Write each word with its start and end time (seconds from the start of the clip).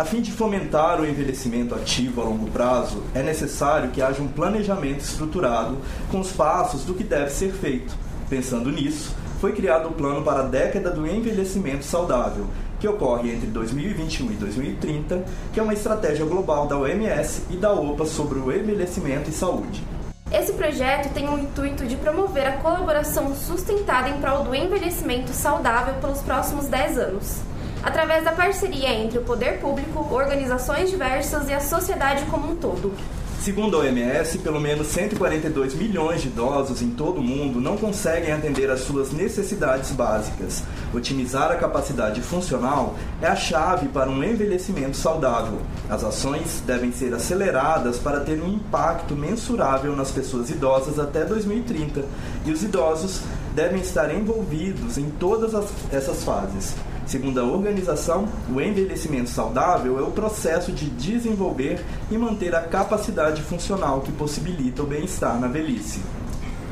A 0.00 0.04
fim 0.06 0.22
de 0.22 0.32
fomentar 0.32 0.98
o 0.98 1.06
envelhecimento 1.06 1.74
ativo 1.74 2.22
a 2.22 2.24
longo 2.24 2.50
prazo, 2.50 3.02
é 3.14 3.22
necessário 3.22 3.90
que 3.90 4.00
haja 4.00 4.22
um 4.22 4.28
planejamento 4.28 5.00
estruturado 5.00 5.76
com 6.10 6.20
os 6.20 6.32
passos 6.32 6.86
do 6.86 6.94
que 6.94 7.04
deve 7.04 7.28
ser 7.28 7.52
feito. 7.52 7.94
Pensando 8.26 8.72
nisso, 8.72 9.14
foi 9.42 9.52
criado 9.52 9.90
o 9.90 9.92
Plano 9.92 10.22
para 10.22 10.40
a 10.40 10.44
Década 10.44 10.90
do 10.90 11.06
Envelhecimento 11.06 11.84
Saudável, 11.84 12.46
que 12.80 12.88
ocorre 12.88 13.30
entre 13.30 13.48
2021 13.48 14.32
e 14.32 14.34
2030, 14.36 15.22
que 15.52 15.60
é 15.60 15.62
uma 15.62 15.74
estratégia 15.74 16.24
global 16.24 16.66
da 16.66 16.78
OMS 16.78 17.42
e 17.50 17.58
da 17.58 17.70
OPA 17.70 18.06
sobre 18.06 18.38
o 18.38 18.50
envelhecimento 18.50 19.28
e 19.28 19.34
saúde. 19.34 19.84
Esse 20.32 20.54
projeto 20.54 21.12
tem 21.12 21.28
o 21.28 21.38
intuito 21.38 21.84
de 21.84 21.96
promover 21.96 22.46
a 22.46 22.56
colaboração 22.56 23.34
sustentada 23.34 24.08
em 24.08 24.18
prol 24.18 24.44
do 24.44 24.54
envelhecimento 24.54 25.34
saudável 25.34 25.92
pelos 26.00 26.22
próximos 26.22 26.68
10 26.68 26.98
anos, 26.98 27.42
através 27.82 28.24
da 28.24 28.32
parceria 28.32 28.90
entre 28.90 29.18
o 29.18 29.22
poder 29.22 29.60
público, 29.60 30.06
organizações 30.14 30.90
diversas 30.90 31.48
e 31.48 31.52
a 31.52 31.60
sociedade 31.60 32.24
como 32.26 32.52
um 32.52 32.56
todo. 32.56 32.92
Segundo 33.40 33.78
a 33.78 33.80
OMS, 33.80 34.36
pelo 34.40 34.60
menos 34.60 34.88
142 34.88 35.74
milhões 35.74 36.20
de 36.20 36.28
idosos 36.28 36.82
em 36.82 36.90
todo 36.90 37.20
o 37.20 37.22
mundo 37.22 37.58
não 37.58 37.74
conseguem 37.74 38.32
atender 38.32 38.70
às 38.70 38.80
suas 38.80 39.12
necessidades 39.12 39.92
básicas. 39.92 40.62
Otimizar 40.92 41.50
a 41.50 41.56
capacidade 41.56 42.20
funcional 42.20 42.96
é 43.22 43.26
a 43.26 43.34
chave 43.34 43.88
para 43.88 44.10
um 44.10 44.22
envelhecimento 44.22 44.94
saudável. 44.94 45.58
As 45.88 46.04
ações 46.04 46.62
devem 46.66 46.92
ser 46.92 47.14
aceleradas 47.14 47.98
para 47.98 48.20
ter 48.20 48.42
um 48.42 48.48
impacto 48.56 49.16
mensurável 49.16 49.96
nas 49.96 50.10
pessoas 50.10 50.50
idosas 50.50 50.98
até 50.98 51.24
2030, 51.24 52.04
e 52.44 52.52
os 52.52 52.62
idosos 52.62 53.22
devem 53.54 53.80
estar 53.80 54.14
envolvidos 54.14 54.98
em 54.98 55.08
todas 55.08 55.54
as, 55.54 55.70
essas 55.90 56.22
fases. 56.22 56.74
Segundo 57.10 57.40
a 57.40 57.42
organização, 57.42 58.28
o 58.48 58.60
envelhecimento 58.60 59.30
saudável 59.30 59.98
é 59.98 60.02
o 60.02 60.12
processo 60.12 60.70
de 60.70 60.88
desenvolver 60.88 61.84
e 62.08 62.16
manter 62.16 62.54
a 62.54 62.60
capacidade 62.60 63.42
funcional 63.42 64.00
que 64.00 64.12
possibilita 64.12 64.84
o 64.84 64.86
bem-estar 64.86 65.40
na 65.40 65.48
velhice. 65.48 66.00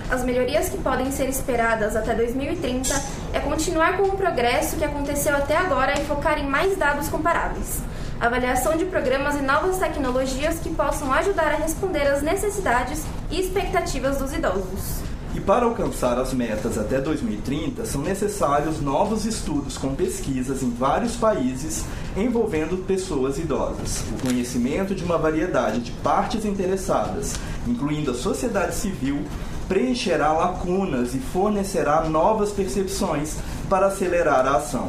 As 0.09 0.23
melhorias 0.23 0.69
que 0.69 0.79
podem 0.79 1.11
ser 1.11 1.29
esperadas 1.29 1.97
até 1.97 2.15
2030 2.15 2.95
é 3.33 3.41
continuar 3.41 3.97
com 3.97 4.05
o 4.05 4.17
progresso 4.17 4.77
que 4.77 4.85
aconteceu 4.85 5.35
até 5.35 5.57
agora 5.57 6.01
e 6.01 6.05
focar 6.05 6.39
em 6.39 6.49
mais 6.49 6.79
dados 6.79 7.09
comparáveis. 7.09 7.81
Avaliação 8.21 8.77
de 8.77 8.85
programas 8.85 9.35
e 9.35 9.43
novas 9.43 9.79
tecnologias 9.79 10.61
que 10.61 10.73
possam 10.73 11.13
ajudar 11.15 11.51
a 11.51 11.57
responder 11.57 12.07
às 12.07 12.23
necessidades 12.23 13.03
e 13.29 13.41
expectativas 13.41 14.19
dos 14.19 14.33
idosos. 14.33 14.98
E 15.39 15.41
para 15.41 15.67
alcançar 15.67 16.19
as 16.19 16.35
metas 16.35 16.77
até 16.77 17.01
2030, 17.01 17.87
são 17.87 18.03
necessários 18.03 18.81
novos 18.81 19.25
estudos 19.25 19.79
com 19.79 19.95
pesquisas 19.95 20.65
em 20.65 20.71
vários 20.71 21.15
países 21.15 21.85
envolvendo 22.17 22.85
pessoas 22.85 23.39
idosas, 23.39 24.03
o 24.11 24.27
conhecimento 24.27 24.97
de 24.97 25.05
uma 25.05 25.17
variedade 25.17 25.79
de 25.79 25.93
partes 25.93 26.45
interessadas, 26.45 27.37
incluindo 27.69 28.11
a 28.11 28.15
sociedade 28.15 28.75
civil, 28.75 29.23
preencherá 29.69 30.33
lacunas 30.33 31.15
e 31.15 31.19
fornecerá 31.19 32.09
novas 32.09 32.51
percepções 32.51 33.37
para 33.71 33.87
acelerar 33.87 34.45
a 34.45 34.57
ação. 34.57 34.89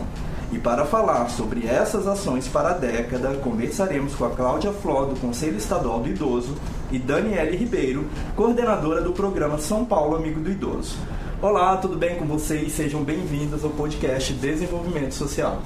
E 0.51 0.57
para 0.57 0.83
falar 0.83 1.29
sobre 1.29 1.67
essas 1.67 2.07
ações 2.07 2.47
para 2.47 2.69
a 2.69 2.73
década, 2.73 3.35
conversaremos 3.35 4.15
com 4.15 4.25
a 4.25 4.31
Cláudia 4.31 4.71
Fló, 4.71 5.05
do 5.05 5.19
Conselho 5.19 5.57
Estadual 5.57 5.99
do 5.99 6.09
Idoso, 6.09 6.55
e 6.91 6.97
Daniele 6.97 7.55
Ribeiro, 7.55 8.07
coordenadora 8.35 8.99
do 8.99 9.11
programa 9.11 9.59
São 9.59 9.85
Paulo 9.85 10.15
Amigo 10.15 10.39
do 10.39 10.49
Idoso. 10.49 10.97
Olá, 11.39 11.77
tudo 11.77 11.95
bem 11.97 12.15
com 12.15 12.25
vocês? 12.25 12.71
Sejam 12.71 13.03
bem-vindos 13.03 13.63
ao 13.63 13.69
podcast 13.69 14.33
Desenvolvimento 14.33 15.13
Social. 15.13 15.61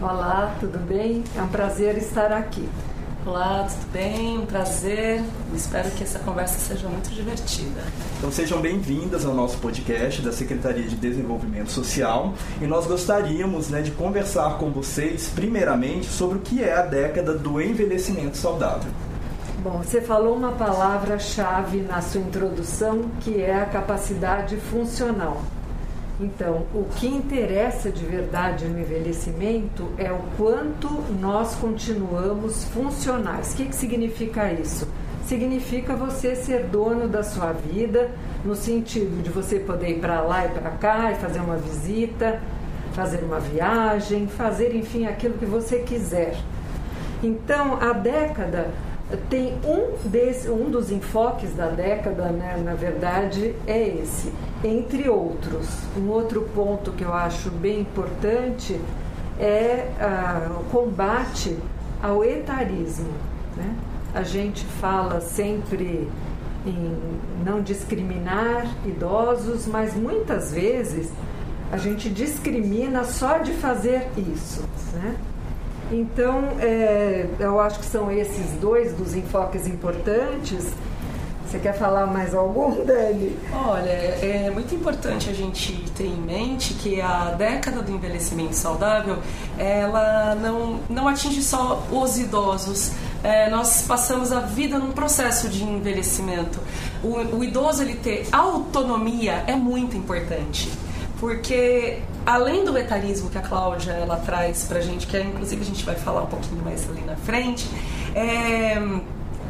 Olá, 0.00 0.54
tudo 0.60 0.78
bem? 0.78 1.24
É 1.36 1.42
um 1.42 1.48
prazer 1.48 1.98
estar 1.98 2.30
aqui. 2.32 2.68
Olá, 3.26 3.68
tudo 3.68 3.92
bem? 3.92 4.38
Um 4.38 4.46
prazer. 4.46 5.22
Espero 5.54 5.90
que 5.90 6.02
essa 6.02 6.18
conversa 6.20 6.58
seja 6.58 6.88
muito 6.88 7.10
divertida. 7.10 7.82
Então 8.16 8.32
sejam 8.32 8.62
bem-vindas 8.62 9.26
ao 9.26 9.34
nosso 9.34 9.58
podcast 9.58 10.22
da 10.22 10.32
Secretaria 10.32 10.88
de 10.88 10.96
Desenvolvimento 10.96 11.70
Social 11.70 12.32
e 12.62 12.66
nós 12.66 12.86
gostaríamos 12.86 13.68
né, 13.68 13.82
de 13.82 13.90
conversar 13.90 14.56
com 14.56 14.70
vocês, 14.70 15.30
primeiramente, 15.34 16.06
sobre 16.06 16.38
o 16.38 16.40
que 16.40 16.64
é 16.64 16.72
a 16.72 16.82
década 16.82 17.34
do 17.36 17.60
envelhecimento 17.60 18.38
saudável. 18.38 18.90
Bom, 19.62 19.82
você 19.82 20.00
falou 20.00 20.34
uma 20.34 20.52
palavra-chave 20.52 21.82
na 21.82 22.00
sua 22.00 22.22
introdução 22.22 23.02
que 23.20 23.38
é 23.38 23.54
a 23.54 23.66
capacidade 23.66 24.56
funcional. 24.56 25.42
Então, 26.22 26.66
o 26.74 26.84
que 26.96 27.06
interessa 27.06 27.90
de 27.90 28.04
verdade 28.04 28.66
no 28.66 28.78
envelhecimento 28.78 29.90
é 29.96 30.12
o 30.12 30.20
quanto 30.36 30.86
nós 31.18 31.54
continuamos 31.54 32.64
funcionais. 32.64 33.54
O 33.54 33.56
que, 33.56 33.64
que 33.64 33.74
significa 33.74 34.52
isso? 34.52 34.86
Significa 35.24 35.96
você 35.96 36.36
ser 36.36 36.64
dono 36.64 37.08
da 37.08 37.22
sua 37.22 37.52
vida, 37.52 38.10
no 38.44 38.54
sentido 38.54 39.22
de 39.22 39.30
você 39.30 39.60
poder 39.60 39.92
ir 39.92 40.00
para 40.00 40.20
lá 40.20 40.44
e 40.44 40.50
para 40.50 40.70
cá 40.72 41.10
e 41.10 41.14
fazer 41.14 41.40
uma 41.40 41.56
visita, 41.56 42.38
fazer 42.92 43.24
uma 43.24 43.40
viagem, 43.40 44.26
fazer, 44.26 44.76
enfim, 44.76 45.06
aquilo 45.06 45.38
que 45.38 45.46
você 45.46 45.78
quiser. 45.78 46.36
Então, 47.22 47.78
a 47.80 47.94
década 47.94 48.70
tem 49.28 49.54
um, 49.64 50.08
desse, 50.08 50.48
um 50.48 50.70
dos 50.70 50.90
enfoques 50.90 51.54
da 51.54 51.68
década, 51.68 52.26
né, 52.26 52.60
na 52.64 52.74
verdade, 52.74 53.54
é 53.66 53.88
esse, 53.88 54.32
entre 54.62 55.08
outros. 55.08 55.66
Um 55.96 56.08
outro 56.08 56.42
ponto 56.54 56.92
que 56.92 57.04
eu 57.04 57.12
acho 57.12 57.50
bem 57.50 57.80
importante 57.80 58.80
é 59.38 59.88
ah, 60.00 60.50
o 60.60 60.64
combate 60.64 61.56
ao 62.02 62.24
etarismo. 62.24 63.12
Né? 63.56 63.74
A 64.14 64.22
gente 64.22 64.64
fala 64.64 65.20
sempre 65.20 66.08
em 66.66 66.96
não 67.44 67.62
discriminar 67.62 68.66
idosos, 68.84 69.66
mas 69.66 69.94
muitas 69.94 70.52
vezes 70.52 71.10
a 71.72 71.76
gente 71.76 72.10
discrimina 72.10 73.04
só 73.04 73.38
de 73.38 73.52
fazer 73.52 74.08
isso. 74.16 74.62
Né? 74.92 75.16
Então, 75.90 76.56
é, 76.60 77.26
eu 77.38 77.60
acho 77.60 77.80
que 77.80 77.86
são 77.86 78.10
esses 78.10 78.52
dois 78.60 78.92
dos 78.92 79.14
enfoques 79.14 79.66
importantes. 79.66 80.72
Você 81.44 81.58
quer 81.58 81.76
falar 81.76 82.06
mais 82.06 82.32
algum, 82.32 82.84
Dani? 82.84 83.36
Olha, 83.52 83.90
é 83.90 84.50
muito 84.54 84.72
importante 84.72 85.28
a 85.28 85.32
gente 85.32 85.72
ter 85.96 86.06
em 86.06 86.16
mente 86.16 86.74
que 86.74 87.00
a 87.00 87.34
década 87.36 87.82
do 87.82 87.90
envelhecimento 87.90 88.54
saudável, 88.54 89.18
ela 89.58 90.36
não, 90.36 90.78
não 90.88 91.08
atinge 91.08 91.42
só 91.42 91.84
os 91.90 92.18
idosos. 92.18 92.92
É, 93.24 93.50
nós 93.50 93.82
passamos 93.82 94.30
a 94.30 94.38
vida 94.38 94.78
num 94.78 94.92
processo 94.92 95.48
de 95.48 95.64
envelhecimento. 95.64 96.60
O, 97.02 97.38
o 97.38 97.42
idoso 97.42 97.82
ele 97.82 97.96
ter 97.96 98.28
autonomia 98.30 99.42
é 99.48 99.56
muito 99.56 99.96
importante 99.96 100.70
porque 101.20 101.98
além 102.26 102.64
do 102.64 102.76
etarismo 102.76 103.30
que 103.30 103.38
a 103.38 103.42
Cláudia 103.42 103.92
ela 103.92 104.16
traz 104.16 104.64
pra 104.64 104.80
gente, 104.80 105.06
que 105.06 105.16
é, 105.16 105.22
inclusive 105.22 105.62
a 105.62 105.64
gente 105.64 105.84
vai 105.84 105.94
falar 105.94 106.22
um 106.22 106.26
pouquinho 106.26 106.62
mais 106.62 106.88
ali 106.88 107.02
na 107.02 107.16
frente, 107.16 107.68
é, 108.14 108.78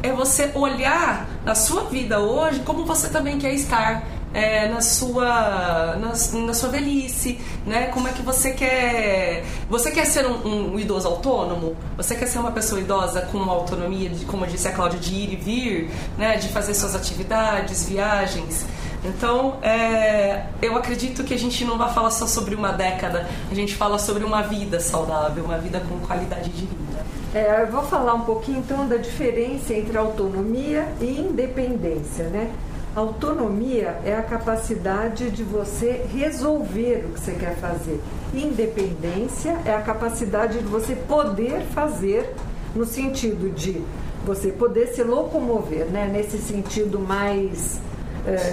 é 0.03 0.11
você 0.11 0.51
olhar 0.55 1.27
na 1.45 1.55
sua 1.55 1.83
vida 1.83 2.19
hoje 2.19 2.61
como 2.61 2.85
você 2.85 3.09
também 3.09 3.37
quer 3.37 3.53
estar. 3.53 4.03
É, 4.33 4.69
na 4.69 4.79
sua 4.79 5.97
na, 5.97 6.13
na, 6.45 6.53
sua 6.53 6.69
velhice, 6.69 7.37
né? 7.65 7.87
Como 7.87 8.07
é 8.07 8.13
que 8.13 8.21
você 8.21 8.51
quer 8.51 9.43
você 9.69 9.91
quer 9.91 10.05
ser 10.05 10.25
um, 10.25 10.71
um, 10.71 10.79
idoso 10.79 11.05
autônomo? 11.05 11.75
Você 11.97 12.15
quer 12.15 12.27
ser 12.27 12.39
uma 12.39 12.53
pessoa 12.53 12.79
idosa 12.79 13.23
com 13.23 13.37
uma 13.37 13.51
autonomia, 13.51 14.09
de, 14.09 14.23
como 14.23 14.47
disse 14.47 14.69
a 14.69 14.71
Cláudia, 14.71 14.97
de 14.97 15.13
ir 15.13 15.33
e 15.33 15.35
vir, 15.35 15.91
né? 16.17 16.37
De 16.37 16.47
fazer 16.47 16.73
suas 16.73 16.95
atividades, 16.95 17.89
viagens. 17.89 18.65
Então, 19.03 19.57
é, 19.63 20.45
eu 20.61 20.75
acredito 20.77 21.23
que 21.23 21.33
a 21.33 21.37
gente 21.37 21.65
não 21.65 21.77
vai 21.77 21.91
falar 21.91 22.11
só 22.11 22.27
sobre 22.27 22.53
uma 22.53 22.71
década, 22.71 23.27
a 23.49 23.55
gente 23.55 23.75
fala 23.75 23.97
sobre 23.97 24.23
uma 24.23 24.43
vida 24.43 24.79
saudável, 24.79 25.43
uma 25.43 25.57
vida 25.57 25.79
com 25.79 25.99
qualidade 26.05 26.49
de 26.49 26.65
vida. 26.67 27.03
É, 27.33 27.63
eu 27.63 27.67
vou 27.67 27.83
falar 27.83 28.13
um 28.13 28.21
pouquinho 28.21 28.59
então 28.59 28.87
da 28.87 28.97
diferença 28.97 29.73
entre 29.73 29.97
autonomia 29.97 30.87
e 30.99 31.19
independência, 31.19 32.25
né? 32.25 32.51
Autonomia 32.93 33.99
é 34.03 34.13
a 34.13 34.21
capacidade 34.21 35.31
de 35.31 35.43
você 35.43 36.05
resolver 36.13 37.05
o 37.05 37.13
que 37.13 37.21
você 37.21 37.31
quer 37.31 37.55
fazer. 37.55 38.01
Independência 38.33 39.57
é 39.65 39.73
a 39.73 39.81
capacidade 39.81 40.59
de 40.59 40.65
você 40.65 40.93
poder 40.93 41.61
fazer 41.73 42.35
no 42.75 42.85
sentido 42.85 43.49
de 43.49 43.81
você 44.25 44.49
poder 44.49 44.87
se 44.87 45.01
locomover, 45.03 45.85
né? 45.85 46.09
Nesse 46.11 46.37
sentido 46.37 46.99
mais 46.99 47.79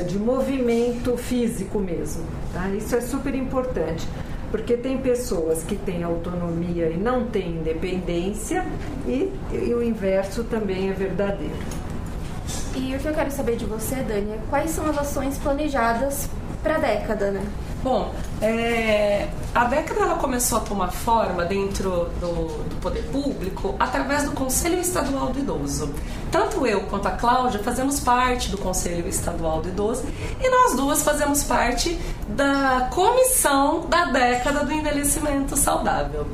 de 0.06 0.18
movimento 0.18 1.16
físico 1.16 1.78
mesmo. 1.78 2.24
Tá? 2.52 2.68
Isso 2.70 2.96
é 2.96 3.00
super 3.00 3.34
importante, 3.34 4.06
porque 4.50 4.76
tem 4.76 4.98
pessoas 4.98 5.62
que 5.62 5.76
têm 5.76 6.02
autonomia 6.02 6.88
e 6.88 6.96
não 6.96 7.26
têm 7.26 7.56
independência, 7.56 8.64
e, 9.06 9.32
e 9.52 9.74
o 9.74 9.82
inverso 9.82 10.44
também 10.44 10.90
é 10.90 10.92
verdadeiro. 10.92 11.54
E 12.74 12.94
o 12.94 12.98
que 12.98 13.08
eu 13.08 13.14
quero 13.14 13.30
saber 13.30 13.56
de 13.56 13.64
você, 13.64 13.96
Dani, 13.96 14.32
é 14.32 14.38
quais 14.48 14.70
são 14.70 14.88
as 14.88 14.96
ações 14.96 15.36
planejadas 15.38 16.28
para 16.62 16.76
a 16.76 16.78
década, 16.78 17.30
né? 17.30 17.42
Bom, 17.82 18.12
é, 18.42 19.28
a 19.54 19.64
década 19.64 20.00
ela 20.00 20.16
começou 20.16 20.58
a 20.58 20.60
tomar 20.62 20.90
forma 20.90 21.44
dentro 21.44 22.10
do, 22.20 22.48
do, 22.68 22.80
poder 22.80 23.04
público 23.04 23.76
através 23.78 24.24
do 24.24 24.32
Conselho 24.32 24.80
Estadual 24.80 25.28
do 25.28 25.38
Idoso. 25.38 25.94
Tanto 26.30 26.66
eu 26.66 26.80
quanto 26.82 27.06
a 27.06 27.12
Cláudia 27.12 27.62
fazemos 27.62 28.00
parte 28.00 28.50
do 28.50 28.58
Conselho 28.58 29.08
Estadual 29.08 29.60
do 29.60 29.68
Idoso 29.68 30.04
e 30.40 30.50
nós 30.50 30.76
duas 30.76 31.02
fazemos 31.04 31.44
parte 31.44 31.96
da 32.28 32.88
comissão 32.90 33.86
da 33.88 34.06
década 34.06 34.64
do 34.64 34.72
envelhecimento 34.72 35.56
saudável. 35.56 36.26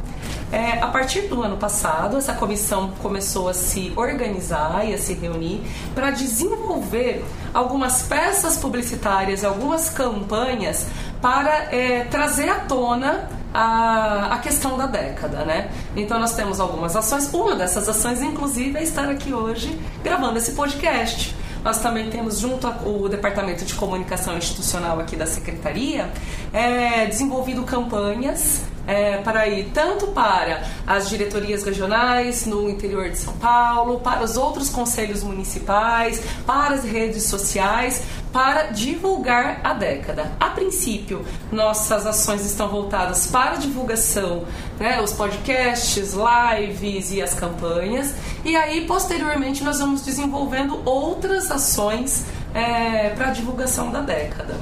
É, 0.55 0.79
a 0.81 0.87
partir 0.87 1.23
do 1.23 1.43
ano 1.43 1.57
passado, 1.57 2.17
essa 2.17 2.33
comissão 2.33 2.93
começou 3.03 3.49
a 3.49 3.55
se 3.55 3.93
organizar 3.97 4.89
e 4.89 4.95
a 4.95 4.99
se 4.99 5.13
reunir 5.13 5.61
para 5.97 6.11
desenvolver 6.11 7.25
algumas 7.53 8.03
peças 8.03 8.57
publicitárias, 8.57 9.45
algumas 9.45 9.89
campanhas 9.89 10.87
para 11.25 11.75
é, 11.75 12.05
trazer 12.11 12.51
à 12.51 12.57
tona 12.57 13.31
a, 13.55 14.35
a, 14.35 14.39
questão 14.41 14.77
da 14.77 14.85
década, 14.85 15.43
né? 15.43 15.71
Então 15.97 16.21
nós 16.21 16.35
temos 16.35 16.61
algumas 16.61 16.95
ações. 16.95 17.33
Uma 17.33 17.55
dessas 17.57 17.89
ações, 17.89 18.21
inclusive, 18.21 18.77
é 18.77 18.83
estar 18.83 19.09
aqui 19.09 19.33
hoje 19.33 19.81
gravando 20.03 20.37
esse 20.37 20.53
podcast. 20.53 21.35
Nós 21.65 21.79
também 21.79 22.11
temos, 22.11 22.41
junto 22.41 22.67
ao 22.67 23.09
Departamento 23.09 23.65
de 23.65 23.73
Comunicação 23.73 24.37
Institucional 24.37 25.01
aqui 25.01 25.17
da 25.17 25.25
Secretaria, 25.25 26.11
é, 26.53 27.07
desenvolvido 27.07 27.63
campanhas 27.63 28.61
é, 28.87 29.17
para 29.19 29.49
ir 29.49 29.71
tanto 29.73 30.09
para 30.09 30.63
as 30.87 31.09
diretorias 31.09 31.65
regionais 31.65 32.45
no 32.45 32.69
interior 32.69 33.09
de 33.09 33.17
São 33.17 33.33
Paulo, 33.39 34.01
para 34.01 34.23
os 34.23 34.37
outros 34.37 34.69
conselhos 34.69 35.23
municipais, 35.23 36.23
para 36.47 36.75
as 36.75 36.85
redes 36.85 37.23
sociais, 37.23 38.03
para 38.35 38.73
divulgar 38.73 39.61
a 39.63 39.75
década. 39.75 40.33
A 40.41 40.51
princípio, 40.51 41.25
nossas 41.53 42.05
ações 42.05 42.45
estão 42.45 42.69
voltadas 42.69 43.29
para 43.29 43.55
divulgação, 43.55 44.43
né, 44.77 45.01
os 45.01 45.13
podcasts, 45.13 46.15
lives 46.15 47.13
e 47.13 47.23
as 47.23 47.33
campanhas, 47.33 48.13
e 48.45 48.57
aí 48.57 48.89
posteriormente 48.89 49.63
nós 49.63 49.79
vamos 49.79 50.03
desenvolvendo 50.05 50.83
outras 50.85 51.49
ações 51.49 52.27
é, 52.53 53.11
para 53.11 53.29
a 53.29 53.31
divulgação 53.31 53.93
da 53.93 54.01
década. 54.01 54.57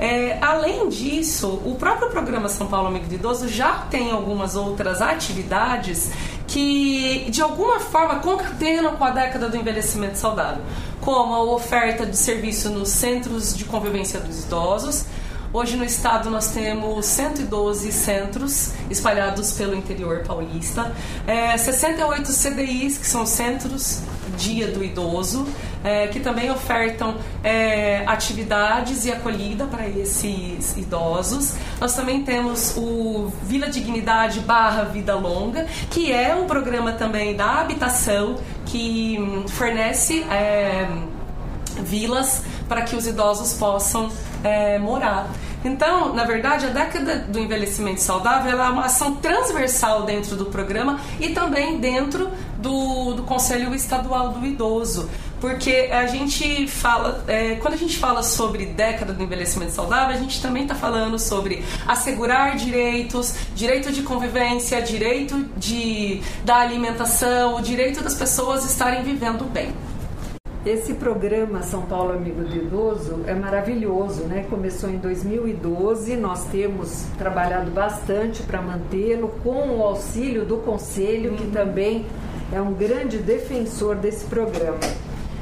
É, 0.00 0.36
além 0.40 0.88
disso, 0.88 1.62
o 1.64 1.76
próprio 1.76 2.10
programa 2.10 2.48
São 2.48 2.66
Paulo 2.66 2.88
Amigo 2.88 3.06
do 3.06 3.14
Idoso 3.14 3.46
já 3.46 3.86
tem 3.88 4.10
algumas 4.10 4.56
outras 4.56 5.00
atividades 5.00 6.10
que 6.46 7.26
de 7.30 7.40
alguma 7.42 7.80
forma 7.80 8.16
concatenam 8.20 8.96
com 8.96 9.04
a 9.04 9.10
década 9.10 9.48
do 9.48 9.56
envelhecimento 9.56 10.18
saudável 10.18 10.62
como 11.02 11.34
a 11.34 11.42
oferta 11.42 12.06
de 12.06 12.16
serviço 12.16 12.70
nos 12.70 12.88
centros 12.88 13.56
de 13.56 13.64
convivência 13.64 14.20
dos 14.20 14.44
idosos. 14.44 15.04
Hoje 15.52 15.76
no 15.76 15.84
estado 15.84 16.30
nós 16.30 16.52
temos 16.52 17.04
112 17.04 17.92
centros 17.92 18.70
espalhados 18.88 19.52
pelo 19.52 19.74
interior 19.74 20.22
paulista, 20.26 20.92
é, 21.26 21.58
68 21.58 22.32
CDIs, 22.32 22.96
que 22.96 23.06
são 23.06 23.26
centros 23.26 24.00
Dia 24.36 24.68
do 24.68 24.82
Idoso, 24.82 25.46
é, 25.84 26.06
que 26.08 26.20
também 26.20 26.50
ofertam 26.50 27.16
é, 27.42 28.02
atividades 28.06 29.04
e 29.04 29.12
acolhida 29.12 29.66
para 29.66 29.88
esses 29.88 30.76
idosos. 30.76 31.54
Nós 31.80 31.94
também 31.94 32.22
temos 32.22 32.76
o 32.76 33.32
Vila 33.42 33.68
Dignidade 33.68 34.40
barra 34.40 34.84
Vida 34.84 35.14
Longa, 35.14 35.66
que 35.90 36.12
é 36.12 36.34
um 36.34 36.46
programa 36.46 36.92
também 36.92 37.34
da 37.34 37.60
habitação 37.60 38.36
que 38.66 39.18
hum, 39.18 39.48
fornece 39.48 40.22
é, 40.30 40.88
vilas 41.80 42.44
para 42.68 42.82
que 42.82 42.96
os 42.96 43.06
idosos 43.06 43.54
possam 43.54 44.10
é, 44.44 44.78
morar. 44.78 45.28
Então, 45.64 46.12
na 46.12 46.24
verdade, 46.24 46.66
a 46.66 46.70
década 46.70 47.18
do 47.18 47.38
envelhecimento 47.38 48.00
saudável 48.00 48.60
é 48.60 48.68
uma 48.68 48.86
ação 48.86 49.14
transversal 49.16 50.02
dentro 50.02 50.34
do 50.34 50.46
programa 50.46 50.98
e 51.20 51.28
também 51.28 51.78
dentro 51.78 52.30
do, 52.62 53.14
do 53.14 53.22
Conselho 53.24 53.74
Estadual 53.74 54.30
do 54.30 54.46
Idoso. 54.46 55.10
Porque 55.40 55.90
a 55.92 56.06
gente 56.06 56.68
fala, 56.68 57.24
é, 57.26 57.56
quando 57.56 57.74
a 57.74 57.76
gente 57.76 57.98
fala 57.98 58.22
sobre 58.22 58.64
década 58.64 59.12
do 59.12 59.20
envelhecimento 59.20 59.72
saudável, 59.72 60.14
a 60.14 60.18
gente 60.18 60.40
também 60.40 60.62
está 60.62 60.74
falando 60.74 61.18
sobre 61.18 61.64
assegurar 61.86 62.54
direitos, 62.54 63.34
direito 63.52 63.90
de 63.90 64.02
convivência, 64.02 64.80
direito 64.80 65.44
de, 65.56 66.22
da 66.44 66.58
alimentação, 66.58 67.56
o 67.56 67.60
direito 67.60 68.00
das 68.04 68.14
pessoas 68.14 68.64
estarem 68.64 69.02
vivendo 69.02 69.44
bem. 69.44 69.74
Esse 70.64 70.94
programa 70.94 71.60
São 71.62 71.82
Paulo 71.82 72.12
Amigo 72.12 72.40
do 72.44 72.54
Idoso 72.54 73.24
é 73.26 73.34
maravilhoso, 73.34 74.22
né? 74.26 74.46
Começou 74.48 74.88
em 74.88 74.98
2012, 74.98 76.14
nós 76.16 76.44
temos 76.52 77.04
trabalhado 77.18 77.68
bastante 77.72 78.44
para 78.44 78.62
mantê-lo 78.62 79.34
com 79.42 79.78
o 79.78 79.82
auxílio 79.82 80.44
do 80.44 80.58
conselho, 80.58 81.34
que 81.34 81.42
uhum. 81.42 81.50
também 81.50 82.06
é 82.52 82.60
um 82.60 82.74
grande 82.74 83.18
defensor 83.18 83.96
desse 83.96 84.24
programa. 84.26 84.78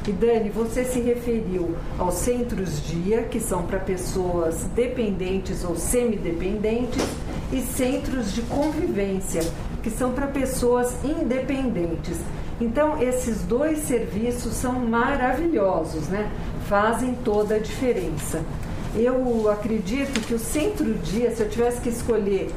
E 0.07 0.12
Dani, 0.12 0.49
você 0.49 0.85
se 0.85 0.99
referiu 1.01 1.77
aos 1.99 2.15
centros 2.15 2.83
dia, 2.87 3.23
que 3.25 3.39
são 3.39 3.65
para 3.65 3.79
pessoas 3.79 4.65
dependentes 4.75 5.62
ou 5.65 5.77
semidependentes, 5.77 7.05
e 7.53 7.61
centros 7.61 8.33
de 8.33 8.43
convivência, 8.43 9.43
que 9.83 9.91
são 9.91 10.12
para 10.12 10.27
pessoas 10.29 10.95
independentes. 11.05 12.17
Então, 12.61 13.03
esses 13.03 13.43
dois 13.43 13.81
serviços 13.81 14.55
são 14.55 14.73
maravilhosos, 14.81 16.09
né? 16.09 16.31
Fazem 16.69 17.15
toda 17.25 17.57
a 17.57 17.59
diferença. 17.59 18.43
Eu 18.95 19.51
acredito 19.51 20.21
que 20.27 20.35
o 20.35 20.39
centro-dia, 20.39 21.31
se 21.35 21.43
eu 21.43 21.49
tivesse 21.49 21.81
que 21.81 21.89
escolher 21.89 22.51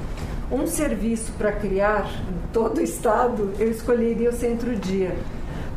um 0.53 0.67
serviço 0.67 1.31
para 1.33 1.51
criar 1.51 2.05
em 2.29 2.53
todo 2.53 2.77
o 2.77 2.81
estado, 2.81 3.51
eu 3.57 3.71
escolheria 3.71 4.29
o 4.29 4.33
centro-dia, 4.33 5.15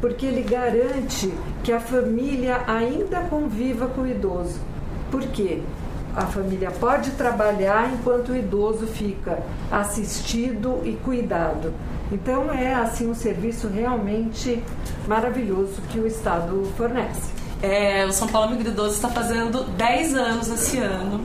porque 0.01 0.27
ele 0.27 0.43
garante 0.43 1.33
que 1.65 1.73
a 1.73 1.81
família 1.81 2.63
ainda 2.67 3.21
conviva 3.23 3.87
com 3.89 4.03
o 4.03 4.07
idoso. 4.07 4.61
Por 5.11 5.23
quê? 5.23 5.63
A 6.15 6.27
família 6.27 6.71
pode 6.71 7.11
trabalhar 7.13 7.93
enquanto 7.93 8.31
o 8.31 8.37
idoso 8.37 8.87
fica 8.87 9.43
assistido 9.71 10.81
e 10.85 10.93
cuidado. 10.93 11.73
Então 12.13 12.53
é 12.53 12.75
assim 12.75 13.11
um 13.11 13.15
serviço 13.15 13.69
realmente 13.69 14.63
maravilhoso 15.09 15.81
que 15.91 15.99
o 15.99 16.07
Estado 16.07 16.71
fornece. 16.77 17.31
É, 17.63 18.05
o 18.07 18.13
São 18.13 18.29
Paulo 18.29 18.53
Amigo 18.53 18.69
Idoso 18.69 18.95
está 18.95 19.09
fazendo 19.09 19.65
10 19.65 20.15
anos 20.15 20.49
esse 20.49 20.79
ano. 20.79 21.25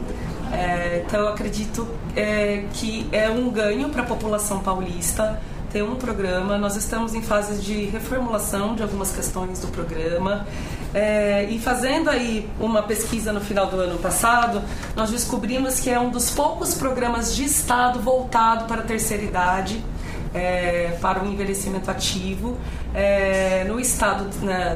É, 0.51 1.03
então 1.05 1.21
eu 1.21 1.29
acredito 1.29 1.87
é, 2.15 2.65
que 2.73 3.07
é 3.11 3.29
um 3.29 3.49
ganho 3.49 3.89
para 3.89 4.01
a 4.01 4.05
população 4.05 4.59
paulista 4.59 5.41
ter 5.71 5.83
um 5.83 5.95
programa. 5.95 6.57
Nós 6.57 6.75
estamos 6.75 7.13
em 7.15 7.21
fase 7.21 7.61
de 7.61 7.85
reformulação 7.85 8.75
de 8.75 8.83
algumas 8.83 9.11
questões 9.11 9.59
do 9.59 9.67
programa. 9.69 10.45
É, 10.93 11.45
e 11.49 11.57
fazendo 11.59 12.09
aí 12.09 12.49
uma 12.59 12.83
pesquisa 12.83 13.31
no 13.31 13.39
final 13.39 13.67
do 13.67 13.79
ano 13.79 13.97
passado, 13.97 14.61
nós 14.95 15.09
descobrimos 15.09 15.79
que 15.79 15.89
é 15.89 15.99
um 15.99 16.09
dos 16.09 16.31
poucos 16.31 16.73
programas 16.73 17.33
de 17.35 17.45
Estado 17.45 17.99
voltado 17.99 18.65
para 18.65 18.81
a 18.81 18.83
terceira 18.83 19.23
idade 19.23 19.81
é, 20.33 20.97
para 21.01 21.23
o 21.23 21.27
envelhecimento 21.27 21.89
ativo 21.89 22.57
é, 22.93 23.63
no 23.65 23.79
estado, 23.79 24.27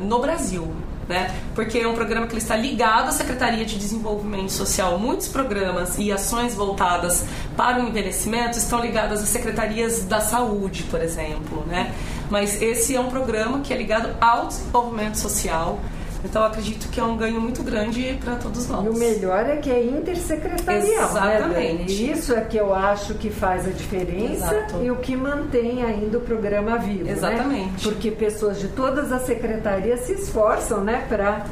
no 0.01 0.19
Brasil. 0.19 0.73
Né? 1.07 1.33
Porque 1.53 1.77
é 1.77 1.87
um 1.87 1.93
programa 1.93 2.25
que 2.25 2.33
ele 2.33 2.41
está 2.41 2.55
ligado 2.55 3.09
à 3.09 3.11
Secretaria 3.11 3.63
de 3.63 3.77
Desenvolvimento 3.77 4.51
Social. 4.51 4.97
Muitos 4.97 5.27
programas 5.27 5.99
e 5.99 6.11
ações 6.11 6.55
voltadas 6.55 7.25
para 7.55 7.79
o 7.79 7.87
envelhecimento 7.87 8.57
estão 8.57 8.79
ligadas 8.79 9.21
às 9.21 9.29
secretarias 9.29 10.03
da 10.05 10.19
saúde, 10.19 10.83
por 10.83 10.99
exemplo, 10.99 11.63
né? 11.67 11.93
Mas 12.29 12.59
esse 12.59 12.95
é 12.95 12.99
um 12.99 13.09
programa 13.09 13.59
que 13.59 13.71
é 13.71 13.77
ligado 13.77 14.15
ao 14.19 14.47
desenvolvimento 14.47 15.17
social, 15.17 15.79
então 16.23 16.43
acredito 16.43 16.89
que 16.89 16.99
é 16.99 17.03
um 17.03 17.17
ganho 17.17 17.39
muito 17.39 17.63
grande 17.63 18.17
para 18.23 18.35
todos 18.35 18.67
nós. 18.67 18.85
E 18.85 18.89
o 18.89 18.93
melhor 18.93 19.45
é 19.45 19.57
que 19.57 19.69
é 19.69 19.83
intersecretarial. 19.83 21.13
Né, 21.13 21.35
Exatamente. 21.35 22.03
Né, 22.03 22.11
Isso 22.11 22.33
é 22.33 22.41
que 22.41 22.57
eu 22.57 22.73
acho 22.73 23.15
que 23.15 23.29
faz 23.29 23.67
a 23.67 23.71
diferença 23.71 24.55
Exato. 24.55 24.83
e 24.83 24.91
o 24.91 24.97
que 24.97 25.15
mantém 25.15 25.83
ainda 25.83 26.17
o 26.17 26.21
programa 26.21 26.77
vivo. 26.77 27.05
Né? 27.05 27.11
Exatamente. 27.11 27.65
Né? 27.65 27.73
Porque 27.83 28.11
pessoas 28.11 28.59
de 28.59 28.67
todas 28.69 29.11
as 29.11 29.23
secretarias 29.23 30.01
se 30.01 30.13
esforçam 30.13 30.81
né, 30.81 31.05
para 31.07 31.45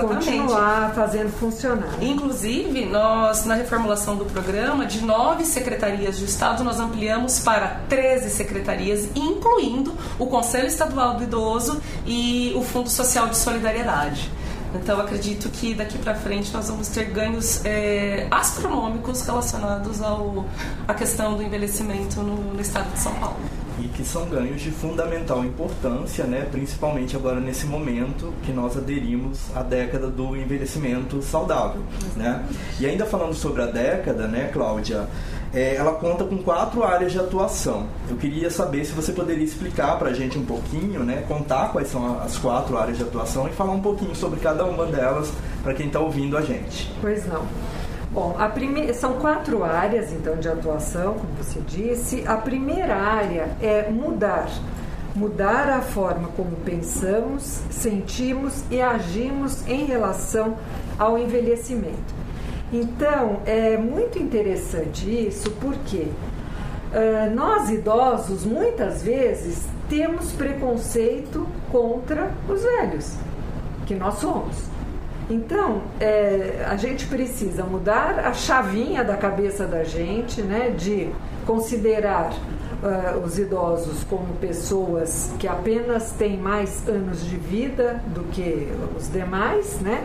continuar 0.00 0.92
fazendo 0.94 1.30
funcionar. 1.32 1.96
Inclusive, 2.00 2.86
nós, 2.86 3.44
na 3.44 3.54
reformulação 3.54 4.16
do 4.16 4.24
programa, 4.26 4.84
de 4.84 5.02
nove 5.04 5.44
secretarias 5.44 6.18
de 6.18 6.24
Estado, 6.24 6.62
nós 6.62 6.78
ampliamos 6.78 7.38
para 7.40 7.80
13 7.88 8.30
secretarias, 8.30 9.08
incluindo 9.14 9.94
o 10.18 10.26
Conselho 10.26 10.66
Estadual 10.66 11.14
do 11.14 11.24
Idoso 11.24 11.80
e 12.06 12.52
o 12.54 12.62
Fundo 12.62 12.90
Social 12.90 13.28
de 13.28 13.36
Solidariedade. 13.36 14.11
Então 14.74 15.00
acredito 15.00 15.50
que 15.50 15.74
daqui 15.74 15.98
para 15.98 16.14
frente 16.14 16.52
nós 16.52 16.68
vamos 16.68 16.88
ter 16.88 17.04
ganhos 17.04 17.64
é, 17.64 18.26
astronômicos 18.30 19.22
relacionados 19.22 20.00
ao, 20.00 20.46
à 20.88 20.94
questão 20.94 21.36
do 21.36 21.42
envelhecimento 21.42 22.22
no, 22.22 22.54
no 22.54 22.60
estado 22.60 22.90
de 22.92 22.98
São 22.98 23.12
Paulo. 23.14 23.36
E 23.78 23.88
que 23.88 24.04
são 24.04 24.26
ganhos 24.26 24.60
de 24.60 24.70
fundamental 24.70 25.44
importância, 25.44 26.24
né, 26.24 26.46
principalmente 26.50 27.16
agora 27.16 27.40
nesse 27.40 27.66
momento 27.66 28.32
que 28.44 28.52
nós 28.52 28.76
aderimos 28.76 29.40
à 29.54 29.62
década 29.62 30.08
do 30.08 30.36
envelhecimento 30.36 31.20
saudável. 31.22 31.82
Né? 32.16 32.44
E 32.78 32.86
ainda 32.86 33.04
falando 33.04 33.34
sobre 33.34 33.62
a 33.62 33.66
década, 33.66 34.28
né, 34.28 34.50
Cláudia, 34.52 35.08
é, 35.54 35.74
ela 35.74 35.92
conta 35.92 36.24
com 36.24 36.38
quatro 36.38 36.82
áreas 36.82 37.12
de 37.12 37.18
atuação. 37.18 37.86
Eu 38.08 38.16
queria 38.16 38.50
saber 38.50 38.84
se 38.84 38.92
você 38.92 39.12
poderia 39.12 39.44
explicar 39.44 39.98
para 39.98 40.10
a 40.10 40.12
gente 40.12 40.38
um 40.38 40.44
pouquinho, 40.44 41.00
né, 41.00 41.24
contar 41.28 41.70
quais 41.72 41.88
são 41.88 42.20
as 42.20 42.36
quatro 42.38 42.76
áreas 42.78 42.96
de 42.96 43.02
atuação 43.02 43.46
e 43.46 43.52
falar 43.52 43.72
um 43.72 43.82
pouquinho 43.82 44.14
sobre 44.14 44.40
cada 44.40 44.64
uma 44.64 44.86
delas 44.86 45.30
para 45.62 45.74
quem 45.74 45.86
está 45.86 46.00
ouvindo 46.00 46.36
a 46.36 46.42
gente. 46.42 46.92
Pois 47.00 47.26
não. 47.26 47.46
Bom, 48.10 48.36
a 48.38 48.48
primeira, 48.48 48.92
são 48.92 49.14
quatro 49.14 49.64
áreas 49.64 50.12
então 50.12 50.36
de 50.36 50.46
atuação, 50.46 51.14
como 51.14 51.32
você 51.38 51.60
disse. 51.60 52.24
A 52.26 52.36
primeira 52.36 52.94
área 52.94 53.56
é 53.60 53.88
mudar, 53.90 54.50
mudar 55.14 55.68
a 55.70 55.80
forma 55.80 56.28
como 56.36 56.56
pensamos, 56.56 57.60
sentimos 57.70 58.64
e 58.70 58.82
agimos 58.82 59.66
em 59.66 59.84
relação 59.84 60.58
ao 60.98 61.18
envelhecimento. 61.18 62.21
Então, 62.72 63.40
é 63.44 63.76
muito 63.76 64.18
interessante 64.18 65.06
isso 65.06 65.50
porque 65.60 66.06
uh, 66.06 67.34
nós 67.34 67.68
idosos 67.68 68.46
muitas 68.46 69.02
vezes 69.02 69.66
temos 69.90 70.32
preconceito 70.32 71.46
contra 71.70 72.30
os 72.48 72.62
velhos, 72.62 73.14
que 73.86 73.94
nós 73.94 74.14
somos. 74.14 74.56
Então, 75.28 75.82
é, 76.00 76.64
a 76.68 76.76
gente 76.76 77.06
precisa 77.06 77.62
mudar 77.62 78.18
a 78.20 78.32
chavinha 78.32 79.04
da 79.04 79.16
cabeça 79.16 79.66
da 79.66 79.84
gente, 79.84 80.40
né, 80.42 80.70
de 80.70 81.10
considerar 81.46 82.32
uh, 82.32 83.18
os 83.24 83.38
idosos 83.38 84.02
como 84.04 84.34
pessoas 84.36 85.30
que 85.38 85.46
apenas 85.46 86.12
têm 86.12 86.38
mais 86.38 86.88
anos 86.88 87.24
de 87.24 87.36
vida 87.36 88.02
do 88.14 88.24
que 88.24 88.68
os 88.96 89.10
demais, 89.10 89.78
né, 89.80 90.02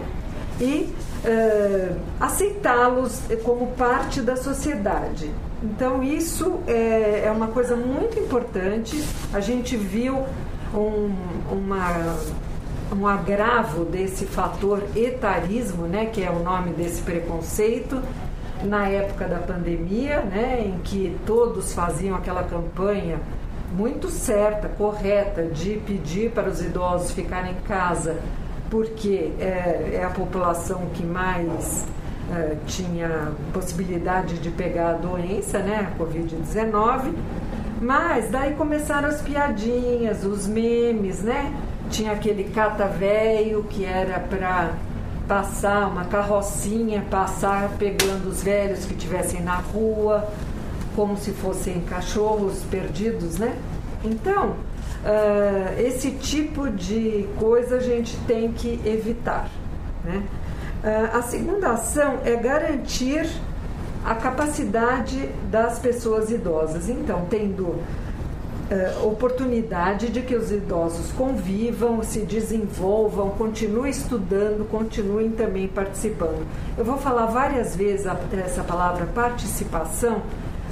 e 0.60 0.94
uh, 1.24 1.96
aceitá-los 2.20 3.22
como 3.44 3.68
parte 3.74 4.22
da 4.22 4.36
sociedade. 4.36 5.32
Então, 5.64 6.04
isso 6.04 6.60
é, 6.68 7.24
é, 7.26 7.32
uma 7.32 7.48
coisa 7.48 7.76
muito 7.76 8.20
importante. 8.20 9.04
A 9.34 9.40
gente 9.40 9.76
viu 9.76 10.24
um, 10.74 11.16
uma, 11.52 12.16
um 12.92 13.08
agravo 13.08 13.84
desse 13.86 14.26
fator 14.26 14.84
etarismo, 14.96 15.88
né, 15.88 16.06
que 16.06 16.24
é 16.24 16.30
o 16.30 16.40
nome 16.44 16.72
desse 16.74 17.02
preconceito, 17.02 18.00
na 18.64 18.88
época 18.88 19.28
da 19.28 19.38
pandemia, 19.38 20.22
né, 20.22 20.64
em 20.66 20.80
que 20.80 21.16
todos 21.26 21.74
faziam 21.74 22.16
aquela 22.16 22.44
campanha 22.44 23.20
muito 23.72 24.10
certa, 24.10 24.68
correta, 24.68 25.44
de 25.44 25.78
pedir 25.86 26.32
para 26.32 26.50
os 26.50 26.62
idosos 26.62 27.12
ficarem 27.12 27.52
em 27.52 27.68
casa 27.68 28.18
porque 28.70 29.32
é, 29.40 30.00
é 30.00 30.04
a 30.04 30.10
população 30.10 30.88
que 30.94 31.04
mais 31.04 31.86
é, 32.34 32.58
tinha 32.66 33.32
possibilidade 33.54 34.38
de 34.40 34.50
pegar 34.50 34.90
a 34.90 34.94
doença, 34.94 35.60
né, 35.60 35.92
a 35.92 36.04
Covid-19. 36.04 37.14
Mas 37.82 38.30
daí 38.32 38.56
começaram 38.56 39.08
as 39.08 39.22
piadinhas, 39.22 40.24
os 40.24 40.48
memes, 40.48 41.22
né? 41.22 41.54
Tinha 41.90 42.12
aquele 42.12 42.46
cata 42.46 42.92
que 43.70 43.86
era 43.86 44.20
para 44.20 44.74
passar 45.28 45.88
uma 45.88 46.06
carrocinha, 46.06 47.06
passar 47.10 47.70
pegando 47.78 48.30
os 48.30 48.42
velhos 48.42 48.86
que 48.86 48.96
tivessem 48.96 49.42
na 49.42 49.58
rua, 49.58 50.28
como 50.96 51.16
se 51.18 51.32
fossem 51.32 51.82
cachorros 51.82 52.64
perdidos, 52.72 53.38
né? 53.38 53.56
Então, 54.04 54.56
uh, 55.04 55.80
esse 55.80 56.12
tipo 56.12 56.70
de 56.70 57.28
coisa 57.40 57.78
a 57.78 57.80
gente 57.80 58.18
tem 58.26 58.52
que 58.52 58.80
evitar. 58.86 59.50
Né? 60.04 60.24
Uh, 60.84 61.18
a 61.18 61.22
segunda 61.22 61.72
ação 61.72 62.20
é 62.24 62.36
garantir 62.36 63.28
a 64.06 64.16
capacidade 64.16 65.30
das 65.52 65.80
pessoas 65.80 66.30
idosas. 66.32 66.90
Então, 66.90 67.26
tendo 67.30 67.76
Uh, 68.70 69.08
oportunidade 69.08 70.10
de 70.10 70.22
que 70.22 70.36
os 70.36 70.52
idosos 70.52 71.10
convivam, 71.14 72.04
se 72.04 72.26
desenvolvam, 72.26 73.30
continuem 73.30 73.90
estudando, 73.90 74.70
continuem 74.70 75.32
também 75.32 75.70
participando. 75.70 76.46
Eu 76.78 76.84
vou 76.84 76.98
falar 76.98 77.28
várias 77.28 77.78
vezes 77.78 78.06
essa 78.34 78.66
palavra 78.66 79.06
participação, 79.06 80.22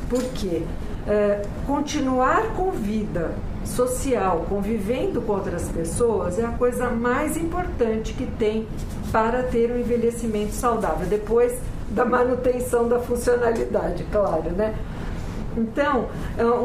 porque 0.10 0.58
uh, 0.58 1.48
continuar 1.66 2.54
com 2.58 2.72
vida 2.72 3.32
social, 3.66 4.46
convivendo 4.48 5.22
com 5.22 5.34
outras 5.34 5.68
pessoas, 5.70 6.40
é 6.40 6.46
a 6.46 6.52
coisa 6.52 6.90
mais 6.90 7.36
importante 7.36 8.14
que 8.14 8.26
tem 8.26 8.68
para 9.12 9.44
ter 9.44 9.72
um 9.72 9.78
envelhecimento 9.78 10.54
saudável, 10.54 11.08
depois 11.08 11.58
da 11.90 12.06
manutenção 12.06 12.88
da 12.88 13.00
funcionalidade, 13.00 14.06
claro, 14.12 14.52
né? 14.52 14.76
Então, 15.58 16.10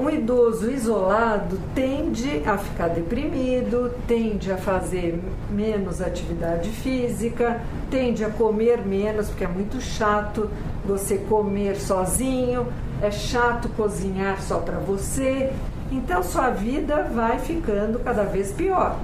um 0.03 0.11
idoso 0.11 0.69
isolado 0.69 1.61
tende 1.77 2.43
a 2.45 2.59
ficar 2.59 2.89
deprimido, 2.89 3.95
tende 4.09 4.51
a 4.51 4.57
fazer 4.57 5.23
menos 5.49 6.01
atividade 6.01 6.71
física, 6.71 7.61
tende 7.89 8.25
a 8.25 8.31
comer 8.31 8.85
menos, 8.85 9.29
porque 9.29 9.45
é 9.45 9.49
muito 9.49 9.81
chato 9.81 10.51
você 10.85 11.19
comer 11.19 11.77
sozinho, 11.77 12.67
é 13.01 13.13
chato 13.13 13.69
cozinhar 13.77 14.43
só 14.43 14.59
para 14.59 14.79
você. 14.81 15.53
Então 15.91 16.23
sua 16.23 16.51
vida 16.51 17.03
vai 17.13 17.39
ficando 17.39 17.99
cada 17.99 18.23
vez 18.23 18.53
pior. 18.53 18.99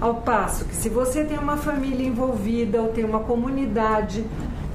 Ao 0.00 0.14
passo 0.14 0.64
que 0.64 0.74
se 0.74 0.88
você 0.88 1.24
tem 1.24 1.38
uma 1.38 1.56
família 1.56 2.06
envolvida 2.06 2.80
ou 2.80 2.88
tem 2.88 3.04
uma 3.04 3.20
comunidade 3.20 4.24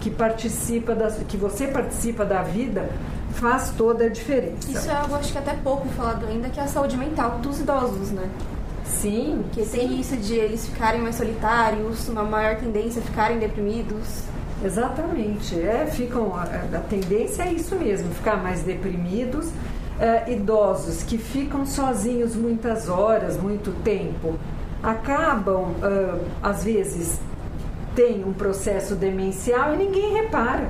que 0.02 0.10
participa 0.10 0.94
da, 0.94 1.10
que 1.10 1.38
você 1.38 1.68
participa 1.68 2.24
da 2.24 2.44
vida, 2.44 2.90
faz 3.32 3.72
toda 3.76 4.06
a 4.06 4.10
diferença. 4.10 4.70
Isso 4.70 4.90
é 4.90 4.94
algo 4.94 5.16
acho 5.16 5.32
que 5.32 5.38
até 5.38 5.54
pouco 5.54 5.88
falado 5.90 6.26
ainda 6.28 6.50
que 6.50 6.60
é 6.60 6.64
a 6.64 6.68
saúde 6.68 6.98
mental 6.98 7.40
dos 7.40 7.60
idosos, 7.60 8.12
né? 8.12 8.30
Sim. 8.86 9.44
Que 9.52 9.66
sim. 9.66 9.80
tem 9.80 10.00
isso 10.00 10.16
de 10.18 10.36
eles 10.36 10.68
ficarem 10.68 11.02
mais 11.02 11.16
solitários, 11.16 12.08
uma 12.08 12.24
maior 12.24 12.58
tendência 12.58 13.02
a 13.02 13.06
ficarem 13.06 13.40
deprimidos. 13.40 14.24
Exatamente. 14.64 15.60
É, 15.60 15.88
ficam 15.88 16.36
a, 16.36 16.44
a 16.44 16.80
tendência 16.82 17.44
é 17.44 17.54
isso 17.54 17.76
mesmo, 17.76 18.14
ficar 18.14 18.38
mais 18.38 18.62
deprimidos 18.62 19.50
uh, 20.00 20.32
idosos 20.32 21.04
que 21.04 21.18
ficam 21.18 21.66
sozinhos 21.66 22.36
muitas 22.36 22.90
horas, 22.90 23.38
muito 23.38 23.72
tempo, 23.84 24.36
acabam, 24.82 25.72
uh, 25.72 26.22
às 26.42 26.64
vezes, 26.64 27.20
tem 27.96 28.24
um 28.24 28.34
processo 28.34 28.96
demencial 28.96 29.74
e 29.74 29.78
ninguém 29.78 30.14
repara, 30.14 30.70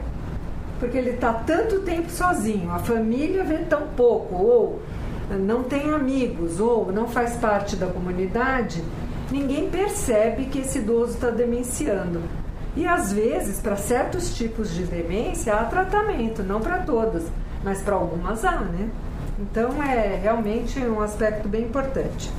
porque 0.80 0.98
ele 0.98 1.12
está 1.12 1.34
tanto 1.34 1.80
tempo 1.82 2.10
sozinho, 2.10 2.72
a 2.72 2.80
família 2.80 3.44
vê 3.44 3.58
tão 3.60 3.88
pouco, 3.96 4.36
ou 4.36 4.82
não 5.40 5.64
tem 5.64 5.92
amigos, 5.92 6.60
ou 6.60 6.92
não 6.92 7.08
faz 7.08 7.36
parte 7.36 7.76
da 7.76 7.88
comunidade, 7.88 8.84
ninguém 9.32 9.70
percebe 9.70 10.46
que 10.46 10.60
esse 10.60 10.80
idoso 10.80 11.14
está 11.14 11.32
demenciando. 11.32 12.22
E 12.76 12.86
às 12.86 13.12
vezes, 13.12 13.60
para 13.60 13.78
certos 13.78 14.36
tipos 14.36 14.74
de 14.74 14.84
demência, 14.84 15.54
há 15.56 15.64
tratamento, 15.64 16.44
não 16.44 16.60
para 16.60 16.80
todas, 16.80 17.24
mas 17.64 17.82
para 17.82 17.96
algumas 17.96 18.44
há, 18.44 18.60
né? 18.60 18.90
Então 19.40 19.84
é 19.84 20.18
realmente 20.22 20.80
um 20.80 21.02
aspecto 21.02 21.48
bem 21.48 21.64
importante. 21.64 22.32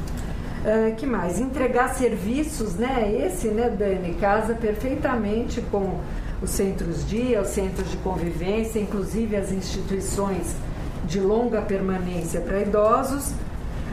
Uh, 0.65 0.95
que 0.97 1.07
mais? 1.07 1.39
Entregar 1.39 1.95
serviços, 1.95 2.75
né? 2.75 3.13
Esse, 3.25 3.49
né, 3.49 3.69
Dani, 3.69 4.15
casa 4.15 4.55
perfeitamente 4.55 5.61
com 5.71 6.01
os 6.43 6.51
centros 6.51 7.07
dia, 7.07 7.41
os 7.41 7.49
centros 7.49 7.91
de 7.91 7.97
convivência, 7.99 8.81
inclusive 8.81 9.37
as 9.37 9.53
instituições 9.53 10.57
de 11.05 11.21
longa 11.21 11.63
permanência 11.63 12.41
para 12.41 12.61
idosos. 12.61 13.31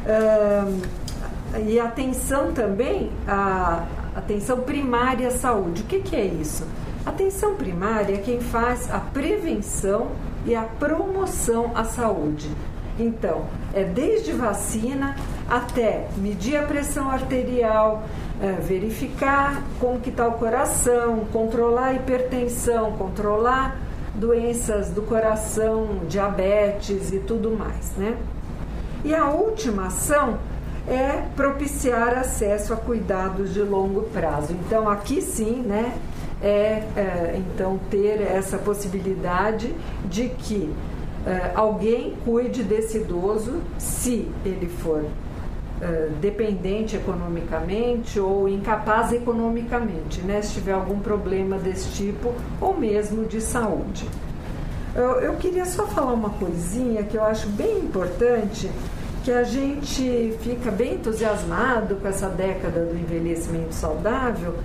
Uh, 0.05 0.81
e 1.67 1.79
atenção 1.79 2.51
também 2.53 3.11
à 3.27 3.85
atenção 4.15 4.61
primária 4.61 5.27
à 5.27 5.31
saúde. 5.31 5.83
O 5.83 5.85
que, 5.85 5.99
que 5.99 6.15
é 6.15 6.25
isso? 6.25 6.65
Atenção 7.05 7.55
primária 7.55 8.15
é 8.15 8.17
quem 8.17 8.39
faz 8.39 8.89
a 8.89 8.99
prevenção 8.99 10.07
e 10.45 10.55
a 10.55 10.63
promoção 10.63 11.71
à 11.75 11.83
saúde. 11.83 12.49
Então, 12.99 13.45
é 13.73 13.83
desde 13.83 14.31
vacina 14.31 15.15
até 15.49 16.07
medir 16.17 16.57
a 16.57 16.63
pressão 16.63 17.09
arterial, 17.09 18.03
é, 18.41 18.51
verificar 18.53 19.63
como 19.79 19.99
que 19.99 20.09
está 20.09 20.27
o 20.27 20.33
coração, 20.33 21.25
controlar 21.31 21.87
a 21.87 21.93
hipertensão, 21.93 22.91
controlar 22.93 23.77
doenças 24.13 24.89
do 24.89 25.01
coração, 25.01 26.01
diabetes 26.07 27.11
e 27.11 27.19
tudo 27.19 27.51
mais, 27.51 27.93
né? 27.97 28.15
E 29.03 29.13
a 29.13 29.25
última 29.25 29.87
ação 29.87 30.37
é 30.87 31.23
propiciar 31.35 32.17
acesso 32.17 32.73
a 32.73 32.77
cuidados 32.77 33.53
de 33.53 33.61
longo 33.61 34.01
prazo. 34.09 34.53
Então, 34.53 34.87
aqui 34.87 35.21
sim, 35.21 35.63
né, 35.65 35.97
é, 36.41 36.83
é 36.95 37.35
então 37.37 37.79
ter 37.89 38.21
essa 38.21 38.57
possibilidade 38.57 39.73
de 40.05 40.29
que 40.29 40.73
alguém 41.55 42.15
cuide 42.25 42.63
desse 42.63 42.97
idoso 42.97 43.61
se 43.77 44.29
ele 44.45 44.67
for 44.67 45.05
dependente 46.21 46.95
economicamente 46.95 48.19
ou 48.19 48.47
incapaz 48.47 49.11
economicamente, 49.11 50.21
né? 50.21 50.41
se 50.41 50.53
tiver 50.53 50.71
algum 50.71 50.99
problema 50.99 51.57
desse 51.57 51.89
tipo 51.91 52.33
ou 52.61 52.77
mesmo 52.77 53.25
de 53.25 53.41
saúde. 53.41 54.07
Eu, 54.95 55.19
eu 55.21 55.35
queria 55.37 55.65
só 55.65 55.87
falar 55.87 56.13
uma 56.13 56.29
coisinha 56.29 57.03
que 57.03 57.17
eu 57.17 57.23
acho 57.23 57.47
bem 57.47 57.79
importante, 57.79 58.69
que 59.23 59.31
a 59.31 59.43
gente 59.43 60.37
fica 60.41 60.69
bem 60.69 60.95
entusiasmado 60.95 61.95
com 61.95 62.07
essa 62.07 62.29
década 62.29 62.85
do 62.85 62.95
envelhecimento 62.95 63.73
saudável, 63.73 64.55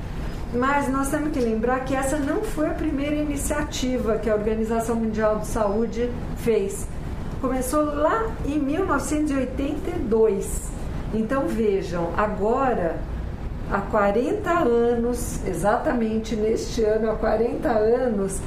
mas 0.54 0.88
nós 0.88 1.10
temos 1.10 1.32
que 1.32 1.40
lembrar 1.40 1.84
que 1.84 1.94
essa 1.94 2.16
não 2.18 2.42
foi 2.42 2.66
a 2.66 2.74
primeira 2.74 3.16
iniciativa 3.16 4.18
que 4.18 4.30
a 4.30 4.34
Organização 4.34 4.96
Mundial 4.96 5.40
de 5.40 5.46
Saúde 5.46 6.10
fez. 6.38 6.86
Começou 7.40 7.84
lá 7.84 8.32
em 8.46 8.58
1982 8.58 10.78
então 11.14 11.48
vejam, 11.48 12.10
agora 12.16 12.96
há 13.70 13.80
40 13.80 14.50
anos, 14.50 15.40
exatamente 15.46 16.36
neste 16.36 16.82
ano, 16.82 17.10
há 17.10 17.14
40 17.14 17.68
anos, 17.68 18.38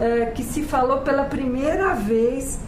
é, 0.00 0.26
que 0.26 0.42
se 0.42 0.62
falou 0.62 0.98
pela 0.98 1.24
primeira 1.24 1.94
vez 1.94 2.58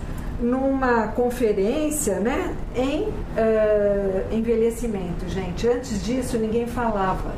numa 0.40 1.08
conferência 1.08 2.20
né, 2.20 2.54
em 2.74 3.08
é, 3.36 4.26
envelhecimento, 4.30 5.28
gente. 5.28 5.68
Antes 5.68 6.04
disso 6.04 6.38
ninguém 6.38 6.66
falava. 6.66 7.32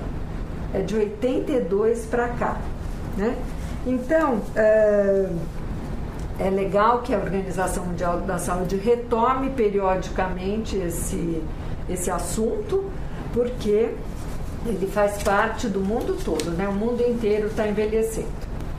É 0.75 0.81
de 0.81 0.97
82 0.97 2.07
para 2.07 2.29
cá. 2.29 2.61
Né? 3.17 3.37
Então, 3.87 4.41
é, 4.57 5.29
é 6.41 6.51
legal 6.51 7.03
que 7.03 7.15
a 7.15 7.19
Organização 7.19 7.87
Mundial 7.87 8.21
da 8.23 8.39
Saúde 8.39 8.77
retome 8.77 9.51
periodicamente 9.51 10.77
esse 10.77 11.43
esse 11.89 12.11
assunto, 12.11 12.91
porque 13.33 13.91
ele 14.67 14.87
faz 14.87 15.23
parte 15.23 15.69
do 15.69 15.81
mundo 15.81 16.17
todo, 16.25 16.51
né? 16.53 16.67
O 16.69 16.73
mundo 16.73 17.03
inteiro 17.03 17.49
está 17.49 17.67
envelhecendo. 17.69 18.29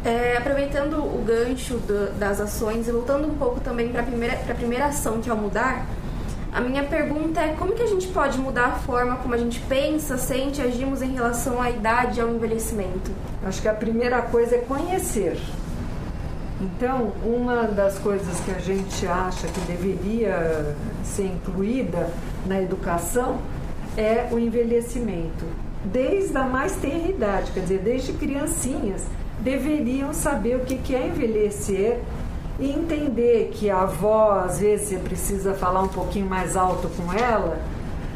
É, 0.04 0.38
aproveitando 0.38 0.98
o 0.98 1.24
gancho 1.25 1.78
do, 1.78 2.12
das 2.18 2.40
ações 2.40 2.88
e 2.88 2.92
voltando 2.92 3.28
um 3.28 3.36
pouco 3.36 3.60
também 3.60 3.90
para 3.90 4.02
a 4.02 4.04
primeira, 4.04 4.36
primeira 4.56 4.86
ação, 4.86 5.20
que 5.20 5.30
é 5.30 5.34
o 5.34 5.38
mudar, 5.38 5.86
a 6.56 6.62
minha 6.62 6.86
pergunta 6.86 7.42
é 7.42 7.50
como 7.50 7.74
que 7.74 7.84
a 7.84 7.86
gente 7.86 8.08
pode 8.08 8.38
mudar 8.38 8.68
a 8.68 8.72
forma 8.76 9.18
como 9.18 9.34
a 9.34 9.38
gente 9.38 9.60
pensa, 9.68 10.18
sente, 10.18 10.62
agimos 10.62 11.02
em 11.02 11.12
relação 11.12 11.62
à 11.62 11.70
idade 11.70 12.18
e 12.18 12.22
ao 12.22 12.30
envelhecimento? 12.30 13.12
Acho 13.46 13.62
que 13.62 13.68
a 13.68 13.74
primeira 13.74 14.22
coisa 14.22 14.56
é 14.56 14.60
conhecer. 14.60 15.38
Então, 16.62 17.12
uma 17.26 17.64
das 17.64 18.00
coisas 18.00 18.40
que 18.40 18.52
a 18.52 18.60
gente 18.60 19.06
acha 19.06 19.48
que 19.48 19.60
deveria 19.68 20.74
ser 21.04 21.26
incluída 21.26 22.10
na 22.46 22.62
educação 22.62 23.38
é 23.98 24.30
o 24.32 24.40
envelhecimento. 24.40 25.44
Desde 25.84 26.38
a 26.38 26.46
mais 26.46 26.72
tenra 26.78 27.10
idade, 27.10 27.52
quer 27.52 27.60
dizer, 27.60 27.80
desde 27.80 28.14
criancinhas, 28.14 29.04
deveriam 29.42 30.14
saber 30.14 30.56
o 30.56 30.60
que 30.62 30.96
é 30.96 31.08
envelhecer 31.08 32.00
e 32.60 32.72
entender 32.72 33.52
que 33.54 33.70
a 33.70 33.82
avó, 33.82 34.44
às 34.46 34.60
vezes, 34.60 34.90
você 34.90 34.98
precisa 34.98 35.54
falar 35.54 35.82
um 35.82 35.88
pouquinho 35.88 36.26
mais 36.26 36.56
alto 36.56 36.90
com 36.90 37.12
ela, 37.12 37.60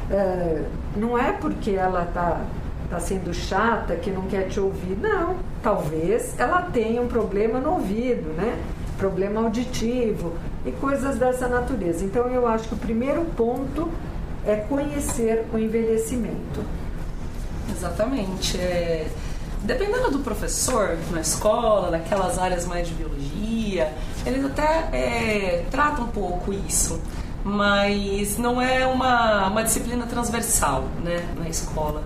é, 0.10 0.64
não 0.96 1.18
é 1.18 1.32
porque 1.34 1.72
ela 1.72 2.04
está 2.04 2.42
tá 2.90 3.00
sendo 3.00 3.34
chata, 3.34 3.96
que 3.96 4.10
não 4.10 4.24
quer 4.24 4.48
te 4.48 4.60
ouvir. 4.60 4.98
Não, 5.00 5.36
talvez 5.62 6.34
ela 6.40 6.64
tenha 6.64 7.02
um 7.02 7.08
problema 7.08 7.60
no 7.60 7.74
ouvido, 7.74 8.34
né? 8.34 8.58
Problema 8.98 9.42
auditivo 9.42 10.34
e 10.66 10.72
coisas 10.72 11.18
dessa 11.18 11.48
natureza. 11.48 12.04
Então, 12.04 12.28
eu 12.28 12.48
acho 12.48 12.68
que 12.68 12.74
o 12.74 12.78
primeiro 12.78 13.24
ponto 13.38 13.90
é 14.46 14.56
conhecer 14.56 15.46
o 15.54 15.58
envelhecimento. 15.58 16.64
Exatamente. 17.70 18.58
É, 18.58 19.08
dependendo 19.64 20.12
do 20.12 20.20
professor 20.20 20.98
na 21.12 21.22
escola, 21.22 21.92
naquelas 21.92 22.40
áreas 22.40 22.66
mais 22.66 22.88
de 22.88 22.94
biologia, 22.94 23.94
eles 24.30 24.46
até 24.46 24.90
é, 24.94 25.66
tratam 25.70 26.06
um 26.06 26.08
pouco 26.08 26.54
isso, 26.54 27.02
mas 27.44 28.38
não 28.38 28.62
é 28.62 28.86
uma, 28.86 29.48
uma 29.48 29.64
disciplina 29.64 30.06
transversal 30.06 30.86
né, 31.04 31.26
na 31.38 31.50
escola. 31.50 32.04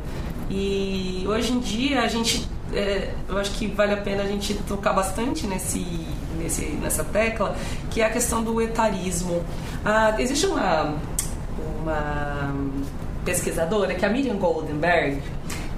E 0.49 1.25
hoje 1.27 1.53
em 1.53 1.59
dia 1.59 2.01
a 2.01 2.07
gente, 2.07 2.47
é, 2.73 3.13
eu 3.27 3.37
acho 3.37 3.51
que 3.51 3.67
vale 3.67 3.93
a 3.93 3.97
pena 3.97 4.23
a 4.23 4.27
gente 4.27 4.53
tocar 4.67 4.93
bastante 4.93 5.47
nesse, 5.47 6.07
nesse, 6.37 6.65
nessa 6.81 7.03
tecla, 7.03 7.55
que 7.89 8.01
é 8.01 8.05
a 8.05 8.09
questão 8.09 8.43
do 8.43 8.61
etarismo. 8.61 9.43
Ah, 9.85 10.15
existe 10.17 10.45
uma 10.45 10.95
uma 11.83 12.53
pesquisadora, 13.25 13.93
que 13.93 14.03
é 14.03 14.07
a 14.07 14.11
Miriam 14.11 14.37
Goldenberg, 14.37 15.21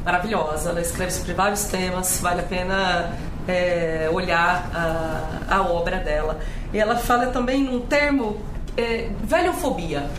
maravilhosa. 0.03 0.69
Ela 0.69 0.81
escreve 0.81 1.11
sobre 1.11 1.33
vários 1.33 1.65
temas, 1.65 2.19
vale 2.21 2.41
a 2.41 2.43
pena 2.43 3.15
é, 3.47 4.09
olhar 4.11 4.69
a, 4.73 5.55
a, 5.55 5.61
obra 5.61 5.97
dela. 5.97 6.39
E 6.73 6.79
ela 6.79 6.95
fala 6.95 7.27
também 7.27 7.63
num 7.63 7.81
termo 7.81 8.37
é, 8.77 9.09
velhofobia. 9.23 10.09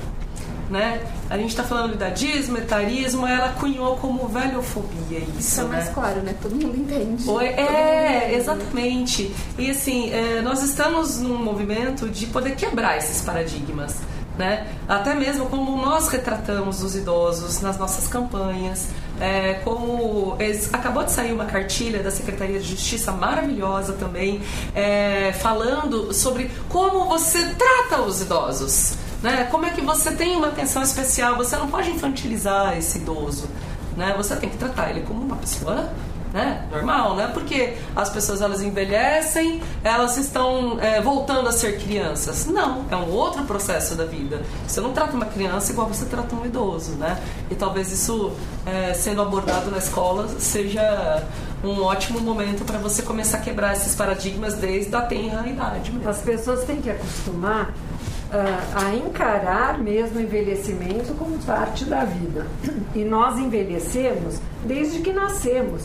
Né? 0.69 1.01
A 1.31 1.39
gente 1.39 1.51
está 1.51 1.63
falando 1.63 1.91
de 1.91 1.95
idadismo, 1.95 2.59
etarismo, 2.59 3.25
ela 3.25 3.51
cunhou 3.51 3.97
como 3.99 4.27
velhofobia 4.27 5.19
isso, 5.19 5.39
isso 5.39 5.61
é 5.61 5.65
mais 5.65 5.87
né? 5.87 5.93
claro, 5.95 6.21
né? 6.23 6.35
Todo 6.43 6.57
mundo 6.57 6.77
entende. 6.77 7.29
Oi, 7.29 7.47
é, 7.47 8.35
exatamente. 8.35 9.33
E 9.57 9.71
assim, 9.71 10.13
é, 10.13 10.41
nós 10.43 10.65
estamos 10.65 11.21
num 11.21 11.39
movimento 11.39 12.09
de 12.09 12.27
poder 12.27 12.57
quebrar 12.57 12.99
esses 12.99 13.23
paradigmas 13.23 14.01
né? 14.39 14.67
Até 14.89 15.15
mesmo 15.15 15.47
como 15.47 15.77
nós 15.77 16.09
retratamos 16.09 16.83
os 16.83 16.95
idosos 16.95 17.61
nas 17.61 17.79
nossas 17.79 18.07
campanhas, 18.09 18.89
é, 19.21 19.55
como 19.65 20.37
acabou 20.73 21.05
de 21.05 21.13
sair 21.13 21.33
uma 21.33 21.47
cartilha 21.47 22.03
da 22.03 22.11
Secretaria 22.11 22.61
de 22.61 22.69
Justiça 22.69 23.13
maravilhosa 23.13 23.95
também, 23.95 24.43
é, 24.75 25.33
falando 25.33 26.13
sobre 26.13 26.51
como 26.69 27.07
você 27.07 27.55
trata 27.55 28.03
os 28.03 28.21
idosos, 28.21 28.95
né? 29.23 29.49
Como 29.51 29.65
é 29.65 29.71
que 29.71 29.81
você 29.81 30.13
tem 30.13 30.37
uma 30.37 30.49
atenção 30.49 30.83
especial? 30.83 31.37
Você 31.37 31.57
não 31.57 31.69
pode 31.69 31.91
infantilizar 31.91 32.77
esse 32.77 32.99
idoso, 32.99 33.49
né? 33.97 34.15
Você 34.17 34.37
tem 34.37 34.51
que 34.51 34.59
tratar 34.59 34.91
ele 34.91 35.01
como 35.01 35.23
uma 35.23 35.37
pessoa 35.37 35.91
né? 36.37 36.67
Normal, 36.71 37.17
né? 37.17 37.31
Porque 37.33 37.73
as 37.97 38.11
pessoas 38.11 38.43
elas 38.43 38.61
envelhecem, 38.61 39.63
elas 39.83 40.19
estão 40.19 40.79
é, 40.79 41.01
voltando 41.01 41.49
a 41.49 41.53
ser 41.53 41.79
crianças. 41.79 42.45
Não, 42.45 42.85
é 42.91 42.97
um 42.97 43.11
outro 43.11 43.45
processo 43.45 43.95
da 43.95 44.05
vida. 44.05 44.43
Você 44.67 44.83
não 44.83 44.93
trata 44.93 45.17
uma 45.17 45.25
criança 45.25 45.73
igual 45.73 45.89
você 45.89 46.05
trata 46.05 46.37
um 46.37 46.45
idoso, 46.45 46.93
né? 46.93 47.19
E 47.51 47.55
talvez 47.55 47.91
isso, 47.91 48.33
é, 48.67 48.93
sendo 48.93 49.23
abordado 49.23 49.71
na 49.71 49.79
escola, 49.79 50.29
seja 50.39 51.27
um 51.65 51.83
ótimo 51.83 52.21
momento 52.21 52.67
para 52.67 52.77
você 52.77 53.01
começar 53.01 53.39
a 53.39 53.41
quebrar 53.41 53.73
esses 53.73 53.95
paradigmas 53.95 54.57
desde 54.57 54.95
a 54.95 55.01
tenra 55.01 55.49
idade. 55.49 55.91
Mesmo. 55.91 56.07
As 56.07 56.19
pessoas 56.19 56.65
têm 56.65 56.83
que 56.83 56.91
acostumar 56.91 57.71
uh, 57.71 58.85
a 58.87 58.95
encarar 58.95 59.79
mesmo 59.79 60.19
o 60.19 60.23
envelhecimento 60.23 61.15
como 61.15 61.39
parte 61.39 61.87
da 61.87 62.05
vida. 62.05 62.47
E 62.95 63.05
nós 63.05 63.39
envelhecemos 63.39 64.39
desde 64.67 65.01
que 65.01 65.15
nascemos. 65.15 65.83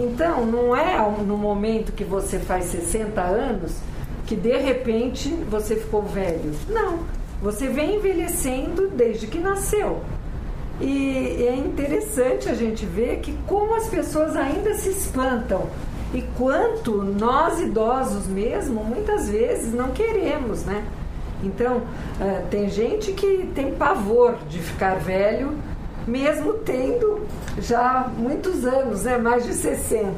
Então, 0.00 0.46
não 0.46 0.74
é 0.74 0.98
no 1.22 1.36
momento 1.36 1.92
que 1.92 2.04
você 2.04 2.38
faz 2.38 2.64
60 2.64 3.20
anos 3.20 3.76
que 4.26 4.34
de 4.34 4.56
repente 4.56 5.28
você 5.50 5.76
ficou 5.76 6.02
velho. 6.02 6.54
Não. 6.70 7.00
Você 7.42 7.68
vem 7.68 7.96
envelhecendo 7.96 8.88
desde 8.88 9.26
que 9.26 9.38
nasceu. 9.38 10.00
E 10.80 11.44
é 11.46 11.54
interessante 11.54 12.48
a 12.48 12.54
gente 12.54 12.86
ver 12.86 13.18
que 13.18 13.36
como 13.46 13.74
as 13.74 13.88
pessoas 13.88 14.34
ainda 14.36 14.72
se 14.74 14.88
espantam 14.88 15.66
e 16.14 16.22
quanto 16.38 17.02
nós 17.02 17.60
idosos 17.60 18.26
mesmo 18.26 18.82
muitas 18.82 19.28
vezes 19.28 19.74
não 19.74 19.90
queremos, 19.90 20.64
né? 20.64 20.82
Então, 21.42 21.82
eh, 22.20 22.44
tem 22.50 22.70
gente 22.70 23.12
que 23.12 23.50
tem 23.54 23.74
pavor 23.74 24.36
de 24.48 24.58
ficar 24.58 24.94
velho 24.94 25.54
mesmo 26.10 26.54
tendo 26.54 27.26
já 27.58 28.10
muitos 28.16 28.64
anos, 28.64 29.04
né? 29.04 29.16
mais 29.16 29.44
de 29.44 29.54
60. 29.54 30.14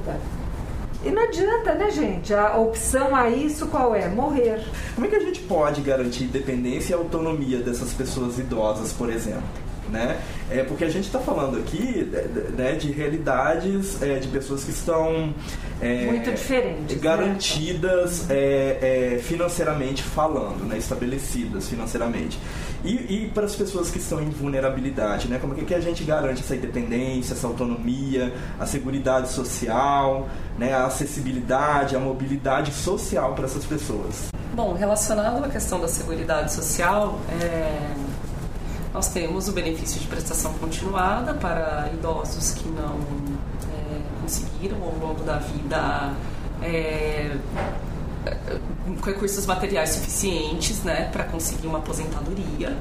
E 1.05 1.11
não 1.11 1.23
adianta, 1.23 1.75
né, 1.75 1.91
gente? 1.91 2.33
A 2.33 2.57
opção 2.57 3.15
a 3.15 3.29
isso 3.29 3.67
qual 3.67 3.95
é? 3.95 4.09
Morrer. 4.09 4.65
Como 4.95 5.07
é 5.07 5.11
que 5.11 5.17
a 5.17 5.21
gente 5.21 5.41
pode 5.41 5.81
garantir 5.81 6.25
independência 6.25 6.93
e 6.93 6.97
autonomia 6.97 7.59
dessas 7.59 7.93
pessoas 7.93 8.39
idosas, 8.39 8.93
por 8.93 9.11
exemplo? 9.11 9.43
Né? 9.91 10.21
É 10.51 10.63
porque 10.63 10.85
a 10.85 10.89
gente 10.89 11.07
está 11.07 11.19
falando 11.19 11.59
aqui 11.59 12.11
né, 12.57 12.73
de 12.73 12.91
realidades 12.93 14.01
é, 14.03 14.19
de 14.19 14.29
pessoas 14.29 14.65
que 14.65 14.71
estão 14.71 15.35
é, 15.81 16.07
muito 16.07 16.31
diferentes, 16.31 16.97
né? 16.97 17.03
garantidas 17.03 18.27
né? 18.27 18.37
é, 18.37 19.21
financeiramente 19.23 20.03
falando, 20.03 20.65
né, 20.65 20.79
estabelecidas 20.79 21.69
financeiramente. 21.69 22.39
E, 22.85 22.95
e, 22.95 23.31
para 23.33 23.45
as 23.45 23.55
pessoas 23.55 23.91
que 23.91 23.99
estão 23.99 24.21
em 24.21 24.31
vulnerabilidade, 24.31 25.29
né? 25.29 25.39
Como 25.41 25.55
é 25.55 25.65
que 25.65 25.73
a 25.73 25.79
gente 25.79 26.03
garante 26.03 26.41
essa 26.41 26.57
independência, 26.57 27.33
essa 27.33 27.47
autonomia, 27.47 28.35
a 28.59 28.67
segurança 28.67 29.27
social, 29.27 30.29
né? 30.59 30.75
a 30.75 30.87
acessibilidade, 30.87 31.95
a 31.95 32.01
mobilidade 32.01 32.73
social 32.73 33.35
para 33.35 33.45
essas 33.45 33.65
pessoas? 33.65 34.33
Bom, 34.55 34.75
relacionado 34.75 35.45
à 35.45 35.49
questão 35.49 35.81
da 35.81 35.89
segurança 35.89 36.49
social, 36.49 37.19
é, 37.41 37.95
nós 38.93 39.09
temos 39.09 39.49
o 39.49 39.53
benefício 39.53 40.01
de 40.01 40.07
prestação 40.07 40.53
continuada 40.55 41.35
para 41.35 41.91
idosos 41.95 42.53
que 42.53 42.69
não 42.69 43.01
é, 43.73 44.01
conseguiram 44.21 44.83
ao 44.83 44.95
longo 44.99 45.25
da 45.25 45.39
vida 45.39 46.13
é, 46.63 47.37
recursos 49.05 49.47
materiais 49.47 49.91
suficientes 49.91 50.83
né, 50.83 51.09
para 51.13 51.25
conseguir 51.25 51.67
uma 51.67 51.79
aposentadoria. 51.79 52.77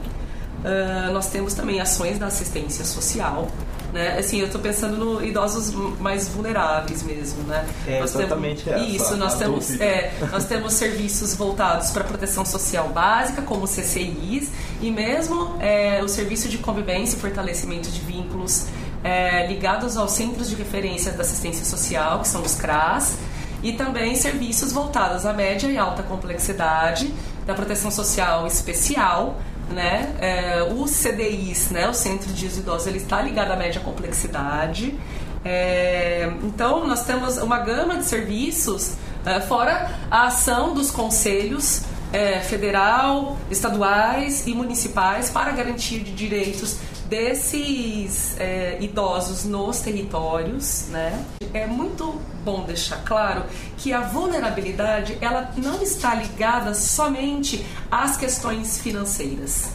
Uh, 0.61 1.11
nós 1.11 1.27
temos 1.29 1.55
também 1.55 1.81
ações 1.81 2.19
da 2.19 2.27
assistência 2.27 2.85
social. 2.85 3.47
Né? 3.93 4.17
Assim, 4.17 4.39
eu 4.39 4.45
estou 4.45 4.61
pensando 4.61 4.97
no 4.97 5.23
idosos 5.23 5.71
mais 5.99 6.27
vulneráveis 6.29 7.03
mesmo, 7.03 7.43
né? 7.43 7.65
É 7.85 7.99
nós 7.99 8.15
exatamente 8.15 8.63
temos, 8.63 8.81
essa, 8.81 8.89
Isso, 8.95 9.17
nós 9.17 9.35
temos, 9.35 9.81
é, 9.81 10.13
nós 10.31 10.45
temos 10.45 10.73
serviços 10.73 11.35
voltados 11.35 11.91
para 11.91 12.03
proteção 12.03 12.45
social 12.45 12.89
básica, 12.89 13.41
como 13.41 13.67
CCIs, 13.67 14.49
e 14.81 14.89
mesmo 14.89 15.57
é, 15.59 16.01
o 16.01 16.07
serviço 16.07 16.47
de 16.47 16.57
convivência 16.57 17.17
e 17.17 17.19
fortalecimento 17.19 17.89
de 17.91 17.99
vínculos 17.99 18.67
é, 19.03 19.47
ligados 19.47 19.97
aos 19.97 20.11
centros 20.11 20.49
de 20.49 20.55
referência 20.55 21.11
da 21.11 21.23
assistência 21.23 21.65
social, 21.65 22.21
que 22.21 22.27
são 22.27 22.41
os 22.41 22.55
CRAS, 22.55 23.17
e 23.61 23.73
também 23.73 24.15
serviços 24.15 24.71
voltados 24.71 25.25
à 25.25 25.33
média 25.33 25.67
e 25.67 25.77
alta 25.77 26.01
complexidade, 26.01 27.13
da 27.45 27.53
proteção 27.53 27.91
social 27.91 28.47
especial, 28.47 29.39
né? 29.71 30.15
É, 30.19 30.63
o 30.63 30.85
CDIs, 30.85 31.69
né? 31.71 31.87
O 31.87 31.93
Centro 31.93 32.31
de 32.33 32.45
Idosos, 32.45 32.87
ele 32.87 32.97
está 32.97 33.21
ligado 33.21 33.51
à 33.51 33.55
média 33.55 33.81
complexidade. 33.81 34.97
É, 35.43 36.31
então, 36.43 36.87
nós 36.87 37.03
temos 37.03 37.37
uma 37.37 37.59
gama 37.59 37.97
de 37.97 38.05
serviços, 38.05 38.93
é, 39.25 39.39
fora 39.39 39.89
a 40.09 40.27
ação 40.27 40.73
dos 40.73 40.91
conselhos 40.91 41.83
é, 42.13 42.39
federal, 42.39 43.37
estaduais 43.49 44.45
e 44.45 44.53
municipais 44.53 45.29
para 45.29 45.51
garantia 45.51 45.99
de 45.99 46.11
direitos 46.11 46.77
desses 47.11 48.39
é, 48.39 48.77
idosos 48.79 49.43
nos 49.43 49.81
territórios, 49.81 50.87
né? 50.87 51.25
É 51.53 51.67
muito 51.67 52.21
bom 52.45 52.63
deixar 52.63 53.03
claro 53.03 53.43
que 53.77 53.91
a 53.91 53.99
vulnerabilidade 53.99 55.17
ela 55.19 55.51
não 55.57 55.81
está 55.81 56.15
ligada 56.15 56.73
somente 56.73 57.65
às 57.91 58.15
questões 58.15 58.79
financeiras. 58.79 59.71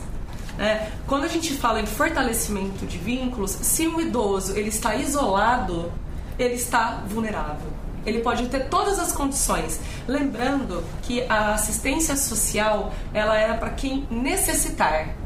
Né? 0.57 0.91
Quando 1.07 1.25
a 1.25 1.29
gente 1.29 1.53
fala 1.53 1.79
em 1.79 1.85
fortalecimento 1.85 2.87
de 2.87 2.97
vínculos, 2.97 3.51
se 3.51 3.87
um 3.87 4.01
idoso 4.01 4.57
ele 4.57 4.71
está 4.71 4.97
isolado, 4.97 5.93
ele 6.39 6.55
está 6.55 7.05
vulnerável. 7.07 7.71
Ele 8.07 8.21
pode 8.21 8.47
ter 8.47 8.71
todas 8.71 8.99
as 8.99 9.13
condições. 9.13 9.79
Lembrando 10.09 10.83
que 11.03 11.23
a 11.29 11.53
assistência 11.53 12.17
social 12.17 12.95
ela 13.13 13.37
é 13.37 13.53
para 13.53 13.71
quem 13.71 14.09
necessitar 14.11 15.26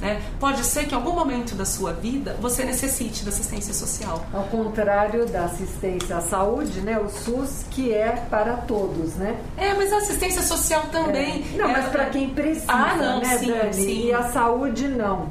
né? 0.00 0.20
Pode 0.38 0.64
ser 0.64 0.86
que 0.86 0.94
em 0.94 0.96
algum 0.96 1.12
momento 1.12 1.54
da 1.54 1.64
sua 1.64 1.92
vida 1.92 2.36
você 2.40 2.64
necessite 2.64 3.24
da 3.24 3.30
assistência 3.30 3.72
social. 3.72 4.26
Ao 4.32 4.44
contrário 4.44 5.26
da 5.26 5.44
assistência 5.44 6.16
à 6.16 6.20
saúde, 6.20 6.80
né? 6.80 6.98
o 6.98 7.08
SUS, 7.08 7.64
que 7.70 7.92
é 7.92 8.10
para 8.28 8.54
todos, 8.58 9.14
né? 9.14 9.36
É, 9.56 9.74
mas 9.74 9.92
a 9.92 9.98
assistência 9.98 10.42
social 10.42 10.84
também. 10.90 11.44
É. 11.54 11.56
Não, 11.56 11.68
é... 11.68 11.72
mas 11.72 11.86
para 11.86 12.06
quem 12.06 12.30
precisa, 12.30 12.72
ah, 12.72 12.96
não, 12.96 13.20
né, 13.20 13.38
sim, 13.38 13.46
Dani? 13.46 13.74
Sim. 13.74 14.06
E 14.06 14.12
a 14.12 14.24
saúde 14.24 14.88
não. 14.88 15.22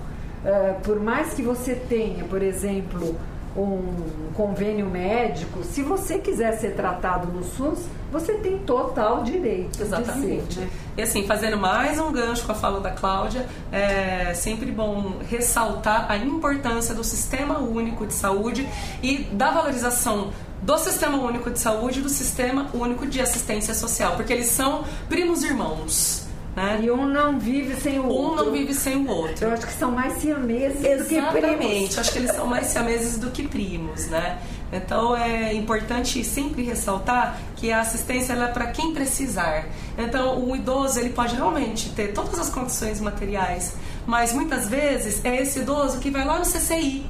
Uh, 0.44 0.82
por 0.84 1.00
mais 1.00 1.34
que 1.34 1.42
você 1.42 1.74
tenha, 1.74 2.26
por 2.26 2.42
exemplo, 2.42 3.16
um 3.56 4.32
convênio 4.34 4.90
médico, 4.90 5.64
se 5.64 5.82
você 5.82 6.18
quiser 6.18 6.58
ser 6.60 6.76
tratado 6.76 7.28
no 7.28 7.44
SUS, 7.44 7.80
você 8.12 8.34
tem 8.34 8.60
total 8.60 9.24
direito. 9.24 9.82
Exatamente. 9.82 10.48
De 10.48 10.54
ser, 10.54 10.62
né? 10.62 10.70
E 10.98 11.02
assim, 11.02 11.26
fazendo 11.26 11.58
mais 11.58 12.00
um 12.00 12.12
gancho 12.12 12.46
com 12.46 12.52
a 12.52 12.56
fala 12.56 12.80
da 12.80 12.92
Cláudia, 12.92 13.46
é 13.72 14.34
sempre 14.34 14.72
bom 14.72 15.20
ressaltar 15.30 16.06
a 16.10 16.18
importância 16.18 16.94
do 16.94 17.04
Sistema 17.04 17.60
Único 17.60 18.06
de 18.06 18.14
Saúde 18.14 18.68
e 19.02 19.20
da 19.32 19.52
valorização 19.52 20.32
do 20.62 20.78
Sistema 20.78 21.18
Único 21.18 21.52
de 21.52 21.60
Saúde 21.60 22.00
e 22.00 22.02
do 22.02 22.10
Sistema 22.10 22.68
Único 22.74 23.06
de 23.06 23.20
Assistência 23.20 23.74
Social, 23.74 24.16
porque 24.16 24.32
eles 24.32 24.48
são 24.48 24.84
primos 25.10 25.44
irmãos. 25.44 26.23
Né? 26.56 26.82
E 26.84 26.92
um 26.92 27.08
não 27.08 27.40
vive 27.40 27.76
sem 27.76 28.00
o 28.00 28.04
um 28.04 28.08
outro. 28.08 28.44
Um 28.44 28.46
não 28.46 28.52
vive 28.52 28.74
sem 28.74 28.98
o 28.98 29.10
outro. 29.10 29.46
Eu 29.46 29.54
acho 29.54 29.66
que 29.66 29.74
são 29.74 29.92
mais 29.92 30.14
siameses 30.14 30.84
Exatamente. 30.84 31.42
do 31.42 31.50
que 31.50 31.68
primos. 31.68 31.98
Acho 31.98 32.12
que 32.12 32.20
eles 32.20 32.32
são 32.32 32.46
mais 32.48 32.68
siameses 32.68 33.18
do 33.18 33.32
que 33.32 33.48
primos, 33.48 34.08
né? 34.08 34.40
Então 34.72 35.16
é 35.16 35.54
importante 35.54 36.24
sempre 36.24 36.64
ressaltar 36.64 37.40
que 37.56 37.72
a 37.72 37.82
assistência 37.82 38.34
é 38.34 38.48
para 38.48 38.68
quem 38.68 38.94
precisar. 38.94 39.68
Então 39.98 40.44
o 40.44 40.56
idoso 40.56 41.00
ele 41.00 41.12
pode 41.12 41.36
realmente 41.36 41.90
ter 41.90 42.12
todas 42.12 42.40
as 42.40 42.50
condições 42.50 43.00
materiais, 43.00 43.76
mas 44.06 44.34
muitas 44.34 44.68
vezes 44.68 45.24
é 45.24 45.42
esse 45.42 45.60
idoso 45.60 46.00
que 46.00 46.10
vai 46.10 46.26
lá 46.26 46.40
no 46.40 46.46
CCI, 46.46 47.06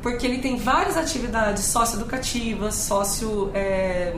porque 0.00 0.26
ele 0.26 0.38
tem 0.38 0.56
várias 0.56 0.96
atividades 0.96 1.64
socioeducativas, 1.64 2.76
socio 2.76 3.50
é, 3.54 4.14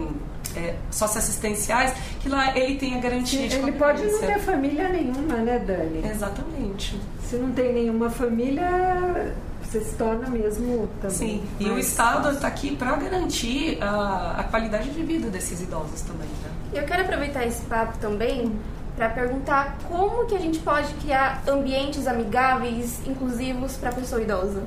é, 0.57 0.77
socioassistenciais, 0.91 1.95
que 2.21 2.29
lá 2.29 2.57
ele 2.57 2.77
tem 2.77 2.97
a 2.97 3.01
garantia 3.01 3.49
de 3.49 3.57
Ele 3.57 3.73
pode 3.73 4.05
não 4.05 4.21
ter 4.21 4.39
família 4.39 4.89
nenhuma, 4.89 5.37
né, 5.37 5.59
Dani? 5.59 6.03
Exatamente. 6.09 7.01
Se 7.29 7.37
não 7.37 7.53
tem 7.53 7.73
nenhuma 7.73 8.11
família, 8.11 9.35
você 9.63 9.81
se 9.81 9.95
torna 9.97 10.29
mesmo 10.29 10.89
também. 11.01 11.17
Sim, 11.17 11.45
e 11.59 11.69
o 11.71 11.79
Estado 11.79 12.31
está 12.31 12.47
aqui 12.47 12.77
para 12.77 12.95
garantir 12.97 13.79
a, 13.81 14.41
a, 14.41 14.45
qualidade 14.45 14.91
de 14.91 15.03
vida 15.03 15.31
desses 15.31 15.63
idosos 15.63 16.03
também. 16.03 16.29
Né? 16.29 16.51
Eu 16.75 16.85
quero 16.85 17.03
aproveitar 17.03 17.47
esse 17.47 17.63
papo 17.63 17.97
também 17.99 18.53
para 18.97 19.09
perguntar 19.09 19.79
como 19.89 20.27
que 20.27 20.35
a 20.35 20.39
gente 20.39 20.59
pode 20.59 20.93
criar 20.95 21.43
ambientes 21.49 22.07
amigáveis, 22.07 23.01
inclusivos 23.07 23.77
para 23.77 23.91
a 23.91 23.93
pessoa 23.95 24.21
idosa. 24.21 24.63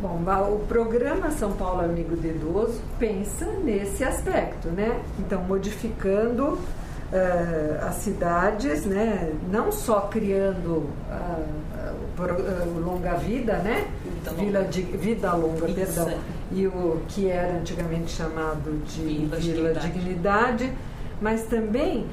Bom, 0.00 0.18
o 0.50 0.60
programa 0.66 1.30
São 1.30 1.52
Paulo 1.52 1.82
Amigo 1.82 2.16
do 2.16 2.26
Idoso 2.26 2.80
pensa 2.98 3.44
nesse 3.62 4.02
aspecto, 4.02 4.68
né? 4.68 4.98
Então, 5.18 5.42
modificando 5.42 6.54
uh, 6.54 7.86
as 7.86 7.96
cidades, 7.96 8.86
né? 8.86 9.30
Não 9.52 9.70
só 9.70 10.00
criando 10.10 10.88
uh, 10.88 11.92
uh, 12.18 12.80
longa 12.82 13.12
vida, 13.16 13.58
né? 13.58 13.88
Vida 14.14 14.30
longa, 14.30 14.62
de, 14.70 14.80
vida 14.80 15.34
longa 15.34 15.66
perdão, 15.66 16.14
e 16.50 16.66
o 16.66 17.02
que 17.06 17.28
era 17.28 17.58
antigamente 17.58 18.10
chamado 18.12 18.82
de 18.86 19.02
Vila, 19.02 19.36
Vila 19.36 19.74
Dignidade. 19.74 19.92
Dignidade, 19.92 20.72
mas 21.20 21.42
também 21.42 22.06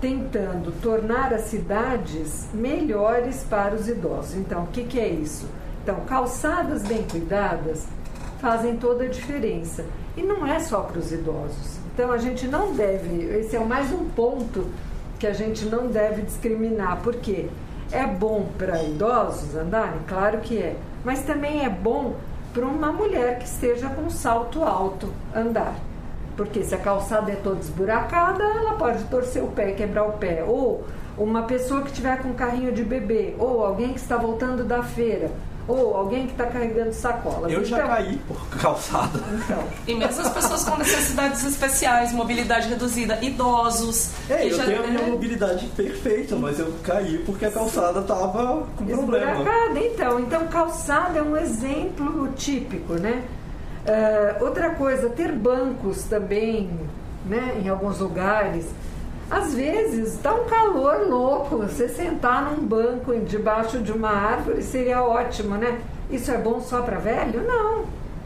tentando 0.00 0.72
tornar 0.80 1.34
as 1.34 1.42
cidades 1.42 2.48
melhores 2.54 3.44
para 3.44 3.74
os 3.74 3.86
idosos. 3.88 4.36
Então, 4.36 4.62
o 4.62 4.66
que, 4.68 4.84
que 4.84 4.98
é 4.98 5.06
isso? 5.06 5.46
Então, 5.84 6.00
calçadas 6.06 6.82
bem 6.82 7.02
cuidadas 7.02 7.86
fazem 8.40 8.78
toda 8.78 9.04
a 9.04 9.06
diferença. 9.06 9.84
E 10.16 10.22
não 10.22 10.46
é 10.46 10.58
só 10.58 10.80
para 10.80 10.98
os 10.98 11.12
idosos. 11.12 11.78
Então, 11.92 12.10
a 12.10 12.16
gente 12.16 12.48
não 12.48 12.72
deve, 12.72 13.22
esse 13.38 13.54
é 13.54 13.60
mais 13.60 13.92
um 13.92 14.08
ponto 14.08 14.66
que 15.18 15.26
a 15.26 15.34
gente 15.34 15.66
não 15.66 15.88
deve 15.88 16.22
discriminar, 16.22 17.00
porque 17.02 17.50
é 17.92 18.06
bom 18.06 18.46
para 18.56 18.82
idosos 18.82 19.54
andarem? 19.54 20.00
Claro 20.08 20.38
que 20.38 20.56
é. 20.56 20.74
Mas 21.04 21.22
também 21.24 21.62
é 21.62 21.68
bom 21.68 22.14
para 22.54 22.64
uma 22.64 22.90
mulher 22.90 23.38
que 23.38 23.44
esteja 23.44 23.90
com 23.90 24.08
salto 24.08 24.62
alto 24.62 25.12
andar. 25.36 25.76
Porque 26.34 26.64
se 26.64 26.74
a 26.74 26.78
calçada 26.78 27.30
é 27.30 27.36
toda 27.36 27.60
esburacada, 27.60 28.42
ela 28.42 28.72
pode 28.76 29.04
torcer 29.04 29.44
o 29.44 29.48
pé 29.48 29.72
quebrar 29.72 30.04
o 30.04 30.12
pé. 30.12 30.44
Ou 30.44 30.82
uma 31.18 31.42
pessoa 31.42 31.82
que 31.82 31.88
estiver 31.88 32.22
com 32.22 32.32
carrinho 32.32 32.72
de 32.72 32.82
bebê, 32.82 33.34
ou 33.38 33.62
alguém 33.62 33.92
que 33.92 34.00
está 34.00 34.16
voltando 34.16 34.64
da 34.64 34.82
feira 34.82 35.30
ou 35.66 35.96
alguém 35.96 36.26
que 36.26 36.32
está 36.32 36.46
carregando 36.46 36.92
sacolas. 36.92 37.50
Eu 37.50 37.64
já 37.64 37.78
então, 37.78 37.88
caí 37.88 38.20
por 38.28 38.48
calçada. 38.60 39.20
Então. 39.32 39.64
E 39.86 39.94
mesmo 39.94 40.20
as 40.20 40.32
pessoas 40.32 40.64
com 40.64 40.76
necessidades 40.76 41.44
especiais, 41.44 42.12
mobilidade 42.12 42.68
reduzida, 42.68 43.18
idosos. 43.22 44.10
É, 44.28 44.46
eu 44.46 44.56
já, 44.56 44.64
tenho 44.64 44.84
a 44.84 44.86
minha 44.86 45.06
mobilidade 45.06 45.66
perfeita, 45.68 46.36
mas 46.36 46.58
eu 46.58 46.72
caí 46.82 47.18
porque 47.24 47.46
a 47.46 47.50
calçada 47.50 48.00
estava 48.00 48.66
com 48.76 48.84
problema. 48.84 49.44
Então, 49.76 50.20
então 50.20 50.46
calçada 50.48 51.18
é 51.18 51.22
um 51.22 51.36
exemplo 51.36 52.28
típico, 52.36 52.94
né? 52.94 53.24
Uh, 53.84 54.44
outra 54.44 54.70
coisa, 54.70 55.10
ter 55.10 55.30
bancos 55.30 56.04
também, 56.04 56.70
né, 57.26 57.60
em 57.62 57.68
alguns 57.68 57.98
lugares. 57.98 58.66
Às 59.30 59.54
vezes 59.54 60.18
dá 60.22 60.34
um 60.34 60.44
calor 60.44 61.08
louco, 61.08 61.56
você 61.56 61.88
sentar 61.88 62.44
num 62.44 62.64
banco 62.64 63.14
debaixo 63.20 63.78
de 63.78 63.90
uma 63.90 64.10
árvore 64.10 64.62
seria 64.62 65.02
ótimo, 65.02 65.56
né? 65.56 65.80
Isso 66.10 66.30
é 66.30 66.36
bom 66.36 66.60
só 66.60 66.82
para 66.82 66.98
velho? 66.98 67.42
Não, 67.42 67.84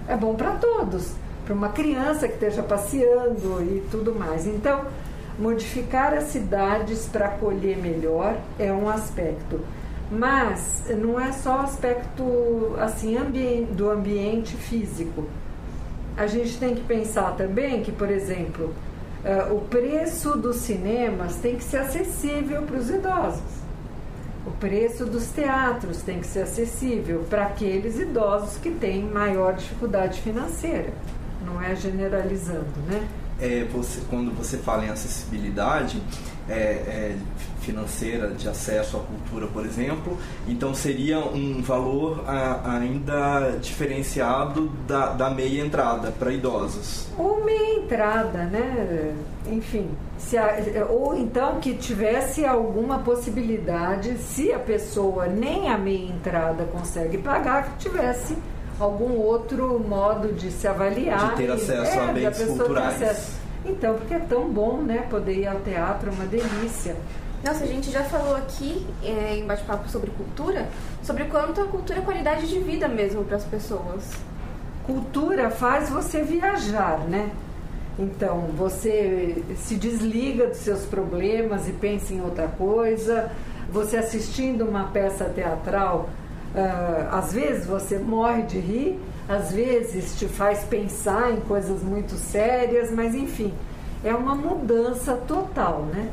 é 0.09 0.17
bom 0.17 0.35
para 0.35 0.53
todos, 0.53 1.13
para 1.45 1.55
uma 1.55 1.69
criança 1.69 2.27
que 2.27 2.35
esteja 2.35 2.63
passeando 2.63 3.63
e 3.63 3.87
tudo 3.91 4.15
mais. 4.15 4.47
Então, 4.47 4.83
modificar 5.39 6.13
as 6.15 6.25
cidades 6.25 7.07
para 7.07 7.27
acolher 7.27 7.79
melhor 7.79 8.37
é 8.59 8.73
um 8.73 8.89
aspecto. 8.89 9.61
Mas 10.11 10.85
não 10.89 11.21
é 11.21 11.33
só 11.33 11.61
aspecto 11.61 12.75
assim 12.79 13.17
ambi 13.17 13.69
do 13.71 13.91
ambiente 13.91 14.57
físico. 14.57 15.25
A 16.17 16.27
gente 16.27 16.59
tem 16.59 16.75
que 16.75 16.83
pensar 16.83 17.37
também 17.37 17.83
que, 17.83 17.93
por 17.93 18.11
exemplo, 18.11 18.75
uh, 19.25 19.55
o 19.55 19.61
preço 19.63 20.37
dos 20.37 20.57
cinemas 20.57 21.37
tem 21.37 21.57
que 21.57 21.65
ser 21.65 21.79
acessível 21.79 22.63
para 22.63 22.77
os 22.77 22.91
idosos. 22.91 23.59
O 24.47 24.51
preço 24.53 25.05
dos 25.05 25.27
teatros 25.27 26.03
tem 26.03 26.21
que 26.21 26.27
ser 26.27 26.43
acessível 26.43 27.25
para 27.29 27.45
aqueles 27.45 27.99
idosos 27.99 28.57
que 28.57 28.71
têm 28.71 29.05
maior 29.05 29.55
dificuldade 29.55 30.21
financeira. 30.23 30.93
Não 31.45 31.61
é 31.61 31.75
generalizando, 31.77 32.67
né? 32.87 33.07
É, 33.41 33.65
você, 33.65 34.01
quando 34.09 34.35
você 34.35 34.57
fala 34.57 34.85
em 34.85 34.89
acessibilidade, 34.89 36.03
é, 36.49 36.55
é, 36.55 37.17
financeira 37.61 38.29
de 38.29 38.49
acesso 38.49 38.97
à 38.97 39.01
cultura, 39.01 39.47
por 39.47 39.65
exemplo, 39.67 40.17
então 40.47 40.75
seria 40.75 41.19
um 41.19 41.61
valor 41.61 42.25
a, 42.27 42.79
ainda 42.79 43.59
diferenciado 43.61 44.69
da, 44.87 45.13
da 45.13 45.31
meia 45.31 45.63
entrada 45.63 46.11
para 46.11 46.33
idosos. 46.33 47.09
Ou 47.19 47.45
meia 47.45 47.81
entrada, 47.81 48.45
né? 48.45 49.15
Enfim, 49.51 49.89
a, 50.37 50.91
ou 50.91 51.15
então 51.15 51.61
que 51.61 51.75
tivesse 51.75 52.45
alguma 52.45 53.01
possibilidade, 53.01 54.17
se 54.19 54.53
a 54.53 54.59
pessoa 54.59 55.27
nem 55.27 55.69
a 55.69 55.77
meia 55.77 56.11
entrada 56.11 56.65
consegue 56.65 57.19
pagar, 57.19 57.65
que 57.65 57.89
tivesse 57.89 58.37
algum 58.81 59.19
outro 59.19 59.79
modo 59.81 60.33
de 60.33 60.51
se 60.51 60.67
avaliar. 60.67 61.31
De 61.31 61.37
ter 61.37 61.51
acesso 61.51 61.93
e, 61.93 61.99
é, 61.99 62.09
a 62.09 62.13
bens 62.13 62.39
culturais. 62.39 63.38
Então, 63.69 63.95
porque 63.95 64.15
é 64.15 64.19
tão 64.19 64.49
bom, 64.49 64.79
né? 64.79 65.07
Poder 65.11 65.35
ir 65.35 65.47
ao 65.47 65.61
teatro, 65.61 66.11
é 66.11 66.13
uma 66.13 66.25
delícia. 66.25 66.97
Nossa, 67.45 67.65
a 67.65 67.67
gente 67.67 67.91
já 67.91 68.03
falou 68.03 68.35
aqui 68.35 68.85
é, 69.03 69.37
em 69.37 69.47
bate-papo 69.47 69.89
sobre 69.89 70.11
cultura, 70.11 70.69
sobre 71.03 71.25
quanto 71.25 71.61
a 71.61 71.67
cultura 71.67 72.01
é 72.01 72.03
qualidade 72.03 72.49
de 72.49 72.59
vida 72.59 72.89
mesmo 72.89 73.25
para 73.25 73.37
as 73.37 73.45
pessoas. 73.45 74.11
Cultura 74.85 75.51
faz 75.51 75.89
você 75.91 76.23
viajar, 76.23 76.99
né? 77.01 77.31
Então, 77.99 78.49
você 78.57 79.43
se 79.57 79.75
desliga 79.75 80.47
dos 80.47 80.59
seus 80.59 80.85
problemas 80.85 81.69
e 81.69 81.73
pensa 81.73 82.15
em 82.15 82.21
outra 82.21 82.49
coisa. 82.49 83.31
Você 83.71 83.97
assistindo 83.97 84.65
uma 84.65 84.85
peça 84.85 85.25
teatral, 85.27 86.09
uh, 86.55 87.15
às 87.15 87.33
vezes 87.33 87.67
você 87.67 87.99
morre 87.99 88.43
de 88.43 88.59
rir, 88.59 89.01
às 89.29 89.53
vezes 89.53 90.19
te 90.19 90.27
faz 90.27 90.65
pensar 90.65 91.33
em 91.33 91.41
coisas 91.41 91.83
muito 91.83 92.15
sérias, 92.15 92.91
mas 92.91 93.15
enfim, 93.15 93.53
é 94.03 94.15
uma 94.15 94.35
mudança 94.35 95.15
total, 95.15 95.83
né? 95.83 96.11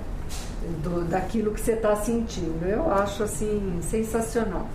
do, 0.84 1.06
daquilo 1.06 1.54
que 1.54 1.62
você 1.62 1.74
está 1.74 1.96
sentindo. 1.96 2.66
Eu 2.66 2.92
acho 2.92 3.24
assim 3.24 3.80
sensacional. 3.82 4.68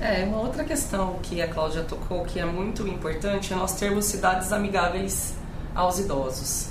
É, 0.00 0.24
uma 0.24 0.40
outra 0.40 0.64
questão 0.64 1.18
que 1.22 1.40
a 1.40 1.48
Cláudia 1.48 1.82
tocou 1.84 2.24
que 2.24 2.40
é 2.40 2.44
muito 2.44 2.86
importante 2.86 3.52
é 3.52 3.56
nós 3.56 3.74
termos 3.74 4.06
cidades 4.06 4.52
amigáveis 4.52 5.34
aos 5.74 5.98
idosos. 5.98 6.68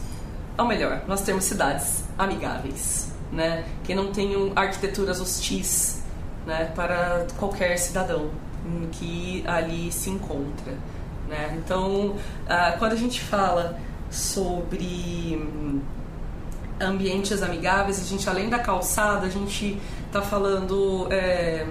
Ou 0.58 0.66
melhor, 0.66 1.04
nós 1.08 1.22
temos 1.22 1.46
cidades 1.46 2.04
amigáveis, 2.18 3.12
né? 3.32 3.66
Que 3.84 3.96
não 3.96 4.12
tenham 4.12 4.52
arquiteturas 4.56 5.20
hostis 5.20 6.02
né? 6.46 6.72
para 6.76 7.26
qualquer 7.40 7.78
cidadão 7.78 8.30
que 8.92 9.44
ali 9.48 9.92
se 9.92 10.10
encontra. 10.10 10.74
Né? 11.28 11.58
Então, 11.58 12.16
ah, 12.48 12.76
quando 12.78 12.94
a 12.94 12.98
gente 12.98 13.22
fala 13.22 13.78
sobre 14.10 15.42
ambientes 16.80 17.42
amigáveis, 17.42 18.02
a 18.02 18.06
gente 18.06 18.30
além 18.30 18.50
da 18.50 18.60
calçada, 18.60 19.26
a 19.26 19.30
gente 19.30 19.80
está 20.08 20.22
falando 20.22 21.08
é, 21.12 21.66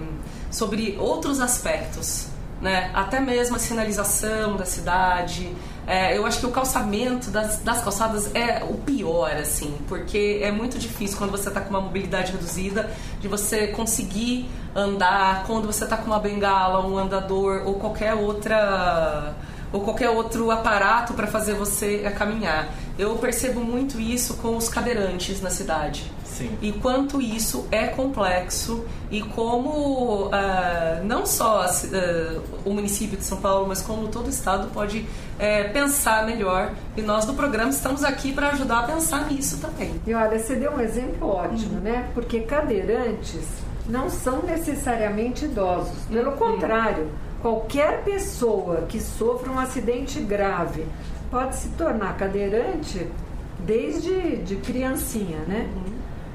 sobre 0.51 0.97
outros 0.99 1.41
aspectos, 1.41 2.29
né? 2.61 2.91
Até 2.95 3.21
mesmo 3.21 3.57
a 3.57 3.59
sinalização 3.59 4.57
da 4.57 4.65
cidade. 4.65 5.55
É, 5.87 6.17
eu 6.17 6.25
acho 6.25 6.39
que 6.39 6.47
o 6.47 6.51
calçamento 6.51 7.31
das, 7.31 7.59
das, 7.59 7.83
calçadas 7.83 8.33
é 8.35 8.63
o 8.63 8.75
pior, 8.75 9.33
assim, 9.33 9.77
porque 9.89 10.41
é 10.43 10.53
muito 10.53 10.79
difícil 10.79 11.19
quando 11.19 11.33
você 11.33 11.49
está 11.49 11.61
com 11.61 11.71
uma 11.71 11.81
mobilidade 11.81 12.33
reduzida 12.33 12.91
de 13.21 13.27
você 13.27 13.67
conseguir 13.69 14.49
andar, 14.77 15.45
quando 15.45 15.67
você 15.67 15.85
está 15.85 15.97
com 15.97 16.07
uma 16.07 16.21
bengala, 16.21 16.87
um 16.87 16.97
andador 16.97 17.63
ou 17.67 17.75
qualquer 17.75 18.15
outra 18.15 19.35
ou 19.73 19.81
qualquer 19.81 20.11
outro 20.11 20.51
aparato 20.51 21.15
para 21.15 21.27
fazer 21.27 21.55
você 21.55 21.99
caminhar. 22.17 22.69
Eu 22.99 23.17
percebo 23.17 23.61
muito 23.61 23.99
isso 24.01 24.37
com 24.37 24.57
os 24.57 24.69
cadeirantes 24.69 25.41
na 25.41 25.51
cidade. 25.51 26.11
Sim. 26.25 26.57
E 26.63 26.73
quanto 26.73 27.21
isso 27.21 27.67
é 27.71 27.87
complexo 27.89 28.85
e 29.11 29.23
como 29.23 30.27
uh, 30.27 31.05
não 31.05 31.27
só 31.27 31.67
uh, 31.67 32.43
o 32.65 32.73
município 32.73 33.19
de 33.19 33.25
São 33.25 33.39
Paulo, 33.39 33.67
mas 33.69 33.83
como 33.83 34.09
todo 34.09 34.27
o 34.27 34.31
estado 34.31 34.69
pode 34.73 35.01
uh, 35.01 35.73
pensar 35.73 36.25
melhor. 36.25 36.73
E 36.97 37.03
nós 37.03 37.25
do 37.25 37.35
programa 37.35 37.71
estamos 37.71 38.03
aqui 38.03 38.33
para 38.33 38.49
ajudar 38.49 38.81
a 38.81 38.83
pensar 38.85 39.31
nisso 39.31 39.59
também. 39.59 40.01
E 40.07 40.15
olha, 40.15 40.39
você 40.39 40.55
deu 40.57 40.73
um 40.73 40.81
exemplo 40.81 41.29
ótimo, 41.29 41.77
uhum. 41.77 41.81
né? 41.81 42.09
Porque 42.15 42.41
cadeirantes 42.41 43.45
não 43.87 44.09
são 44.09 44.43
necessariamente 44.43 45.45
idosos. 45.45 45.99
Pelo 46.11 46.31
uhum. 46.31 46.37
contrário, 46.37 47.11
qualquer 47.43 48.05
pessoa 48.05 48.87
que 48.89 49.01
sofra 49.01 49.51
um 49.51 49.59
acidente 49.59 50.21
grave 50.21 50.87
pode 51.33 51.57
se 51.57 51.71
tornar 51.71 52.15
cadeirante 52.19 53.09
desde 53.61 54.37
de 54.37 54.57
criancinha, 54.57 55.39
né? 55.49 55.67
Uhum. 55.75 55.93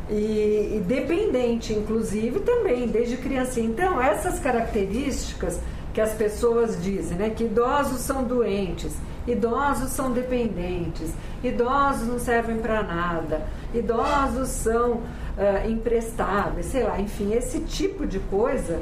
E, 0.10 0.78
e, 0.78 0.84
dependente, 0.88 1.72
inclusive, 1.72 2.40
também, 2.40 2.88
desde 2.88 3.18
criancinha. 3.18 3.68
Então, 3.68 4.02
essas 4.02 4.40
características 4.40 5.60
que 5.94 6.02
as 6.02 6.14
pessoas 6.14 6.82
dizem, 6.82 7.16
né? 7.16 7.30
Que 7.30 7.44
idosos 7.44 8.00
são 8.02 8.24
doentes, 8.24 8.96
idosos 9.28 9.92
são 9.92 10.12
dependentes, 10.12 11.14
idosos 11.44 12.08
não 12.08 12.18
servem 12.18 12.58
para 12.58 12.82
nada, 12.82 13.46
idosos 13.76 14.50
são 14.50 14.94
uh, 14.94 15.70
imprestáveis, 15.70 16.68
sei 16.68 16.84
lá, 16.84 17.00
enfim, 17.00 17.34
esse 17.34 17.60
tipo 17.60 18.08
de 18.08 18.20
coisa 18.20 18.82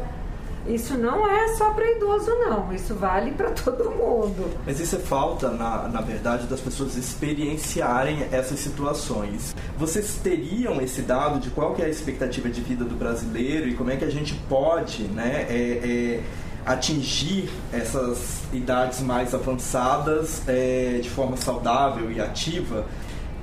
isso 0.68 0.98
não 0.98 1.30
é 1.30 1.56
só 1.56 1.72
para 1.72 1.90
idoso, 1.92 2.32
não. 2.40 2.74
Isso 2.74 2.96
vale 2.96 3.32
para 3.32 3.52
todo 3.52 3.92
mundo. 3.92 4.50
Mas 4.66 4.80
isso 4.80 4.96
é 4.96 5.00
falta, 5.00 5.50
na, 5.50 5.88
na 5.88 6.02
verdade, 6.02 6.48
das 6.48 6.60
pessoas 6.60 6.96
experienciarem 6.98 8.28
essas 8.32 8.60
situações. 8.60 9.56
Vocês 9.78 10.20
teriam 10.24 10.82
esse 10.82 11.02
dado 11.02 11.40
de 11.40 11.50
qual 11.52 11.74
que 11.76 11.82
é 11.82 11.86
a 11.86 11.90
expectativa 11.90 12.50
de 12.50 12.62
vida 12.62 12.84
do 12.84 12.96
brasileiro 12.96 13.68
e 13.70 13.76
como 13.76 13.92
é 13.92 13.96
que 13.96 14.06
a 14.06 14.10
gente 14.10 14.34
pode, 14.50 15.04
né, 15.04 15.46
é, 15.50 15.54
é, 15.54 16.24
atingir 16.66 17.50
essas 17.72 18.42
idades 18.52 19.02
mais 19.02 19.36
avançadas 19.36 20.42
é, 20.48 21.00
de 21.02 21.10
forma 21.10 21.38
saudável 21.38 22.12
e 22.12 22.20
ativa? 22.20 22.86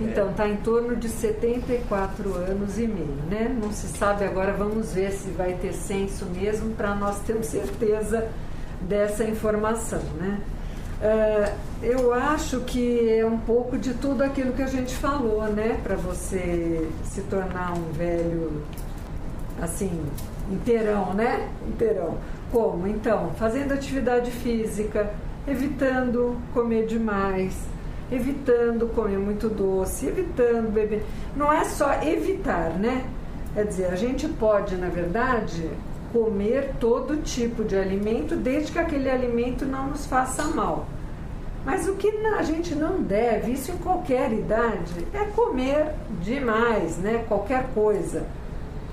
Então, 0.02 0.30
está 0.30 0.48
em 0.48 0.56
torno 0.56 0.96
de 0.96 1.08
74 1.08 2.34
anos 2.34 2.78
e 2.78 2.86
meio, 2.86 3.18
né? 3.30 3.56
Não 3.60 3.70
se 3.70 3.86
sabe 3.88 4.24
agora, 4.24 4.52
vamos 4.52 4.92
ver 4.92 5.12
se 5.12 5.30
vai 5.30 5.54
ter 5.54 5.72
censo 5.72 6.26
mesmo 6.26 6.74
para 6.74 6.94
nós 6.94 7.20
termos 7.20 7.46
certeza 7.46 8.28
dessa 8.80 9.24
informação, 9.24 10.02
né? 10.18 10.40
Uh, 11.02 11.52
eu 11.82 12.12
acho 12.12 12.60
que 12.60 13.10
é 13.10 13.26
um 13.26 13.38
pouco 13.38 13.76
de 13.76 13.94
tudo 13.94 14.22
aquilo 14.22 14.52
que 14.52 14.62
a 14.62 14.68
gente 14.68 14.94
falou, 14.94 15.42
né? 15.44 15.78
Para 15.82 15.96
você 15.96 16.88
se 17.04 17.22
tornar 17.22 17.72
um 17.76 17.92
velho, 17.92 18.62
assim, 19.60 19.90
inteirão, 20.50 21.12
né? 21.14 21.48
Inteirão. 21.66 22.18
Como? 22.50 22.86
Então, 22.86 23.32
fazendo 23.36 23.72
atividade 23.72 24.30
física, 24.30 25.12
evitando 25.46 26.36
comer 26.52 26.86
demais, 26.86 27.71
evitando 28.14 28.86
comer 28.94 29.18
muito 29.18 29.48
doce, 29.48 30.06
evitando 30.06 30.70
beber. 30.70 31.02
Não 31.36 31.52
é 31.52 31.64
só 31.64 32.02
evitar, 32.02 32.70
né? 32.78 33.04
Quer 33.54 33.66
dizer, 33.66 33.86
a 33.86 33.96
gente 33.96 34.28
pode, 34.28 34.76
na 34.76 34.88
verdade, 34.88 35.70
comer 36.12 36.74
todo 36.78 37.22
tipo 37.22 37.64
de 37.64 37.76
alimento, 37.76 38.36
desde 38.36 38.72
que 38.72 38.78
aquele 38.78 39.10
alimento 39.10 39.64
não 39.64 39.88
nos 39.88 40.06
faça 40.06 40.44
mal. 40.44 40.86
Mas 41.64 41.88
o 41.88 41.94
que 41.94 42.08
a 42.08 42.42
gente 42.42 42.74
não 42.74 43.02
deve, 43.02 43.52
isso 43.52 43.70
em 43.70 43.76
qualquer 43.76 44.32
idade, 44.32 45.06
é 45.14 45.24
comer 45.26 45.92
demais, 46.20 46.96
né? 46.98 47.24
Qualquer 47.28 47.68
coisa. 47.72 48.26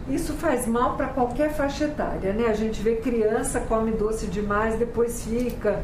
Isso 0.07 0.33
faz 0.33 0.67
mal 0.67 0.95
para 0.95 1.07
qualquer 1.07 1.51
faixa 1.51 1.85
etária, 1.85 2.31
né? 2.33 2.47
A 2.47 2.53
gente 2.53 2.81
vê 2.81 2.95
criança 2.95 3.59
come 3.59 3.91
doce 3.91 4.27
demais, 4.27 4.77
depois 4.77 5.23
fica 5.23 5.81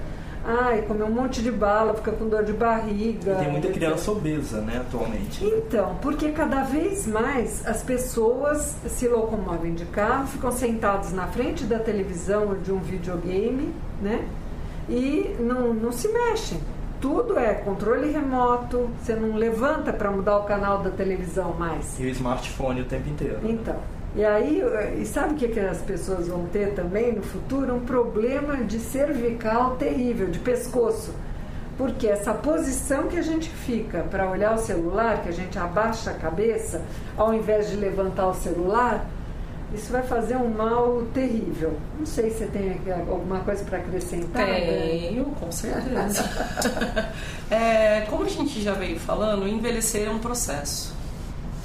Ai, 0.47 0.83
come 0.83 1.01
um 1.01 1.09
monte 1.09 1.41
de 1.41 1.51
bala, 1.51 1.95
fica 1.95 2.11
com 2.11 2.29
dor 2.29 2.43
de 2.43 2.53
barriga. 2.53 3.33
E 3.33 3.43
tem 3.43 3.51
muita 3.51 3.69
criança 3.69 4.11
obesa, 4.11 4.61
né, 4.61 4.77
atualmente. 4.77 5.43
Então, 5.43 5.95
porque 6.01 6.31
cada 6.31 6.61
vez 6.61 7.07
mais 7.07 7.65
as 7.65 7.81
pessoas 7.81 8.75
se 8.87 9.07
locomovem 9.07 9.73
de 9.73 9.85
carro, 9.85 10.27
ficam 10.27 10.51
sentados 10.51 11.11
na 11.11 11.25
frente 11.27 11.63
da 11.63 11.79
televisão 11.79 12.49
ou 12.49 12.55
de 12.55 12.71
um 12.71 12.79
videogame, 12.79 13.73
né? 13.99 14.23
E 14.87 15.35
não, 15.39 15.73
não 15.73 15.91
se 15.91 16.07
mexem. 16.09 16.59
Tudo 17.01 17.37
é 17.39 17.55
controle 17.55 18.11
remoto, 18.11 18.89
você 19.01 19.15
não 19.15 19.35
levanta 19.35 19.91
para 19.91 20.11
mudar 20.11 20.37
o 20.37 20.43
canal 20.43 20.79
da 20.79 20.91
televisão 20.91 21.53
mais. 21.53 21.99
E 21.99 22.03
o 22.03 22.09
smartphone 22.09 22.81
o 22.81 22.85
tempo 22.85 23.09
inteiro. 23.09 23.39
Então, 23.43 23.75
e 24.15 24.23
aí, 24.23 24.63
e 24.97 25.05
sabe 25.05 25.33
o 25.33 25.37
que, 25.37 25.49
que 25.49 25.59
as 25.59 25.79
pessoas 25.79 26.29
vão 26.29 26.45
ter 26.45 26.73
também 26.73 27.11
no 27.11 27.21
futuro? 27.21 27.75
Um 27.75 27.81
problema 27.81 28.57
de 28.63 28.79
cervical 28.79 29.75
terrível, 29.75 30.27
de 30.27 30.39
pescoço. 30.39 31.13
Porque 31.77 32.07
essa 32.07 32.33
posição 32.33 33.09
que 33.09 33.17
a 33.17 33.21
gente 33.21 33.49
fica 33.49 34.03
para 34.09 34.29
olhar 34.29 34.55
o 34.55 34.57
celular, 34.57 35.21
que 35.21 35.27
a 35.27 35.33
gente 35.33 35.59
abaixa 35.59 36.11
a 36.11 36.13
cabeça, 36.13 36.81
ao 37.17 37.33
invés 37.33 37.69
de 37.69 37.75
levantar 37.75 38.27
o 38.29 38.33
celular, 38.33 39.05
isso 39.73 39.91
vai 39.91 40.03
fazer 40.03 40.37
um 40.37 40.47
mal 40.47 41.03
terrível. 41.13 41.73
Não 41.99 42.05
sei 42.05 42.29
se 42.29 42.37
você 42.37 42.45
tem 42.45 42.79
alguma 43.01 43.41
coisa 43.41 43.65
para 43.65 43.79
acrescentar. 43.79 44.45
Tenho, 44.45 45.25
com 45.25 45.51
certeza. 45.51 46.23
é, 47.51 48.05
como 48.09 48.23
a 48.23 48.29
gente 48.29 48.61
já 48.61 48.73
veio 48.73 48.97
falando, 48.97 49.45
envelhecer 49.45 50.07
é 50.07 50.09
um 50.09 50.19
processo. 50.19 50.94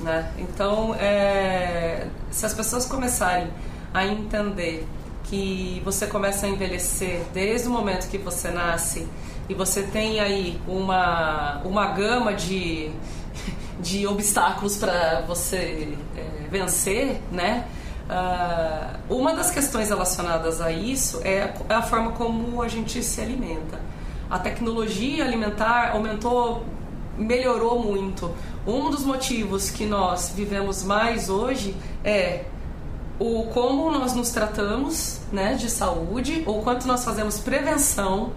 Né? 0.01 0.33
Então, 0.39 0.95
é, 0.95 2.07
se 2.31 2.47
as 2.47 2.55
pessoas 2.55 2.87
começarem 2.87 3.49
a 3.93 4.07
entender 4.07 4.87
que 5.25 5.81
você 5.85 6.07
começa 6.07 6.47
a 6.47 6.49
envelhecer 6.49 7.23
desde 7.33 7.69
o 7.69 7.71
momento 7.71 8.09
que 8.09 8.19
você 8.19 8.51
nasce 8.51 9.07
e 9.49 9.55
você 9.55 9.83
tem 9.83 10.21
aí 10.21 10.61
uma, 10.67 11.61
uma 11.65 11.87
gama 11.89 12.35
de, 12.35 12.91
de 13.79 14.07
obstáculos 14.07 14.77
para 14.77 15.23
você 15.27 15.97
é, 16.17 16.49
vencer, 16.49 17.21
né? 17.31 17.67
Uh, 18.11 19.15
uma 19.21 19.33
das 19.35 19.53
questões 19.53 19.89
relacionadas 19.89 20.61
a 20.61 20.73
isso 20.73 21.21
é 21.23 21.55
é 21.69 21.75
a 21.75 21.83
forma 21.83 22.11
como 22.11 22.61
a 22.61 22.67
gente 22.67 23.05
se 23.05 23.21
alimenta. 23.21 23.81
A 24.29 24.37
tecnologia 24.37 25.25
alimentar 25.25 25.93
aumentou, 25.93 26.65
melhorou 27.21 27.83
muito 27.83 28.35
um 28.67 28.91
dos 28.91 29.05
motivos 29.05 29.71
que 29.71 29.87
nós 29.87 30.33
vivemos 30.35 30.83
mais 30.83 31.29
hoje 31.29 31.77
é 32.05 32.45
o 33.19 33.45
como 33.53 33.91
nós 33.91 34.15
nos 34.15 34.31
tratamos, 34.31 35.21
né, 35.31 35.55
de 35.55 35.69
saúde, 35.69 36.43
ou 36.47 36.63
quanto 36.63 36.89
nós 36.89 37.05
fazemos 37.05 37.39
prevenção 37.39 38.33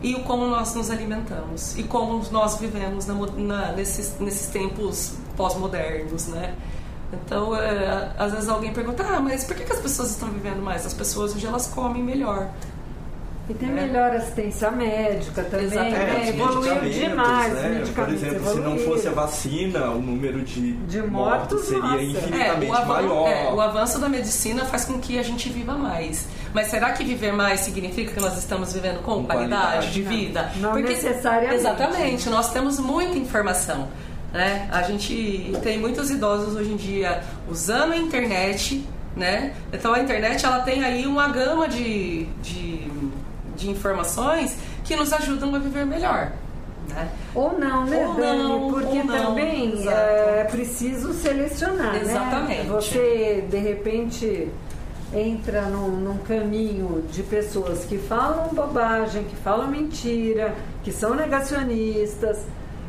e 0.00 0.14
o 0.14 0.22
como 0.22 0.46
nós 0.46 0.74
nos 0.76 0.90
alimentamos 0.90 1.76
e 1.76 1.82
como 1.82 2.22
nós 2.30 2.56
vivemos 2.56 3.06
na, 3.06 3.14
na, 3.14 3.72
nesses, 3.72 4.14
nesses 4.20 4.46
tempos 4.46 5.14
pós-modernos, 5.36 6.28
né? 6.28 6.54
Então, 7.12 7.56
é, 7.56 8.12
às 8.18 8.32
vezes 8.32 8.48
alguém 8.48 8.72
pergunta, 8.72 9.02
ah, 9.02 9.18
mas 9.18 9.42
por 9.42 9.56
que, 9.56 9.64
que 9.64 9.72
as 9.72 9.80
pessoas 9.80 10.10
estão 10.10 10.28
vivendo 10.28 10.62
mais? 10.62 10.86
As 10.86 10.92
pessoas 10.94 11.34
hoje 11.34 11.46
elas 11.46 11.66
comem 11.66 12.02
melhor. 12.02 12.50
E 13.48 13.54
tem 13.54 13.70
é. 13.70 13.72
melhor 13.72 14.14
assistência 14.14 14.70
médica 14.70 15.42
também, 15.42 15.66
Exatamente. 15.66 15.96
né? 15.96 16.28
Evoluiu 16.28 16.80
demais. 16.90 17.52
Né? 17.54 17.84
Por 17.94 18.08
exemplo, 18.10 18.52
se 18.52 18.58
não 18.58 18.78
fosse 18.78 19.08
a 19.08 19.12
vacina, 19.12 19.90
o 19.90 20.02
número 20.02 20.42
de, 20.42 20.72
de 20.72 21.00
mortos, 21.00 21.12
mortos 21.12 21.64
seria 21.64 21.82
nossa. 21.82 22.02
infinitamente 22.02 22.72
é, 22.72 22.78
o 22.78 22.86
maior. 22.86 23.28
É, 23.28 23.52
o 23.52 23.60
avanço 23.60 23.98
da 23.98 24.08
medicina 24.08 24.66
faz 24.66 24.84
com 24.84 24.98
que 24.98 25.18
a 25.18 25.22
gente 25.22 25.48
viva 25.48 25.74
mais. 25.74 26.26
Mas 26.52 26.66
será 26.68 26.92
que 26.92 27.02
viver 27.02 27.32
mais 27.32 27.60
significa 27.60 28.12
que 28.12 28.20
nós 28.20 28.36
estamos 28.36 28.72
vivendo 28.72 29.02
com, 29.02 29.14
com 29.14 29.24
qualidade, 29.24 29.62
qualidade, 29.62 29.92
de 29.92 30.02
vida? 30.02 30.52
Não, 30.56 30.62
não 30.62 30.70
Porque, 30.72 30.88
necessariamente. 30.92 31.54
Exatamente, 31.54 32.28
nós 32.28 32.52
temos 32.52 32.78
muita 32.78 33.16
informação. 33.16 33.88
Né? 34.32 34.68
A 34.70 34.82
gente 34.82 35.52
tem 35.62 35.78
muitos 35.78 36.10
idosos 36.10 36.54
hoje 36.54 36.72
em 36.72 36.76
dia 36.76 37.22
usando 37.48 37.92
a 37.92 37.96
internet, 37.96 38.86
né? 39.16 39.54
Então 39.72 39.94
a 39.94 40.00
internet 40.00 40.44
ela 40.44 40.60
tem 40.60 40.84
aí 40.84 41.06
uma 41.06 41.28
gama 41.28 41.66
de, 41.66 42.26
de 42.42 42.77
de 43.58 43.70
informações 43.70 44.56
que 44.84 44.96
nos 44.96 45.12
ajudam 45.12 45.54
a 45.54 45.58
viver 45.58 45.84
melhor. 45.84 46.32
Né? 46.88 47.08
Ou 47.34 47.58
não, 47.58 47.84
né, 47.84 48.06
ou 48.06 48.14
Dani? 48.14 48.42
Não, 48.42 48.70
Porque 48.70 49.02
não, 49.02 49.26
também 49.26 49.86
é 49.86 50.46
preciso 50.50 51.12
selecionar, 51.12 51.92
né? 51.92 52.00
Exatamente. 52.02 52.62
Né? 52.62 52.70
Você, 52.70 53.44
de 53.50 53.58
repente, 53.58 54.48
entra 55.12 55.62
num, 55.62 55.88
num, 55.88 56.18
caminho 56.18 57.04
de 57.10 57.22
pessoas 57.22 57.84
que 57.84 57.98
falam 57.98 58.48
bobagem, 58.54 59.24
que 59.24 59.36
falam 59.36 59.68
mentira, 59.68 60.54
que 60.82 60.92
são 60.92 61.14
negacionistas, 61.14 62.38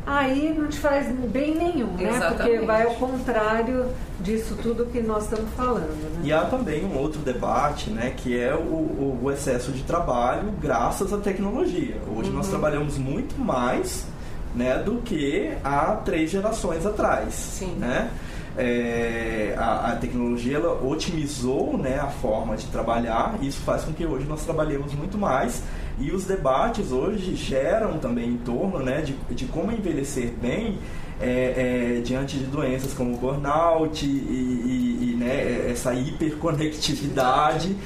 aí 0.06 0.54
não 0.56 0.68
te 0.68 0.78
faz 0.78 1.06
bem 1.28 1.54
nenhum, 1.54 1.92
né? 1.94 2.10
Exatamente. 2.10 2.36
Porque 2.36 2.66
vai 2.66 2.82
ao 2.84 2.94
contrário 2.94 3.86
disso 4.20 4.56
tudo 4.62 4.86
que 4.86 5.00
nós 5.00 5.24
estamos 5.24 5.50
falando. 5.54 5.88
Né? 5.88 6.20
E 6.24 6.32
há 6.32 6.44
também 6.44 6.84
um 6.84 6.96
outro 6.98 7.20
debate, 7.20 7.90
né, 7.90 8.12
que 8.16 8.38
é 8.38 8.54
o, 8.54 9.18
o 9.22 9.30
excesso 9.30 9.72
de 9.72 9.82
trabalho 9.82 10.52
graças 10.60 11.12
à 11.12 11.18
tecnologia. 11.18 11.96
Hoje 12.16 12.30
uhum. 12.30 12.36
nós 12.36 12.48
trabalhamos 12.48 12.98
muito 12.98 13.38
mais 13.38 14.06
né, 14.54 14.78
do 14.78 14.96
que 14.96 15.52
há 15.64 15.96
três 16.04 16.30
gerações 16.30 16.84
atrás. 16.84 17.34
Sim. 17.34 17.74
Né? 17.78 18.10
É, 18.58 19.54
a, 19.56 19.92
a, 19.92 19.96
tecnologia 19.96 20.56
ela 20.56 20.84
otimizou 20.84 21.78
né, 21.78 21.98
a 22.00 22.08
forma 22.08 22.56
de 22.56 22.66
trabalhar, 22.66 23.36
e 23.40 23.46
isso 23.46 23.60
faz 23.60 23.84
com 23.84 23.92
que 23.92 24.04
hoje 24.04 24.26
nós 24.26 24.44
trabalhemos 24.44 24.92
muito 24.92 25.16
mais 25.16 25.62
e 26.00 26.10
os 26.12 26.24
debates 26.24 26.92
hoje 26.92 27.34
geram 27.36 27.98
também 27.98 28.30
em 28.30 28.36
torno 28.38 28.80
né, 28.80 29.02
de, 29.02 29.12
de 29.34 29.44
como 29.46 29.70
envelhecer 29.70 30.32
bem 30.40 30.78
é, 31.20 31.98
é, 31.98 32.00
diante 32.00 32.38
de 32.38 32.46
doenças 32.46 32.94
como 32.94 33.16
burnout 33.16 34.04
e, 34.04 34.08
e, 34.08 35.12
e 35.12 35.16
né, 35.16 35.70
essa 35.70 35.92
hiperconectividade 35.92 37.76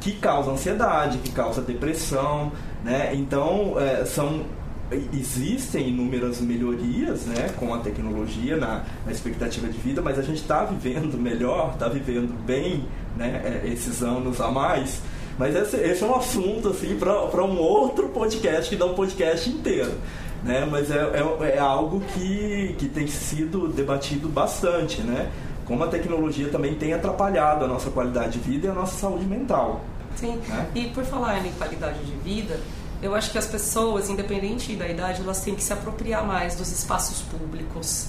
que 0.00 0.12
causa 0.12 0.50
ansiedade, 0.50 1.18
que 1.18 1.32
causa 1.32 1.62
depressão. 1.62 2.52
Né? 2.84 3.14
Então, 3.14 3.80
é, 3.80 4.04
são 4.04 4.44
existem 5.12 5.88
inúmeras 5.88 6.40
melhorias 6.40 7.24
né, 7.24 7.50
com 7.58 7.72
a 7.74 7.78
tecnologia 7.78 8.56
na, 8.56 8.84
na 9.04 9.12
expectativa 9.12 9.66
de 9.66 9.78
vida, 9.78 10.02
mas 10.02 10.18
a 10.18 10.22
gente 10.22 10.42
está 10.42 10.64
vivendo 10.64 11.18
melhor, 11.18 11.72
está 11.72 11.88
vivendo 11.88 12.34
bem 12.44 12.84
né, 13.16 13.62
é, 13.64 13.68
esses 13.68 14.02
anos 14.02 14.40
a 14.40 14.50
mais. 14.50 15.00
Mas 15.38 15.54
esse, 15.54 15.76
esse 15.76 16.02
é 16.02 16.06
um 16.06 16.14
assunto 16.14 16.68
assim 16.68 16.96
para 16.96 17.44
um 17.44 17.58
outro 17.58 18.08
podcast 18.08 18.70
que 18.70 18.76
dá 18.76 18.86
um 18.86 18.94
podcast 18.94 19.50
inteiro. 19.50 19.92
Né? 20.42 20.66
Mas 20.70 20.90
é, 20.90 20.98
é, 20.98 21.56
é, 21.56 21.58
algo 21.58 22.00
que, 22.00 22.76
que 22.78 22.88
tem 22.88 23.06
sido 23.06 23.68
debatido 23.68 24.28
bastante, 24.28 25.00
né? 25.00 25.30
Como 25.64 25.82
a 25.82 25.86
tecnologia 25.86 26.50
também 26.50 26.74
tem 26.74 26.92
atrapalhado 26.92 27.64
a 27.64 27.68
nossa 27.68 27.90
qualidade 27.90 28.32
de 28.32 28.38
vida 28.38 28.66
e 28.66 28.70
a 28.70 28.74
nossa 28.74 28.96
saúde 28.98 29.24
mental. 29.24 29.80
Sim, 30.14 30.38
né? 30.46 30.68
e 30.74 30.84
por 30.88 31.04
falar 31.04 31.44
em 31.44 31.52
qualidade 31.52 31.98
de 32.04 32.12
vida, 32.18 32.60
eu 33.02 33.14
acho 33.14 33.32
que 33.32 33.38
as 33.38 33.46
pessoas, 33.46 34.08
independente 34.10 34.76
da 34.76 34.86
idade, 34.86 35.22
elas 35.22 35.40
têm 35.40 35.54
que 35.54 35.62
se 35.62 35.72
apropriar 35.72 36.24
mais 36.26 36.54
dos 36.54 36.70
espaços 36.70 37.22
públicos. 37.22 38.08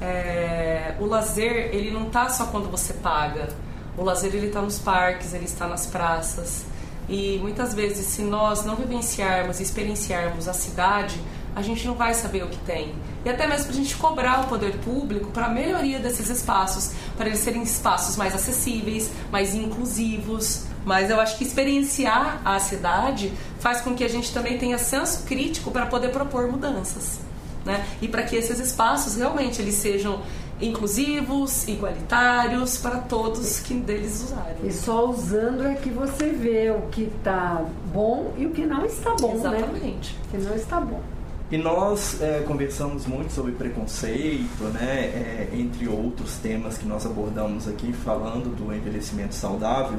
É, 0.00 0.94
o 1.00 1.06
lazer, 1.06 1.70
ele 1.74 1.90
não 1.90 2.06
está 2.06 2.28
só 2.28 2.46
quando 2.46 2.70
você 2.70 2.92
paga 2.94 3.48
o 3.96 4.02
lazer 4.02 4.34
ele 4.34 4.46
está 4.46 4.60
nos 4.60 4.78
parques, 4.78 5.34
ele 5.34 5.44
está 5.44 5.66
nas 5.66 5.86
praças. 5.86 6.64
E 7.08 7.38
muitas 7.42 7.74
vezes, 7.74 8.06
se 8.06 8.22
nós 8.22 8.64
não 8.64 8.76
vivenciarmos 8.76 9.60
experienciarmos 9.60 10.48
a 10.48 10.52
cidade, 10.52 11.20
a 11.54 11.60
gente 11.60 11.86
não 11.86 11.94
vai 11.94 12.14
saber 12.14 12.42
o 12.44 12.48
que 12.48 12.58
tem. 12.58 12.94
E 13.24 13.28
até 13.28 13.46
mesmo 13.46 13.66
para 13.66 13.74
a 13.74 13.76
gente 13.76 13.94
cobrar 13.96 14.40
o 14.40 14.46
poder 14.46 14.78
público 14.78 15.30
para 15.30 15.46
a 15.46 15.48
melhoria 15.48 15.98
desses 15.98 16.30
espaços, 16.30 16.92
para 17.16 17.26
eles 17.26 17.40
serem 17.40 17.62
espaços 17.62 18.16
mais 18.16 18.34
acessíveis, 18.34 19.10
mais 19.30 19.54
inclusivos. 19.54 20.64
Mas 20.84 21.10
eu 21.10 21.20
acho 21.20 21.36
que 21.36 21.44
experienciar 21.44 22.40
a 22.44 22.58
cidade 22.58 23.32
faz 23.60 23.80
com 23.80 23.94
que 23.94 24.02
a 24.02 24.08
gente 24.08 24.32
também 24.32 24.58
tenha 24.58 24.78
senso 24.78 25.24
crítico 25.24 25.70
para 25.70 25.86
poder 25.86 26.08
propor 26.08 26.50
mudanças. 26.50 27.20
Né? 27.64 27.86
E 28.00 28.08
para 28.08 28.24
que 28.24 28.34
esses 28.34 28.58
espaços 28.58 29.16
realmente 29.16 29.62
eles 29.62 29.74
sejam 29.74 30.20
inclusivos, 30.62 31.66
igualitários 31.66 32.78
para 32.78 32.98
todos 32.98 33.60
que 33.60 33.74
deles 33.74 34.22
usarem. 34.22 34.56
E 34.64 34.72
só 34.72 35.10
usando 35.10 35.66
é 35.66 35.74
que 35.74 35.90
você 35.90 36.28
vê 36.28 36.70
o 36.70 36.88
que 36.88 37.02
está 37.02 37.64
bom 37.92 38.32
e 38.38 38.46
o 38.46 38.50
que 38.50 38.64
não 38.64 38.86
está 38.86 39.14
bom, 39.20 39.34
né? 39.34 39.58
Exatamente. 39.58 40.14
Né? 40.14 40.20
Que 40.30 40.38
não 40.38 40.54
está 40.54 40.80
bom. 40.80 41.00
E 41.50 41.58
nós 41.58 42.22
é, 42.22 42.40
conversamos 42.46 43.06
muito 43.06 43.30
sobre 43.30 43.52
preconceito, 43.52 44.64
né, 44.72 45.04
é, 45.04 45.48
entre 45.52 45.86
outros 45.86 46.36
temas 46.36 46.78
que 46.78 46.86
nós 46.86 47.04
abordamos 47.04 47.68
aqui, 47.68 47.92
falando 47.92 48.56
do 48.56 48.74
envelhecimento 48.74 49.34
saudável. 49.34 49.98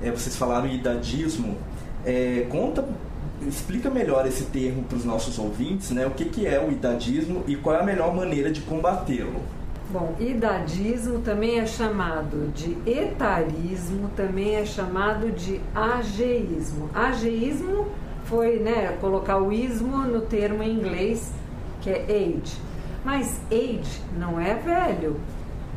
É, 0.00 0.10
vocês 0.10 0.36
falaram 0.36 0.66
idadismo. 0.66 1.58
É, 2.02 2.46
conta, 2.48 2.88
explica 3.46 3.90
melhor 3.90 4.26
esse 4.26 4.44
termo 4.44 4.84
para 4.84 4.96
os 4.96 5.04
nossos 5.04 5.38
ouvintes, 5.38 5.90
né? 5.90 6.06
O 6.06 6.12
que, 6.12 6.24
que 6.24 6.46
é 6.46 6.58
o 6.58 6.72
idadismo 6.72 7.44
e 7.46 7.56
qual 7.56 7.76
é 7.76 7.80
a 7.80 7.84
melhor 7.84 8.14
maneira 8.14 8.50
de 8.50 8.62
combatê-lo? 8.62 9.42
Bom, 9.88 10.16
idadismo 10.18 11.20
também 11.20 11.60
é 11.60 11.66
chamado 11.66 12.50
de 12.52 12.76
etarismo, 12.90 14.10
também 14.16 14.56
é 14.56 14.66
chamado 14.66 15.30
de 15.30 15.60
ageísmo. 15.72 16.90
Ageísmo 16.92 17.86
foi 18.24 18.58
né, 18.58 18.96
colocar 19.00 19.38
o 19.38 19.52
ismo 19.52 19.98
no 19.98 20.22
termo 20.22 20.60
em 20.60 20.72
inglês, 20.72 21.32
que 21.80 21.90
é 21.90 22.04
age. 22.08 22.60
Mas 23.04 23.40
age 23.48 24.02
não 24.18 24.40
é 24.40 24.54
velho. 24.54 25.20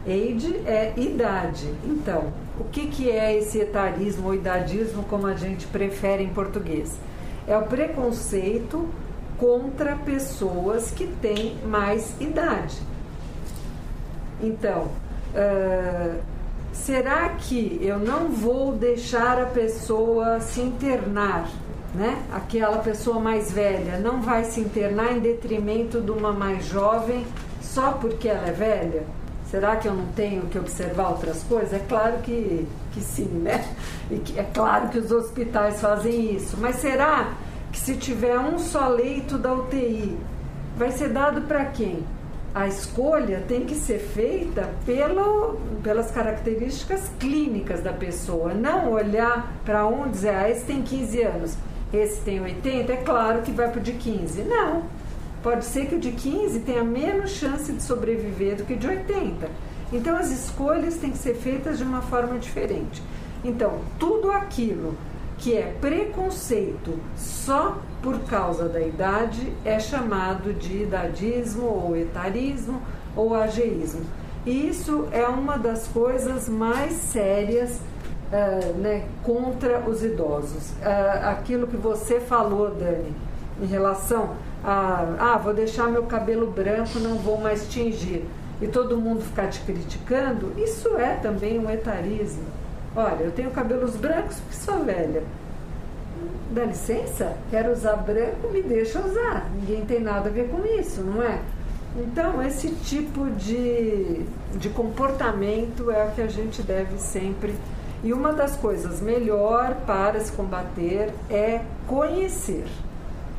Age 0.07 0.55
é 0.65 0.91
idade. 0.97 1.71
Então, 1.85 2.33
o 2.59 2.63
que, 2.63 2.87
que 2.87 3.11
é 3.11 3.37
esse 3.37 3.59
etarismo 3.59 4.29
ou 4.29 4.33
idadismo, 4.33 5.03
como 5.03 5.27
a 5.27 5.35
gente 5.35 5.67
prefere 5.67 6.23
em 6.23 6.29
português? 6.29 6.97
É 7.47 7.55
o 7.55 7.61
preconceito 7.61 8.89
contra 9.37 9.95
pessoas 9.95 10.89
que 10.89 11.05
têm 11.05 11.57
mais 11.63 12.19
idade. 12.19 12.75
Então, 14.41 14.87
uh, 15.33 16.19
será 16.71 17.29
que 17.29 17.79
eu 17.81 17.99
não 17.99 18.29
vou 18.29 18.73
deixar 18.73 19.41
a 19.41 19.45
pessoa 19.45 20.39
se 20.39 20.61
internar? 20.61 21.49
Né? 21.93 22.21
Aquela 22.31 22.77
pessoa 22.77 23.19
mais 23.19 23.51
velha 23.51 23.97
não 23.97 24.21
vai 24.21 24.43
se 24.43 24.59
internar 24.59 25.11
em 25.11 25.19
detrimento 25.19 25.99
de 25.99 26.11
uma 26.11 26.31
mais 26.31 26.65
jovem 26.65 27.25
só 27.61 27.93
porque 27.93 28.27
ela 28.27 28.47
é 28.47 28.51
velha? 28.51 29.03
Será 29.49 29.75
que 29.77 29.87
eu 29.87 29.95
não 29.95 30.05
tenho 30.13 30.43
que 30.43 30.59
observar 30.59 31.09
outras 31.09 31.41
coisas? 31.43 31.73
É 31.73 31.79
claro 31.79 32.19
que, 32.19 32.67
que 32.93 33.01
sim, 33.01 33.25
né? 33.25 33.65
Que, 34.23 34.39
é 34.39 34.43
claro 34.43 34.89
que 34.89 34.99
os 34.99 35.11
hospitais 35.11 35.81
fazem 35.81 36.35
isso. 36.35 36.55
Mas 36.59 36.75
será 36.75 37.33
que 37.71 37.79
se 37.79 37.95
tiver 37.95 38.37
um 38.37 38.59
só 38.59 38.87
leito 38.87 39.39
da 39.39 39.51
UTI, 39.53 40.15
vai 40.77 40.91
ser 40.91 41.09
dado 41.09 41.41
para 41.41 41.65
quem? 41.65 42.03
A 42.59 42.67
escolha 42.67 43.41
tem 43.47 43.65
que 43.65 43.73
ser 43.73 43.99
feita 43.99 44.69
pelo, 44.85 45.55
pelas 45.81 46.11
características 46.11 47.09
clínicas 47.17 47.81
da 47.81 47.93
pessoa, 47.93 48.53
não 48.53 48.91
olhar 48.91 49.53
para 49.63 49.87
um 49.87 50.09
dizer, 50.09 50.35
ah, 50.35 50.49
esse 50.49 50.65
tem 50.65 50.81
15 50.81 51.21
anos, 51.21 51.57
esse 51.93 52.19
tem 52.19 52.41
80, 52.41 52.91
é 52.91 52.97
claro 52.97 53.43
que 53.43 53.51
vai 53.53 53.69
para 53.71 53.79
o 53.79 53.81
de 53.81 53.93
15. 53.93 54.41
Não, 54.41 54.83
Pode 55.41 55.63
ser 55.63 55.85
que 55.85 55.95
o 55.95 55.99
de 55.99 56.11
15 56.11 56.59
tenha 56.59 56.83
menos 56.83 57.31
chance 57.31 57.71
de 57.71 57.81
sobreviver 57.81 58.57
do 58.57 58.65
que 58.65 58.75
de 58.75 58.85
80. 58.85 59.49
Então 59.93 60.17
as 60.17 60.29
escolhas 60.29 60.97
têm 60.97 61.11
que 61.11 61.17
ser 61.17 61.35
feitas 61.35 61.77
de 61.77 61.85
uma 61.85 62.01
forma 62.01 62.37
diferente. 62.37 63.01
Então, 63.41 63.79
tudo 63.97 64.29
aquilo 64.31 64.97
que 65.39 65.55
é 65.55 65.73
preconceito 65.81 66.99
só 67.15 67.77
por 68.01 68.19
causa 68.21 68.69
da 68.69 68.81
idade 68.81 69.51
é 69.65 69.79
chamado 69.79 70.53
de 70.53 70.83
idadismo 70.83 71.65
ou 71.65 71.97
etarismo 71.97 72.81
ou 73.15 73.35
ageísmo. 73.35 74.01
E 74.45 74.69
isso 74.69 75.07
é 75.11 75.25
uma 75.27 75.57
das 75.57 75.87
coisas 75.87 76.47
mais 76.47 76.93
sérias 76.93 77.79
uh, 78.31 78.77
né, 78.77 79.05
contra 79.23 79.79
os 79.89 80.03
idosos. 80.03 80.71
Uh, 80.71 81.27
aquilo 81.29 81.67
que 81.67 81.77
você 81.77 82.19
falou, 82.19 82.69
Dani, 82.71 83.13
em 83.61 83.65
relação 83.65 84.35
ah, 84.63 85.15
ah, 85.19 85.37
vou 85.37 85.53
deixar 85.53 85.87
meu 85.87 86.03
cabelo 86.03 86.51
branco, 86.51 86.99
não 86.99 87.15
vou 87.15 87.39
mais 87.39 87.67
tingir, 87.69 88.25
e 88.61 88.67
todo 88.67 88.97
mundo 88.97 89.21
ficar 89.21 89.47
te 89.47 89.61
criticando, 89.61 90.51
isso 90.57 90.97
é 90.97 91.15
também 91.15 91.57
um 91.57 91.69
etarismo. 91.69 92.43
Olha, 92.99 93.23
eu 93.23 93.31
tenho 93.31 93.49
cabelos 93.51 93.95
brancos 93.95 94.35
porque 94.41 94.55
sou 94.55 94.83
velha. 94.83 95.23
Dá 96.51 96.65
licença? 96.65 97.37
Quero 97.49 97.71
usar 97.71 97.95
branco, 97.95 98.49
me 98.51 98.61
deixa 98.61 98.99
usar. 98.99 99.49
Ninguém 99.55 99.85
tem 99.85 100.01
nada 100.01 100.27
a 100.27 100.31
ver 100.31 100.49
com 100.49 100.65
isso, 100.65 101.01
não 101.01 101.23
é? 101.23 101.39
Então, 101.97 102.43
esse 102.45 102.69
tipo 102.69 103.29
de, 103.31 104.25
de 104.55 104.69
comportamento 104.69 105.89
é 105.89 106.03
o 106.03 106.11
que 106.11 106.21
a 106.21 106.27
gente 106.27 106.61
deve 106.61 106.97
sempre. 106.97 107.55
E 108.03 108.11
uma 108.11 108.33
das 108.33 108.57
coisas 108.57 108.99
melhor 108.99 109.75
para 109.85 110.19
se 110.19 110.33
combater 110.33 111.13
é 111.29 111.61
conhecer 111.87 112.65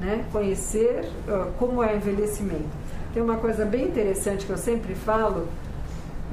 né? 0.00 0.24
conhecer 0.32 1.04
uh, 1.28 1.52
como 1.58 1.84
é 1.84 1.94
envelhecimento. 1.94 2.68
Tem 3.12 3.22
uma 3.22 3.36
coisa 3.36 3.64
bem 3.64 3.84
interessante 3.84 4.46
que 4.46 4.52
eu 4.52 4.58
sempre 4.58 4.94
falo, 4.94 5.46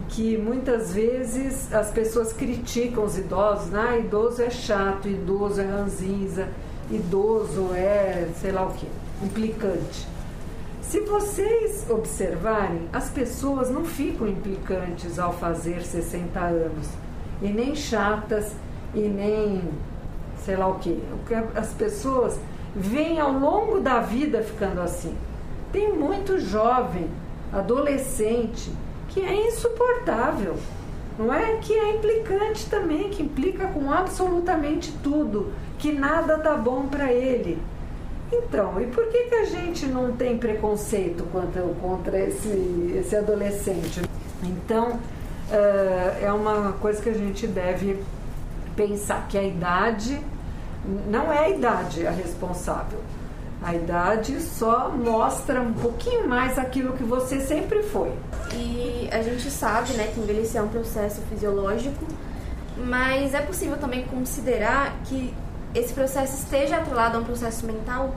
que 0.09 0.37
muitas 0.37 0.93
vezes 0.93 1.73
as 1.73 1.91
pessoas 1.91 2.31
criticam 2.33 3.03
os 3.03 3.17
idosos, 3.17 3.73
ah, 3.73 3.97
idoso 3.97 4.41
é 4.41 4.49
chato, 4.49 5.07
idoso 5.07 5.59
é 5.59 5.65
ranzinza, 5.65 6.47
idoso 6.89 7.73
é 7.73 8.27
sei 8.39 8.51
lá 8.51 8.65
o 8.65 8.73
que, 8.73 8.87
implicante. 9.23 10.07
Se 10.81 11.01
vocês 11.01 11.85
observarem, 11.89 12.87
as 12.93 13.09
pessoas 13.09 13.69
não 13.69 13.83
ficam 13.83 14.27
implicantes 14.27 15.19
ao 15.19 15.33
fazer 15.33 15.83
60 15.83 16.39
anos, 16.39 16.87
e 17.41 17.49
nem 17.49 17.75
chatas, 17.75 18.53
e 18.95 19.01
nem 19.01 19.61
sei 20.45 20.55
lá 20.55 20.67
o 20.67 20.79
que. 20.79 20.97
As 21.55 21.73
pessoas 21.73 22.39
vem 22.73 23.19
ao 23.19 23.33
longo 23.33 23.79
da 23.79 23.99
vida 23.99 24.41
ficando 24.41 24.79
assim. 24.79 25.15
Tem 25.71 25.93
muito 25.93 26.39
jovem, 26.39 27.09
adolescente, 27.51 28.71
que 29.17 29.25
é 29.25 29.47
insuportável, 29.47 30.55
não 31.17 31.33
é? 31.33 31.57
Que 31.57 31.73
é 31.73 31.95
implicante 31.95 32.69
também, 32.69 33.09
que 33.09 33.23
implica 33.23 33.67
com 33.67 33.91
absolutamente 33.91 34.91
tudo, 35.01 35.51
que 35.79 35.91
nada 35.91 36.37
tá 36.37 36.53
bom 36.55 36.85
para 36.85 37.11
ele. 37.11 37.57
Então, 38.31 38.79
e 38.79 38.85
por 38.85 39.07
que, 39.07 39.23
que 39.23 39.35
a 39.35 39.45
gente 39.45 39.87
não 39.87 40.11
tem 40.11 40.37
preconceito 40.37 41.23
contra, 41.31 41.63
contra 41.81 42.19
esse, 42.19 42.93
esse 42.95 43.15
adolescente? 43.15 44.01
Então, 44.43 44.91
uh, 44.91 46.23
é 46.23 46.31
uma 46.31 46.73
coisa 46.73 47.01
que 47.01 47.09
a 47.09 47.13
gente 47.13 47.47
deve 47.47 48.03
pensar 48.75 49.27
que 49.27 49.35
a 49.35 49.43
idade 49.43 50.19
não 51.09 51.33
é 51.33 51.39
a 51.39 51.49
idade 51.49 52.05
a 52.05 52.11
responsável. 52.11 52.99
A 53.61 53.73
idade 53.73 54.39
só 54.39 54.89
mostra 54.89 55.59
um 55.61 55.73
pouquinho 55.73 56.27
mais 56.27 56.59
aquilo 56.59 56.93
que 56.93 57.03
você 57.03 57.39
sempre 57.41 57.81
foi. 57.83 58.13
E 58.53 59.09
a 59.11 59.21
gente 59.21 59.49
sabe 59.49 59.93
né, 59.93 60.11
que 60.13 60.19
envelhecer 60.19 60.61
é 60.61 60.63
um 60.63 60.67
processo 60.67 61.21
fisiológico, 61.21 62.05
mas 62.77 63.33
é 63.33 63.41
possível 63.41 63.77
também 63.77 64.05
considerar 64.05 64.95
que 65.05 65.33
esse 65.73 65.93
processo 65.93 66.35
esteja 66.35 66.77
atrelado 66.77 67.17
a 67.17 67.21
um 67.21 67.23
processo 67.23 67.65
mental? 67.65 68.13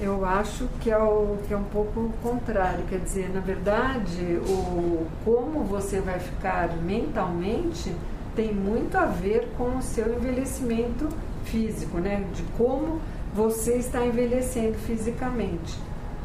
Eu 0.00 0.24
acho 0.24 0.66
que 0.80 0.90
é, 0.90 0.96
o, 0.96 1.36
que 1.46 1.52
é 1.52 1.56
um 1.56 1.64
pouco 1.64 2.00
o 2.00 2.12
contrário. 2.22 2.84
Quer 2.88 3.00
dizer, 3.00 3.30
na 3.34 3.40
verdade, 3.40 4.40
o, 4.46 5.06
como 5.24 5.62
você 5.64 6.00
vai 6.00 6.18
ficar 6.18 6.74
mentalmente 6.78 7.94
tem 8.34 8.54
muito 8.54 8.96
a 8.96 9.04
ver 9.04 9.48
com 9.58 9.76
o 9.76 9.82
seu 9.82 10.16
envelhecimento 10.16 11.08
físico, 11.44 11.98
né? 11.98 12.24
De 12.32 12.42
como 12.56 13.00
você 13.34 13.76
está 13.76 14.04
envelhecendo 14.04 14.76
fisicamente, 14.78 15.78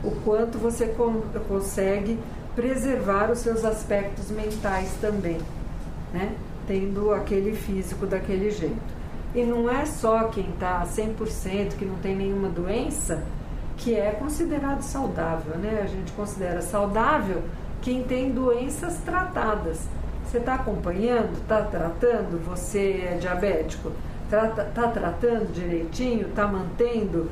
o 0.04 0.12
quanto 0.24 0.58
você 0.58 0.94
consegue 1.48 2.20
preservar 2.56 3.32
os 3.32 3.40
seus 3.40 3.64
aspectos 3.66 4.32
mentais 4.32 4.92
também, 5.00 5.38
né? 6.14 6.36
Tendo 6.68 7.12
aquele 7.12 7.56
físico 7.56 8.06
daquele 8.06 8.50
jeito. 8.50 8.96
E 9.36 9.44
não 9.44 9.70
é 9.70 9.86
só 9.86 10.26
quem 10.30 10.50
está 10.50 10.84
100%, 10.84 11.76
que 11.78 11.86
não 11.86 11.96
tem 11.96 12.16
nenhuma 12.16 12.48
doença, 12.48 13.24
que 13.78 13.94
é 13.94 14.12
considerado 14.12 14.82
saudável, 14.82 15.58
né? 15.58 15.82
A 15.84 15.88
gente 15.88 16.12
considera 16.14 16.62
saudável 16.62 17.44
quem 17.82 18.04
tem 18.04 18.32
doenças 18.32 18.98
tratadas. 19.06 19.82
Você 20.26 20.38
está 20.38 20.56
acompanhando, 20.56 21.34
está 21.34 21.62
tratando, 21.62 22.44
você 22.44 23.10
é 23.12 23.18
diabético, 23.20 23.92
Está 24.26 24.48
tá 24.48 24.88
tratando 24.90 25.54
direitinho? 25.54 26.28
Está 26.28 26.48
mantendo 26.48 27.30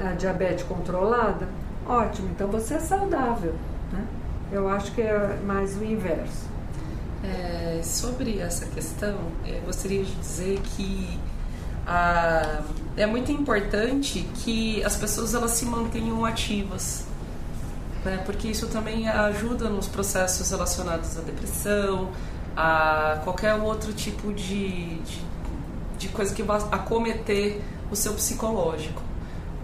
a 0.00 0.12
diabetes 0.12 0.64
controlada? 0.64 1.48
Ótimo, 1.86 2.28
então 2.30 2.48
você 2.48 2.74
é 2.74 2.80
saudável. 2.80 3.54
Né? 3.92 4.04
Eu 4.52 4.68
acho 4.68 4.92
que 4.92 5.00
é 5.00 5.38
mais 5.44 5.76
o 5.76 5.84
inverso. 5.84 6.46
É, 7.24 7.80
sobre 7.82 8.38
essa 8.38 8.66
questão, 8.66 9.16
eu 9.44 9.60
gostaria 9.62 10.04
de 10.04 10.14
dizer 10.14 10.60
que 10.60 11.18
ah, 11.86 12.62
é 12.96 13.06
muito 13.06 13.32
importante 13.32 14.28
que 14.36 14.84
as 14.84 14.96
pessoas 14.96 15.34
elas 15.34 15.52
se 15.52 15.64
mantenham 15.64 16.24
ativas, 16.24 17.06
né? 18.04 18.22
porque 18.26 18.48
isso 18.48 18.68
também 18.68 19.08
ajuda 19.08 19.68
nos 19.68 19.88
processos 19.88 20.50
relacionados 20.50 21.16
à 21.16 21.22
depressão, 21.22 22.10
a 22.56 23.20
qualquer 23.24 23.54
outro 23.54 23.92
tipo 23.92 24.32
de, 24.32 24.98
de 24.98 25.27
de 25.98 26.08
coisa 26.08 26.34
que 26.34 26.42
vai 26.42 26.60
acometer 26.70 27.60
o 27.90 27.96
seu 27.96 28.14
psicológico. 28.14 29.02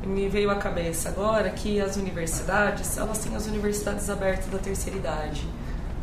Me 0.07 0.29
veio 0.29 0.51
à 0.51 0.57
cabeça 0.57 1.09
agora 1.09 1.49
que 1.51 1.81
as 1.81 1.97
universidades, 1.97 2.99
elas 2.99 3.19
têm 3.19 3.35
as 3.35 3.47
universidades 3.47 4.11
abertas 4.11 4.47
da 4.47 4.59
terceira 4.59 4.99
idade. 4.99 5.47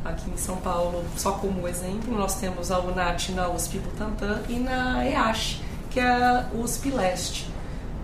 Aqui 0.03 0.31
em 0.31 0.37
São 0.37 0.57
Paulo, 0.57 1.03
só 1.15 1.33
como 1.33 1.67
exemplo, 1.67 2.17
nós 2.17 2.39
temos 2.39 2.71
a 2.71 2.79
UNAT 2.79 3.29
na 3.33 3.47
USP 3.49 3.77
Butantã 3.77 4.41
e 4.49 4.57
na 4.57 5.05
EASH, 5.05 5.61
que 5.91 5.99
é 5.99 6.09
a 6.09 6.47
USP 6.55 6.89
Leste. 6.89 7.47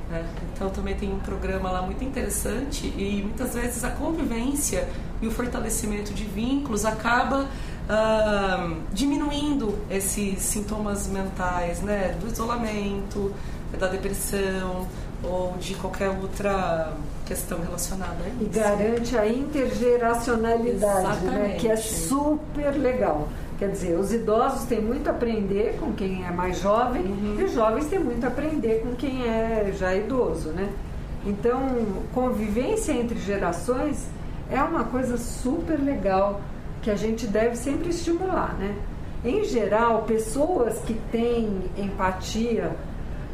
Né? 0.10 0.24
Então 0.54 0.70
também 0.70 0.96
tem 0.96 1.12
um 1.12 1.20
programa 1.20 1.72
lá 1.72 1.82
muito 1.82 2.04
interessante 2.04 2.94
e 2.96 3.24
muitas 3.24 3.56
vezes 3.56 3.84
a 3.84 3.90
convivência 3.90 4.88
e 5.22 5.28
o 5.28 5.32
fortalecimento 5.32 6.14
de 6.14 6.24
vínculos 6.24 6.86
acaba 6.86 7.48
uh, 7.90 8.78
diminuindo 8.92 9.78
esses 9.90 10.42
sintomas 10.42 11.08
mentais, 11.08 11.82
né? 11.82 12.18
Do 12.20 12.28
isolamento, 12.28 13.34
da 13.80 13.88
depressão, 13.88 14.88
ou 15.24 15.56
de 15.60 15.74
qualquer 15.76 16.10
outra 16.10 16.94
questão 17.26 17.60
relacionada 17.60 18.24
a 18.24 18.28
isso. 18.28 18.38
E 18.42 18.46
garante 18.46 19.18
a 19.18 19.28
intergeracionalidade, 19.28 21.26
né? 21.26 21.58
que 21.60 21.68
é 21.68 21.76
super 21.76 22.72
legal. 22.78 23.28
Quer 23.58 23.72
dizer, 23.72 23.98
os 23.98 24.14
idosos 24.14 24.66
têm 24.66 24.80
muito 24.80 25.08
a 25.08 25.12
aprender 25.12 25.78
com 25.80 25.92
quem 25.94 26.24
é 26.24 26.32
mais 26.32 26.60
jovem 26.60 27.04
e 27.40 27.44
os 27.44 27.54
jovens 27.54 27.88
têm 27.88 27.98
muito 28.00 28.24
a 28.24 28.28
aprender 28.28 28.84
com 28.84 28.94
quem 28.96 29.28
é 29.28 29.74
já 29.76 29.96
idoso, 29.96 30.50
né? 30.50 30.70
Então, 31.26 31.60
convivência 32.14 32.92
entre 32.92 33.18
gerações 33.18 34.06
é 34.52 34.62
uma 34.62 34.84
coisa 34.84 35.18
super 35.18 35.80
legal 35.80 36.40
que 36.88 36.92
a 36.92 36.96
gente 36.96 37.28
deve 37.28 37.58
sempre 37.58 37.90
estimular, 37.90 38.56
né? 38.58 38.74
Em 39.26 39.44
geral, 39.44 40.04
pessoas 40.04 40.80
que 40.86 40.94
têm 41.12 41.64
empatia 41.78 42.72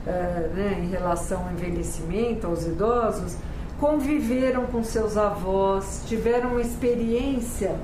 eh, 0.07 0.49
né, 0.55 0.79
em 0.83 0.89
relação 0.89 1.43
ao 1.43 1.51
envelhecimento, 1.51 2.47
aos 2.47 2.65
idosos, 2.65 3.37
conviveram 3.79 4.65
com 4.65 4.83
seus 4.83 5.17
avós, 5.17 6.01
tiveram 6.07 6.53
uma 6.53 6.61
experiência 6.61 7.75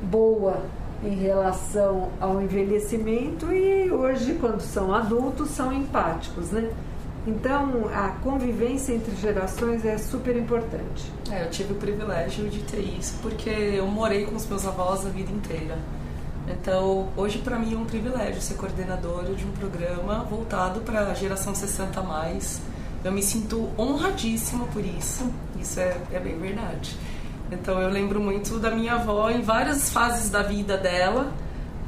boa 0.00 0.60
em 1.02 1.16
relação 1.16 2.10
ao 2.20 2.40
envelhecimento 2.40 3.52
e 3.52 3.90
hoje, 3.90 4.34
quando 4.40 4.60
são 4.60 4.94
adultos, 4.94 5.50
são 5.50 5.72
empáticos, 5.72 6.52
né? 6.52 6.70
Então, 7.26 7.90
a 7.92 8.10
convivência 8.22 8.92
entre 8.92 9.14
gerações 9.16 9.84
é 9.84 9.98
super 9.98 10.36
importante. 10.36 11.10
É, 11.30 11.42
eu 11.42 11.50
tive 11.50 11.72
o 11.72 11.76
privilégio 11.76 12.48
de 12.48 12.60
ter 12.60 12.80
isso 12.80 13.18
porque 13.20 13.50
eu 13.50 13.86
morei 13.88 14.24
com 14.26 14.36
os 14.36 14.46
meus 14.46 14.64
avós 14.64 15.04
a 15.04 15.08
vida 15.08 15.32
inteira. 15.32 15.76
Então, 16.48 17.08
hoje 17.16 17.38
para 17.38 17.58
mim 17.58 17.74
é 17.74 17.76
um 17.76 17.84
privilégio 17.84 18.40
ser 18.40 18.54
coordenadora 18.54 19.34
de 19.34 19.44
um 19.44 19.50
programa 19.50 20.24
voltado 20.30 20.80
para 20.82 21.10
a 21.10 21.14
geração 21.14 21.52
60 21.52 21.98
a 21.98 22.02
mais. 22.04 22.60
Eu 23.04 23.10
me 23.10 23.22
sinto 23.22 23.70
honradíssima 23.76 24.64
por 24.66 24.84
isso. 24.84 25.28
Isso 25.60 25.80
é, 25.80 25.96
é 26.12 26.20
bem 26.20 26.38
verdade. 26.38 26.96
Então, 27.50 27.80
eu 27.80 27.88
lembro 27.88 28.20
muito 28.20 28.58
da 28.60 28.70
minha 28.70 28.94
avó 28.94 29.30
em 29.30 29.42
várias 29.42 29.90
fases 29.90 30.30
da 30.30 30.42
vida 30.42 30.76
dela, 30.76 31.32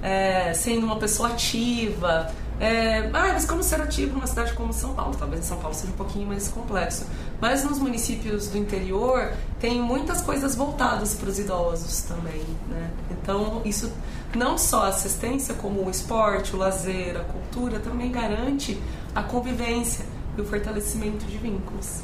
é, 0.03 0.53
sendo 0.55 0.87
uma 0.87 0.97
pessoa 0.97 1.31
ativa. 1.31 2.33
É, 2.61 3.09
ah, 3.13 3.33
mas 3.33 3.45
como 3.45 3.63
ser 3.63 3.81
ativo 3.81 4.15
numa 4.15 4.27
cidade 4.27 4.53
como 4.55 4.73
São 4.73 4.93
Paulo? 4.93 5.15
Talvez 5.17 5.45
São 5.45 5.59
Paulo 5.59 5.75
seja 5.75 5.93
um 5.93 5.97
pouquinho 5.97 6.27
mais 6.27 6.49
complexo. 6.49 7.07
Mas 7.41 7.63
nos 7.65 7.79
municípios 7.79 8.49
do 8.49 8.59
interior 8.59 9.33
tem 9.61 9.81
muitas 9.81 10.21
coisas 10.21 10.57
voltadas 10.57 11.15
para 11.15 11.29
os 11.29 11.39
idosos 11.39 12.03
também, 12.03 12.43
né? 12.69 12.91
Então 13.11 13.63
isso 13.65 13.93
não 14.35 14.59
só 14.59 14.85
a 14.85 14.89
assistência, 14.89 15.55
como 15.55 15.85
o 15.85 15.91
esporte, 15.91 16.55
o 16.55 16.59
lazer, 16.59 17.17
a 17.17 17.25
cultura 17.25 17.79
também 17.79 18.11
garante 18.11 18.81
a 19.15 19.23
convivência 19.23 20.05
e 20.37 20.41
o 20.41 20.45
fortalecimento 20.45 21.25
de 21.25 21.39
vínculos. 21.39 22.03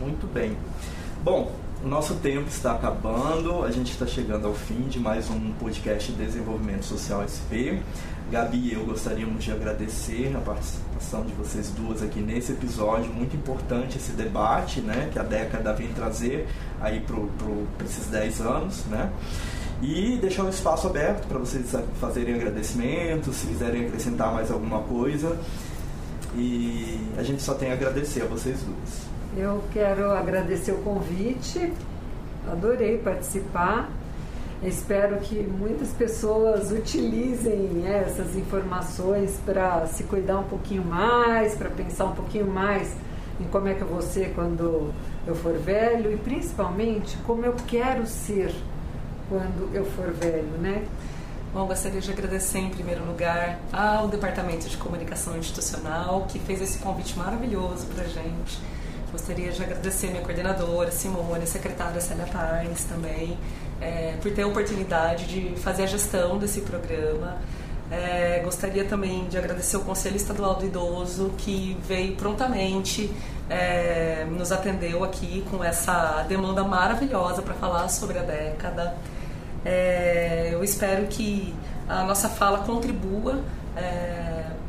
Muito 0.00 0.26
bem. 0.26 0.56
Bom, 1.22 1.52
o 1.84 1.88
nosso 1.88 2.14
tempo 2.16 2.48
está 2.48 2.72
acabando, 2.72 3.62
a 3.62 3.70
gente 3.70 3.92
está 3.92 4.06
chegando 4.06 4.46
ao 4.46 4.54
fim 4.54 4.88
de 4.88 4.98
mais 4.98 5.28
um 5.30 5.52
podcast 5.52 6.10
de 6.10 6.24
Desenvolvimento 6.24 6.84
Social 6.84 7.22
SP. 7.28 7.80
Gabi 8.30 8.56
e 8.56 8.72
eu 8.72 8.84
gostaríamos 8.84 9.44
de 9.44 9.52
agradecer 9.52 10.34
a 10.34 10.40
participação 10.40 11.24
de 11.24 11.32
vocês 11.34 11.70
duas 11.70 12.02
aqui 12.02 12.20
nesse 12.20 12.52
episódio, 12.52 13.12
muito 13.12 13.36
importante 13.36 13.98
esse 13.98 14.12
debate, 14.12 14.80
né, 14.80 15.10
que 15.12 15.18
a 15.18 15.22
década 15.22 15.72
vem 15.74 15.88
trazer 15.88 16.48
aí 16.80 17.00
para 17.00 17.84
esses 17.84 18.06
10 18.06 18.40
anos, 18.40 18.84
né, 18.86 19.10
e 19.82 20.16
deixar 20.20 20.44
um 20.44 20.48
espaço 20.48 20.86
aberto 20.86 21.26
para 21.28 21.38
vocês 21.38 21.66
fazerem 22.00 22.34
agradecimentos, 22.34 23.36
se 23.36 23.46
quiserem 23.46 23.86
acrescentar 23.86 24.32
mais 24.32 24.50
alguma 24.50 24.80
coisa, 24.80 25.38
e 26.34 26.98
a 27.18 27.22
gente 27.22 27.42
só 27.42 27.54
tem 27.54 27.70
a 27.70 27.74
agradecer 27.74 28.22
a 28.22 28.26
vocês 28.26 28.58
duas. 28.62 29.14
Eu 29.36 29.62
quero 29.72 30.10
agradecer 30.12 30.72
o 30.72 30.78
convite, 30.78 31.72
adorei 32.50 32.98
participar. 32.98 33.90
Espero 34.64 35.18
que 35.18 35.34
muitas 35.34 35.90
pessoas 35.90 36.72
utilizem 36.72 37.54
né, 37.54 38.06
essas 38.06 38.34
informações 38.34 39.38
para 39.44 39.86
se 39.86 40.04
cuidar 40.04 40.38
um 40.38 40.44
pouquinho 40.44 40.82
mais, 40.82 41.54
para 41.54 41.68
pensar 41.68 42.06
um 42.06 42.14
pouquinho 42.14 42.46
mais 42.46 42.96
em 43.38 43.44
como 43.44 43.68
é 43.68 43.74
que 43.74 43.82
eu 43.82 43.86
vou 43.86 44.00
ser 44.00 44.32
quando 44.34 44.90
eu 45.26 45.34
for 45.34 45.58
velho 45.58 46.10
e 46.10 46.16
principalmente 46.16 47.14
como 47.26 47.44
eu 47.44 47.54
quero 47.66 48.06
ser 48.06 48.54
quando 49.28 49.70
eu 49.74 49.84
for 49.84 50.10
velho, 50.12 50.56
né? 50.58 50.86
Bom, 51.52 51.66
gostaria 51.66 52.00
de 52.00 52.10
agradecer 52.10 52.58
em 52.58 52.70
primeiro 52.70 53.04
lugar 53.04 53.58
ao 53.70 54.08
Departamento 54.08 54.66
de 54.68 54.78
Comunicação 54.78 55.36
Institucional 55.36 56.26
que 56.26 56.38
fez 56.38 56.62
esse 56.62 56.78
convite 56.78 57.18
maravilhoso 57.18 57.86
para 57.88 58.04
a 58.04 58.08
gente. 58.08 58.58
Gostaria 59.14 59.52
de 59.52 59.62
agradecer 59.62 60.08
minha 60.08 60.22
coordenadora, 60.22 60.90
Simone, 60.90 61.44
a 61.44 61.46
secretária 61.46 62.00
Célia 62.00 62.26
Parnes 62.26 62.82
também, 62.82 63.38
é, 63.80 64.16
por 64.20 64.32
ter 64.32 64.42
a 64.42 64.46
oportunidade 64.48 65.26
de 65.26 65.60
fazer 65.60 65.84
a 65.84 65.86
gestão 65.86 66.36
desse 66.36 66.62
programa. 66.62 67.38
É, 67.92 68.40
gostaria 68.44 68.84
também 68.84 69.24
de 69.28 69.38
agradecer 69.38 69.76
o 69.76 69.82
Conselho 69.82 70.16
Estadual 70.16 70.56
do 70.56 70.66
Idoso, 70.66 71.32
que 71.38 71.78
veio 71.86 72.16
prontamente, 72.16 73.08
é, 73.48 74.26
nos 74.28 74.50
atendeu 74.50 75.04
aqui 75.04 75.44
com 75.48 75.62
essa 75.62 76.24
demanda 76.28 76.64
maravilhosa 76.64 77.40
para 77.40 77.54
falar 77.54 77.88
sobre 77.90 78.18
a 78.18 78.22
década. 78.22 78.96
É, 79.64 80.50
eu 80.52 80.64
espero 80.64 81.06
que 81.06 81.54
a 81.88 82.02
nossa 82.02 82.28
fala 82.28 82.64
contribua 82.64 83.38
é, 83.76 84.23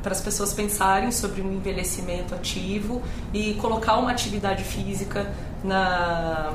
para 0.06 0.14
as 0.14 0.22
pessoas 0.22 0.54
pensarem 0.54 1.12
sobre 1.12 1.42
um 1.42 1.52
envelhecimento 1.52 2.36
ativo 2.36 3.02
e 3.34 3.56
colocar 3.56 3.98
uma 3.98 4.12
atividade 4.12 4.64
física 4.64 5.34
na, 5.64 6.54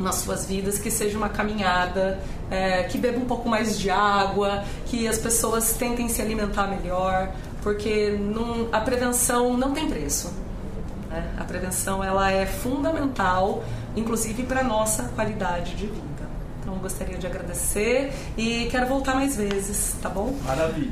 nas 0.00 0.16
suas 0.16 0.46
vidas 0.46 0.76
que 0.76 0.90
seja 0.90 1.16
uma 1.16 1.28
caminhada, 1.28 2.20
é, 2.50 2.82
que 2.82 2.98
beba 2.98 3.20
um 3.20 3.24
pouco 3.24 3.48
mais 3.48 3.78
de 3.78 3.88
água, 3.88 4.64
que 4.86 5.06
as 5.06 5.16
pessoas 5.16 5.74
tentem 5.74 6.08
se 6.08 6.20
alimentar 6.20 6.66
melhor, 6.66 7.30
porque 7.62 8.18
a 8.72 8.80
prevenção 8.80 9.56
não 9.56 9.70
tem 9.70 9.88
preço. 9.88 10.34
Né? 11.08 11.24
A 11.38 11.44
prevenção 11.44 12.02
ela 12.02 12.32
é 12.32 12.46
fundamental, 12.46 13.62
inclusive 13.94 14.42
para 14.42 14.64
nossa 14.64 15.04
qualidade 15.14 15.76
de 15.76 15.86
vida. 15.86 16.05
Gostaria 16.80 17.18
de 17.18 17.26
agradecer 17.26 18.12
e 18.36 18.68
quero 18.70 18.86
voltar 18.86 19.14
mais 19.14 19.36
vezes, 19.36 19.96
tá 20.00 20.08
bom? 20.08 20.34
Maravilha. 20.44 20.90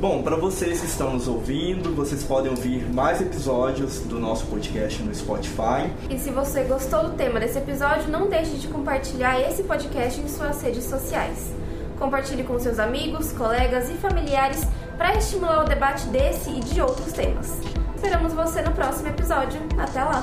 Bom, 0.00 0.22
para 0.22 0.34
vocês 0.34 0.80
que 0.80 0.86
estão 0.86 1.12
nos 1.12 1.28
ouvindo, 1.28 1.94
vocês 1.94 2.22
podem 2.24 2.50
ouvir 2.50 2.90
mais 2.90 3.20
episódios 3.20 4.00
do 4.00 4.18
nosso 4.18 4.46
podcast 4.46 5.02
no 5.02 5.14
Spotify. 5.14 5.92
E 6.08 6.18
se 6.18 6.30
você 6.30 6.62
gostou 6.62 7.10
do 7.10 7.16
tema 7.16 7.38
desse 7.38 7.58
episódio, 7.58 8.10
não 8.10 8.26
deixe 8.26 8.52
de 8.52 8.68
compartilhar 8.68 9.38
esse 9.40 9.62
podcast 9.62 10.18
em 10.18 10.26
suas 10.26 10.62
redes 10.62 10.84
sociais. 10.84 11.52
Compartilhe 11.98 12.44
com 12.44 12.58
seus 12.58 12.78
amigos, 12.78 13.30
colegas 13.32 13.90
e 13.90 13.94
familiares 13.94 14.66
para 14.96 15.18
estimular 15.18 15.64
o 15.64 15.68
debate 15.68 16.06
desse 16.06 16.48
e 16.48 16.60
de 16.60 16.80
outros 16.80 17.12
temas. 17.12 17.58
Esperamos 17.94 18.32
você 18.32 18.62
no 18.62 18.72
próximo 18.72 19.08
episódio. 19.08 19.60
Até 19.78 20.02
lá! 20.02 20.22